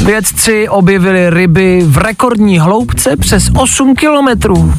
Vědci 0.06 0.70
objevili 0.70 1.30
ryby 1.30 1.82
v 1.86 1.98
rekordní 1.98 2.60
hloubce 2.60 3.18
přes 3.18 3.50
8 3.56 3.96
kilometrů. 3.96 4.74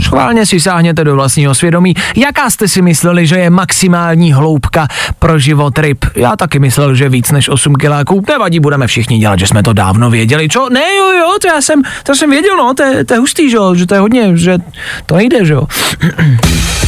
Schválně 0.00 0.46
si 0.46 0.60
sáhněte 0.60 1.04
do 1.04 1.14
vlastního 1.14 1.54
svědomí. 1.54 1.94
Jaká 2.16 2.50
jste 2.50 2.68
si 2.68 2.82
mysleli, 2.82 3.26
že 3.26 3.36
je 3.36 3.50
maximální 3.50 4.32
hloubka 4.32 4.88
pro 5.18 5.38
život 5.38 5.78
ryb? 5.78 6.04
Já 6.16 6.36
taky 6.36 6.58
myslel, 6.58 6.94
že 6.94 7.08
víc 7.08 7.30
než 7.30 7.48
8 7.48 7.74
kiláků. 7.74 8.22
Nevadí, 8.28 8.60
budeme 8.60 8.86
všichni 8.86 9.18
dělat, 9.18 9.38
že 9.38 9.46
jsme 9.46 9.62
to 9.62 9.72
dávno 9.72 10.10
věděli. 10.10 10.48
Co? 10.48 10.68
Ne, 10.72 10.94
jo, 10.98 11.10
jo, 11.18 11.36
to 11.40 11.48
já 11.48 11.60
jsem, 11.60 11.82
to 12.02 12.14
jsem 12.14 12.30
věděl, 12.30 12.56
no, 12.56 12.74
to 12.74 12.82
je, 12.82 13.04
to 13.04 13.14
je 13.14 13.20
hustý, 13.20 13.50
že 13.50 13.58
že 13.74 13.86
to 13.86 13.94
je 13.94 14.00
hodně, 14.00 14.36
že 14.36 14.58
to 15.06 15.16
nejde, 15.16 15.44
že 15.44 15.52
jo. 15.52 15.66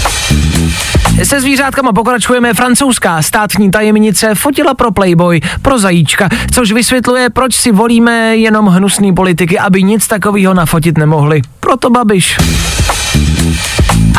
Se 1.22 1.40
zvířátkama 1.40 1.92
pokračujeme. 1.92 2.54
Francouzská 2.54 3.22
státní 3.22 3.70
tajemnice 3.70 4.34
fotila 4.34 4.74
pro 4.74 4.90
Playboy, 4.90 5.40
pro 5.62 5.78
zajíčka, 5.78 6.28
což 6.50 6.72
vysvětluje, 6.72 7.30
proč 7.30 7.54
si 7.54 7.72
volíme 7.72 8.36
jenom 8.36 8.66
hnusný 8.66 9.14
politiky, 9.14 9.58
aby 9.58 9.82
nic 9.82 10.06
takového 10.06 10.54
nafotit 10.54 10.98
nemohli. 10.98 11.42
Proto 11.60 11.90
Babiš. 11.90 12.36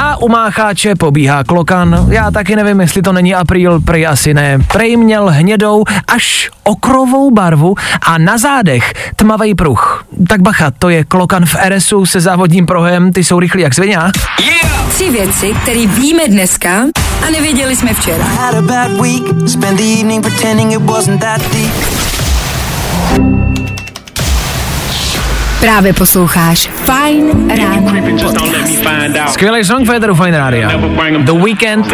A 0.02 0.18
u 0.22 0.30
mácháče 0.30 0.96
pobíhá 0.96 1.44
klokan. 1.44 2.08
Já 2.10 2.32
taky 2.32 2.56
nevím, 2.56 2.80
jestli 2.80 3.02
to 3.02 3.14
není 3.14 3.36
apríl, 3.36 3.82
prej 3.82 4.08
asi 4.08 4.34
ne. 4.34 4.60
Prej 4.72 4.98
měl 4.98 5.30
hnědou 5.30 5.84
až 6.08 6.50
okrovou 6.64 7.32
barvu 7.32 7.76
a 8.02 8.18
na 8.18 8.38
zádech 8.38 8.94
tmavý 9.16 9.56
pruh. 9.56 10.06
Tak 10.28 10.42
bacha, 10.42 10.72
to 10.80 10.90
je 10.90 11.04
klokan 11.04 11.46
v 11.46 11.56
RSu 11.70 12.06
se 12.06 12.20
závodním 12.20 12.66
prohem, 12.66 13.14
ty 13.14 13.24
jsou 13.24 13.40
rychlí 13.40 13.62
jak 13.62 13.74
svině. 13.74 13.98
Tři 14.90 15.10
věci, 15.10 15.54
které 15.62 15.88
víme 15.88 16.28
dneska 16.28 16.70
a 17.28 17.30
nevěděli 17.32 17.76
jsme 17.76 17.94
včera. 17.94 18.26
Právě 25.60 25.94
posloucháš 25.94 26.68
Fajn 26.68 27.50
ráno 27.50 27.92
podcast. 27.92 29.34
Skvělý 29.34 29.64
song 29.64 29.86
Federu 29.88 30.16
Fine 30.16 30.38
Radio. 30.38 30.70
The 31.20 31.32
Weekend. 31.32 31.94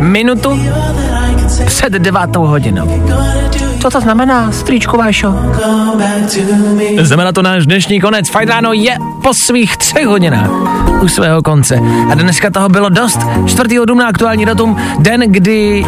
Minutu 0.00 0.60
před 1.66 1.92
devátou 1.92 2.46
hodinou. 2.46 3.02
Co 3.80 3.90
to 3.90 4.00
znamená, 4.00 4.52
strýčku 4.52 4.96
Vášo? 4.96 5.34
Znamená 7.00 7.32
to 7.32 7.42
náš 7.42 7.66
dnešní 7.66 8.00
konec. 8.00 8.28
Fajn 8.28 8.48
ráno 8.48 8.72
je 8.72 8.96
po 9.22 9.34
svých 9.34 9.76
třech 9.76 10.06
hodinách 10.06 10.50
u 11.02 11.08
svého 11.08 11.42
konce. 11.42 11.80
A 12.10 12.14
dneska 12.14 12.50
toho 12.50 12.68
bylo 12.68 12.88
dost. 12.88 13.20
4. 13.46 13.78
dubna 13.86 14.06
aktuální 14.06 14.46
datum, 14.46 14.76
den, 14.98 15.20
kdy 15.26 15.84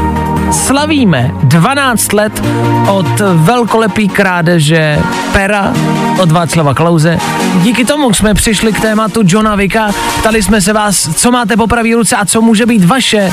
slavíme 0.53 1.31
12 1.43 2.13
let 2.13 2.43
od 2.91 3.21
velkolepý 3.35 4.09
krádeže 4.09 4.99
pera 5.33 5.73
od 6.21 6.33
Václava 6.33 6.75
Klauze. 6.75 7.19
Díky 7.63 7.85
tomu 7.85 8.15
jsme 8.15 8.35
přišli 8.35 8.73
k 8.73 8.81
tématu 8.81 9.21
Johna 9.25 9.57
Vicka. 9.57 9.93
Ptali 10.19 10.43
jsme 10.43 10.61
se 10.61 10.73
vás, 10.73 11.09
co 11.17 11.31
máte 11.31 11.57
po 11.57 11.67
pravý 11.67 11.95
ruce 11.95 12.17
a 12.17 12.25
co 12.25 12.43
může 12.43 12.67
být 12.67 12.85
vaše 12.85 13.33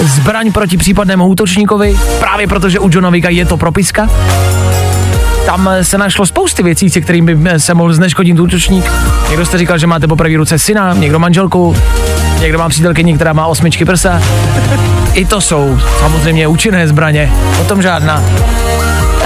zbraň 0.00 0.52
proti 0.52 0.76
případnému 0.76 1.26
útočníkovi. 1.26 1.98
Právě 2.20 2.46
protože 2.46 2.78
u 2.78 2.88
Johna 2.92 3.10
Vicka 3.10 3.28
je 3.28 3.46
to 3.46 3.56
propiska. 3.56 4.08
Tam 5.46 5.70
se 5.82 5.98
našlo 5.98 6.26
spousty 6.26 6.62
věcí, 6.62 6.90
se 6.90 7.00
kterými 7.00 7.34
by 7.34 7.60
se 7.60 7.74
mohl 7.74 7.92
zneškodit 7.92 8.40
útočník. 8.40 8.84
Někdo 9.28 9.46
jste 9.46 9.58
říkal, 9.58 9.78
že 9.78 9.86
máte 9.86 10.06
po 10.06 10.16
pravý 10.16 10.36
ruce 10.36 10.58
syna, 10.58 10.94
někdo 10.94 11.18
manželku, 11.18 11.76
někdo 12.40 12.58
má 12.58 12.68
přítelkyni, 12.68 13.14
která 13.14 13.32
má 13.32 13.46
osmičky 13.46 13.84
prsa. 13.84 14.22
I 15.14 15.24
to 15.24 15.40
jsou 15.40 15.78
samozřejmě 15.98 16.46
účinné 16.46 16.88
zbraně, 16.88 17.32
o 17.60 17.64
tom 17.64 17.82
žádná. 17.82 18.22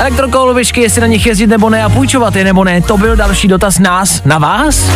Elektrokolovičky, 0.00 0.80
jestli 0.80 1.00
na 1.00 1.06
nich 1.06 1.26
jezdit 1.26 1.46
nebo 1.46 1.70
ne 1.70 1.84
a 1.84 1.88
půjčovat 1.88 2.36
je 2.36 2.44
nebo 2.44 2.64
ne, 2.64 2.82
to 2.82 2.98
byl 2.98 3.16
další 3.16 3.48
dotaz 3.48 3.78
nás 3.78 4.22
na 4.24 4.38
vás. 4.38 4.90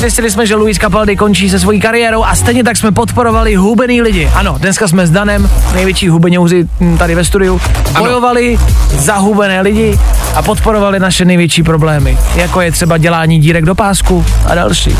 Zjistili 0.00 0.30
jsme, 0.30 0.46
že 0.46 0.54
Luis 0.54 0.78
Capaldi 0.78 1.16
končí 1.16 1.50
se 1.50 1.58
svojí 1.58 1.80
kariérou 1.80 2.24
a 2.24 2.34
stejně 2.34 2.64
tak 2.64 2.76
jsme 2.76 2.92
podporovali 2.92 3.54
hubený 3.54 4.02
lidi. 4.02 4.30
Ano, 4.34 4.56
dneska 4.58 4.88
jsme 4.88 5.06
s 5.06 5.10
Danem, 5.10 5.50
největší 5.74 6.08
hubeňouři 6.08 6.68
hm, 6.80 6.98
tady 6.98 7.14
ve 7.14 7.24
studiu, 7.24 7.60
bojovali 7.98 8.58
za 8.96 9.16
hubené 9.16 9.60
lidi 9.60 9.98
a 10.34 10.42
podporovali 10.42 11.00
naše 11.00 11.24
největší 11.24 11.62
problémy, 11.62 12.18
jako 12.34 12.60
je 12.60 12.72
třeba 12.72 12.98
dělání 12.98 13.40
dírek 13.40 13.64
do 13.64 13.74
pásku 13.74 14.24
a 14.46 14.54
další. 14.54 14.96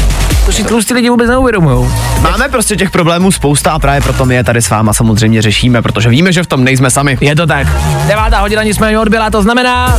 To 0.47 0.53
si 0.53 0.65
tlustí 0.65 0.95
lidi 0.95 1.11
vůbec 1.11 1.29
neuvědomují. 1.29 1.91
Máme 2.21 2.49
prostě 2.49 2.77
těch 2.77 2.91
problémů 2.91 3.33
spousta 3.33 3.71
a 3.71 3.79
právě 3.79 4.01
proto 4.01 4.25
my 4.25 4.35
je 4.35 4.45
tady 4.45 4.63
s 4.63 4.71
váma 4.71 4.93
samozřejmě 4.93 5.43
řešíme, 5.43 5.83
protože 5.83 6.09
víme, 6.09 6.33
že 6.33 6.43
v 6.43 6.47
tom 6.47 6.65
nejsme 6.65 6.91
sami. 6.91 7.19
Je 7.21 7.37
to 7.37 7.47
tak. 7.47 7.67
Devátá 8.07 8.41
hodina 8.41 8.63
nicméně 8.63 8.99
odbyla, 8.99 9.16
to 9.31 9.43
znamená, 9.43 9.99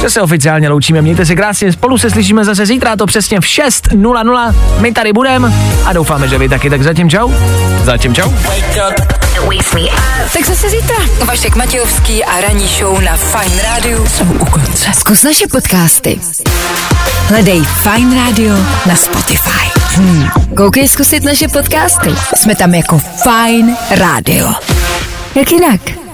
že 0.00 0.10
se 0.10 0.22
oficiálně 0.22 0.68
loučíme. 0.68 1.02
Mějte 1.02 1.26
se 1.26 1.34
krásně, 1.34 1.72
spolu 1.72 1.98
se 1.98 2.10
slyšíme 2.10 2.44
zase 2.44 2.66
zítra, 2.66 2.96
to 2.96 3.06
přesně 3.06 3.40
v 3.40 3.44
6.00. 3.44 4.54
My 4.78 4.92
tady 4.92 5.12
budeme 5.12 5.52
a 5.84 5.92
doufáme, 5.92 6.28
že 6.28 6.38
vy 6.38 6.48
taky. 6.48 6.70
Tak 6.70 6.82
zatím 6.82 7.10
čau. 7.10 7.30
Zatím 7.84 8.14
čau. 8.14 8.30
Tak 10.32 10.46
zase 10.46 10.70
zítra. 10.70 10.96
Vašek 11.24 11.56
Matějovský 11.56 12.24
a 12.24 12.40
ranní 12.40 12.66
show 12.66 13.00
na 13.00 13.16
Fajn 13.16 13.52
rádiu 13.62 14.06
jsou 14.06 14.24
u 14.24 14.44
konce. 14.44 14.90
Zkus 14.94 15.22
naše 15.22 15.46
podcasty. 15.46 16.20
Hledej 17.28 17.60
Fajn 17.60 18.24
Radio 18.26 18.54
na 18.86 18.96
Spotify. 18.96 19.80
Hmm. 19.94 20.28
Koukej 20.56 20.88
zkusit 20.88 21.24
naše 21.24 21.48
podcasty. 21.48 22.10
Jsme 22.36 22.54
tam 22.56 22.74
jako 22.74 22.98
Fajn 22.98 23.76
Radio. 23.90 24.52
Jak 25.34 25.52
jinak? 25.52 26.07